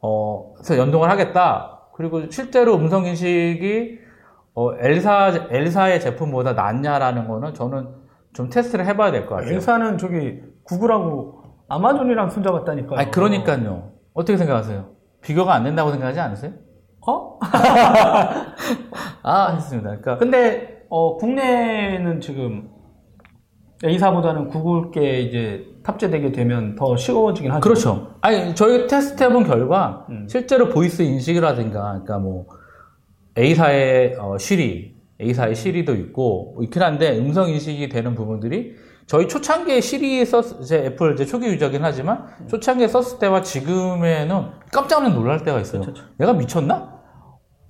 어, 0.00 0.52
그래서 0.54 0.78
연동을 0.78 1.10
하겠다. 1.10 1.80
그리고 1.94 2.30
실제로 2.30 2.74
음성 2.76 3.04
인식이 3.04 3.98
어, 4.54 4.70
엘사, 4.80 5.48
엘사의 5.50 6.00
제품보다 6.00 6.54
낫냐라는 6.54 7.28
거는 7.28 7.52
저는 7.52 7.86
좀 8.32 8.48
테스트를 8.48 8.86
해봐야 8.86 9.10
될 9.10 9.26
것 9.26 9.34
같아요. 9.34 9.52
엘사는 9.56 9.98
저기 9.98 10.40
구글하고 10.64 11.37
아마존이랑 11.68 12.30
손잡았다니까요. 12.30 12.98
아니, 12.98 13.10
그러니까요. 13.10 13.92
어떻게 14.14 14.36
생각하세요? 14.36 14.86
비교가 15.20 15.54
안 15.54 15.64
된다고 15.64 15.90
생각하지 15.90 16.18
않으세요? 16.20 16.52
어? 17.06 17.38
아, 19.22 19.52
했습니다. 19.54 19.90
그러니까, 19.90 20.16
근데 20.16 20.84
어, 20.88 21.16
국내는 21.16 22.20
지금 22.20 22.70
A사보다는 23.84 24.48
구글께 24.48 25.20
이제 25.20 25.66
탑재되게 25.84 26.32
되면 26.32 26.74
더 26.74 26.96
쉬워지긴 26.96 27.50
하죠. 27.52 27.60
그렇죠. 27.60 28.14
아니, 28.20 28.54
저희 28.54 28.86
테스트 28.88 29.22
해본 29.22 29.44
결과, 29.44 30.06
음. 30.10 30.26
실제로 30.28 30.68
voice 30.68 31.02
인식이라든가, 31.02 31.80
그러니까 31.80 32.18
뭐, 32.18 32.46
A사의 33.38 34.16
어, 34.18 34.36
시리, 34.38 34.96
A사의 35.20 35.54
시리도 35.54 35.94
있고, 35.94 36.54
뭐 36.54 36.64
있긴 36.64 36.82
한데, 36.82 37.16
음성 37.18 37.48
인식이 37.48 37.88
되는 37.88 38.14
부분들이, 38.14 38.74
저희 39.08 39.26
초창기에 39.26 39.80
시리에 39.80 40.24
썼, 40.26 40.60
이제 40.60 40.84
애플 40.84 41.14
이제 41.14 41.24
초기 41.24 41.46
user긴 41.46 41.82
하지만, 41.82 42.26
초창기에 42.46 42.88
썼을 42.88 43.18
때와 43.18 43.40
지금에는 43.40 44.50
깜짝 44.70 45.08
놀랄 45.10 45.42
때가 45.42 45.60
있어요. 45.60 45.80
그렇죠. 45.80 46.04
내가 46.18 46.34
미쳤나? 46.34 46.98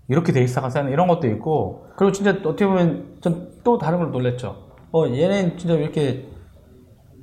이렇게 0.09 0.33
돼 0.33 0.43
있어가 0.43 0.69
쓰는 0.69 0.91
이런 0.91 1.07
것도 1.07 1.29
있고, 1.29 1.87
그리고 1.97 2.11
진짜 2.13 2.31
어떻게 2.31 2.67
보면 2.67 3.19
전 3.23 3.49
또 3.65 3.77
다른 3.77 3.99
걸 3.99 4.11
놀랬죠. 4.13 4.57
어, 4.93 5.07
얘는 5.07 5.59
진짜 5.59 5.75
이렇게 5.75 6.27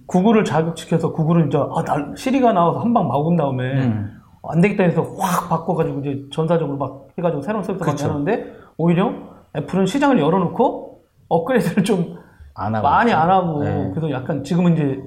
구글을 0.06 0.46
자극시켜서 0.46 1.12
구글은 1.12 1.48
이제 1.48 1.58
아, 1.58 1.84
날 1.84 2.14
시리가 2.16 2.54
나와서 2.54 2.80
한 2.80 2.94
방 2.94 3.08
막은 3.08 3.36
다음에 3.36 3.84
음. 3.84 4.12
안 4.44 4.62
되겠다 4.62 4.84
해서 4.84 5.02
확 5.18 5.50
바꿔가지고 5.50 6.02
이제 6.02 6.22
전사적으로 6.32 6.78
막 6.78 7.08
해가지고 7.18 7.42
새로운 7.42 7.64
서비스 7.64 7.84
막 7.84 7.90
그쵸. 7.92 8.06
내놓는데 8.08 8.46
오히려 8.78 9.12
애플은 9.58 9.88
시장을 9.88 10.20
열어놓고 10.20 11.02
업그레이드를 11.30 11.84
좀 11.84 12.16
안 12.56 12.74
하고. 12.76 12.88
많이. 12.88 13.12
안 13.12 13.30
하고 13.30 13.64
네. 13.64 13.92
그래서 13.94 14.10
약간 14.12 14.44
지금은 14.44 14.74
이제 14.74 15.00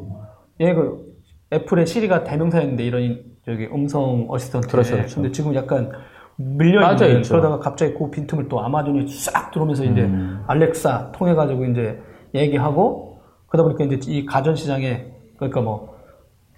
얘가 0.61 0.83
애플의 1.53 1.87
시리가 1.87 2.25
대명사였는데 2.25 2.85
이런 2.85 3.21
저기 3.45 3.67
음성 3.73 4.27
어시스턴트 4.29 4.69
그렇죠, 4.69 4.97
그렇죠. 4.97 5.15
근데 5.17 5.31
지금 5.33 5.55
약간 5.55 5.91
밀려 6.37 6.81
있는. 7.07 7.23
그러다가 7.23 7.59
갑자기 7.59 7.95
그 7.95 8.11
빈틈을 8.11 8.49
또 8.49 8.61
아마존이 8.61 9.09
싹 9.09 9.51
들어오면서 9.51 9.85
이제 9.85 10.03
음. 10.03 10.45
알렉사 10.47 11.13
통해 11.13 11.35
가지고 11.35 11.65
이제 11.65 11.99
얘기하고 12.35 13.21
그러다 13.49 13.65
보니까 13.69 13.85
이제 13.85 14.13
이 14.13 14.25
가전 14.27 14.55
시장에 14.55 15.07
그러니까 15.37 15.63
뭐 15.63 15.97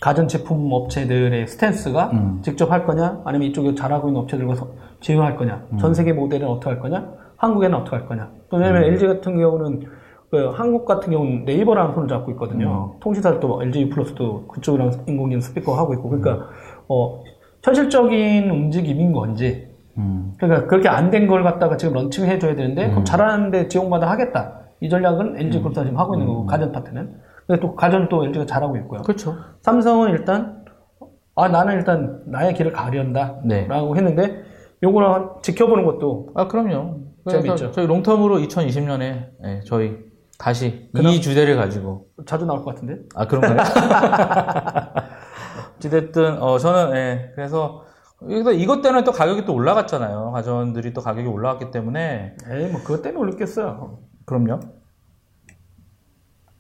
가전 0.03 0.27
제품 0.29 0.69
업체들의 0.73 1.47
스탠스가 1.47 2.11
음. 2.13 2.41
직접 2.43 2.71
할 2.73 2.85
거냐 2.85 3.21
아니면 3.25 3.49
이쪽에 3.49 3.75
잘하고 3.75 4.09
있는 4.09 4.23
업체들과 4.23 4.55
서- 4.57 4.71
제휴할 5.01 5.37
거냐 5.37 5.65
음. 5.73 5.79
전 5.79 5.95
세계 5.95 6.13
모델은 6.13 6.49
어떻게 6.49 6.71
할 6.71 6.81
거냐 6.81 7.09
한국에는 7.37 7.79
어떻게 7.79 7.97
할 7.97 8.07
거냐 8.07 8.29
또 8.51 8.57
왜냐면 8.57 8.83
음. 8.83 8.89
LG 8.89 9.07
같은 9.07 9.39
경우는 9.39 9.83
그 10.31 10.51
한국 10.51 10.85
같은 10.85 11.13
경우는 11.13 11.45
네이버랑 11.45 11.93
손을 11.95 12.09
잡고 12.09 12.31
있거든요 12.33 12.93
음. 12.95 13.01
통신사도 13.01 13.41
또 13.41 13.63
LG 13.63 13.89
유플러스도 13.89 14.47
그쪽이랑 14.47 14.93
인공지능 15.09 15.41
스피커 15.41 15.75
하고 15.75 15.93
있고 15.95 16.09
그러니까 16.09 16.33
음. 16.35 16.41
어 16.89 17.23
현실적인 17.65 18.49
움직임인 18.51 19.13
건지 19.13 19.69
음. 19.99 20.35
그러니까 20.39 20.67
그렇게 20.69 20.89
안 20.89 21.11
된 21.11 21.27
걸 21.27 21.43
갖다가 21.43 21.77
지금 21.77 21.95
런칭 21.95 22.27
해 22.27 22.39
줘야 22.39 22.55
되는데 22.55 22.87
음. 22.87 22.91
그럼 22.91 23.05
잘하는데 23.05 23.69
지원받아 23.69 24.09
하겠다. 24.09 24.61
이 24.81 24.89
전략은 24.89 25.37
LG 25.37 25.59
그룹사 25.61 25.83
지금 25.85 25.99
하고 25.99 26.15
있는 26.15 26.27
거고 26.27 26.47
가전 26.47 26.73
파트는. 26.73 27.13
근데 27.47 27.61
또 27.61 27.75
가전 27.75 28.09
또 28.09 28.25
LG가 28.25 28.47
잘하고 28.47 28.77
있고요. 28.79 29.03
그렇죠. 29.03 29.35
삼성은 29.63 30.11
일단 30.11 30.65
아 31.35 31.49
나는 31.49 31.75
일단 31.75 32.23
나의 32.27 32.55
길을 32.55 32.73
가련다라고 32.73 33.43
네. 33.45 33.67
했는데 33.69 34.43
요거를 34.83 35.09
지켜보는 35.43 35.85
것도 35.85 36.29
아, 36.35 36.47
그럼요. 36.49 36.95
그래서 37.25 37.43
재밌죠. 37.43 37.73
저희 37.73 37.87
롱텀으로 37.87 38.47
2020년에 38.49 39.03
예, 39.45 39.61
저희 39.67 39.99
다시 40.41 40.89
이 40.97 41.21
주제를 41.21 41.57
가지고 41.57 42.07
자주 42.27 42.47
나올 42.47 42.65
것 42.65 42.75
같은데. 42.75 43.03
아 43.15 43.27
그런가요? 43.27 43.59
어찌됐든 45.77 46.41
어 46.43 46.59
저는 46.59 46.97
예 46.97 47.33
그래서 47.35 47.85
그래서 48.19 48.51
이것 48.53 48.81
때문에 48.81 49.05
또 49.05 49.13
가격이 49.13 49.45
또 49.45 49.53
올라갔잖아요. 49.55 50.33
가전들이 50.33 50.95
또 50.95 51.03
가격이 51.03 51.29
올라갔기 51.29 51.71
때문에 51.71 52.37
에이 52.51 52.69
뭐 52.71 52.81
그것 52.81 53.03
때문에 53.03 53.21
올렸겠어요. 53.21 53.99
그럼요. 54.25 54.61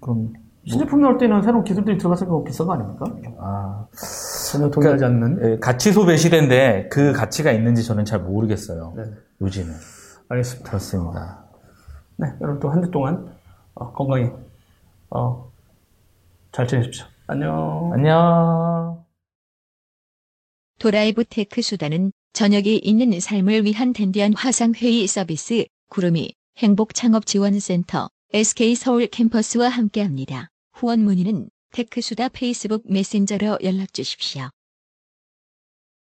그럼 0.01 0.35
신제품 0.67 1.01
나올 1.01 1.17
때는 1.17 1.41
새로운 1.41 1.65
기술들이 1.65 1.97
들어갔으니까 1.97 2.45
비싼 2.45 2.67
거 2.67 2.75
아닙니까? 2.75 3.07
아 3.39 3.87
전혀 4.53 4.69
동의하지 4.71 5.05
않는. 5.07 5.39
예, 5.43 5.59
가치 5.59 5.93
소비 5.93 6.19
시대인데 6.19 6.89
그 6.93 7.13
가치가 7.13 7.51
있는지 7.51 7.83
저는 7.83 8.05
잘 8.05 8.21
모르겠어요. 8.21 8.93
네. 8.95 9.05
요즘은 9.41 9.75
알겠습니다. 10.29 10.69
그렇습니다. 10.69 11.45
네, 12.19 12.27
여러분 12.43 12.61
또 12.61 12.69
한 12.71 12.83
주 12.83 12.91
동안 12.91 13.40
어, 13.75 13.93
건강히 13.93 14.31
어, 15.11 15.53
잘 16.53 16.67
지내십시오. 16.67 17.07
안녕. 17.27 17.91
안녕. 17.93 19.05
도라이브 20.79 21.25
테크수다는 21.25 22.13
저녁이 22.33 22.79
있는 22.79 23.19
삶을 23.19 23.65
위한 23.65 23.93
댄디한 23.93 24.35
화상회의 24.35 25.07
서비스 25.07 25.67
구름이 25.89 26.33
행복창업지원센터 26.59 28.09
SK서울 28.33 29.09
캠퍼스와 29.09 29.69
함께합니다. 29.69 30.49
후원 30.73 31.01
문의는 31.05 31.51
테크수다 31.73 32.29
페이스북 32.29 32.85
메신저로 32.91 33.59
연락 33.63 33.93
주십시오. 33.93 34.51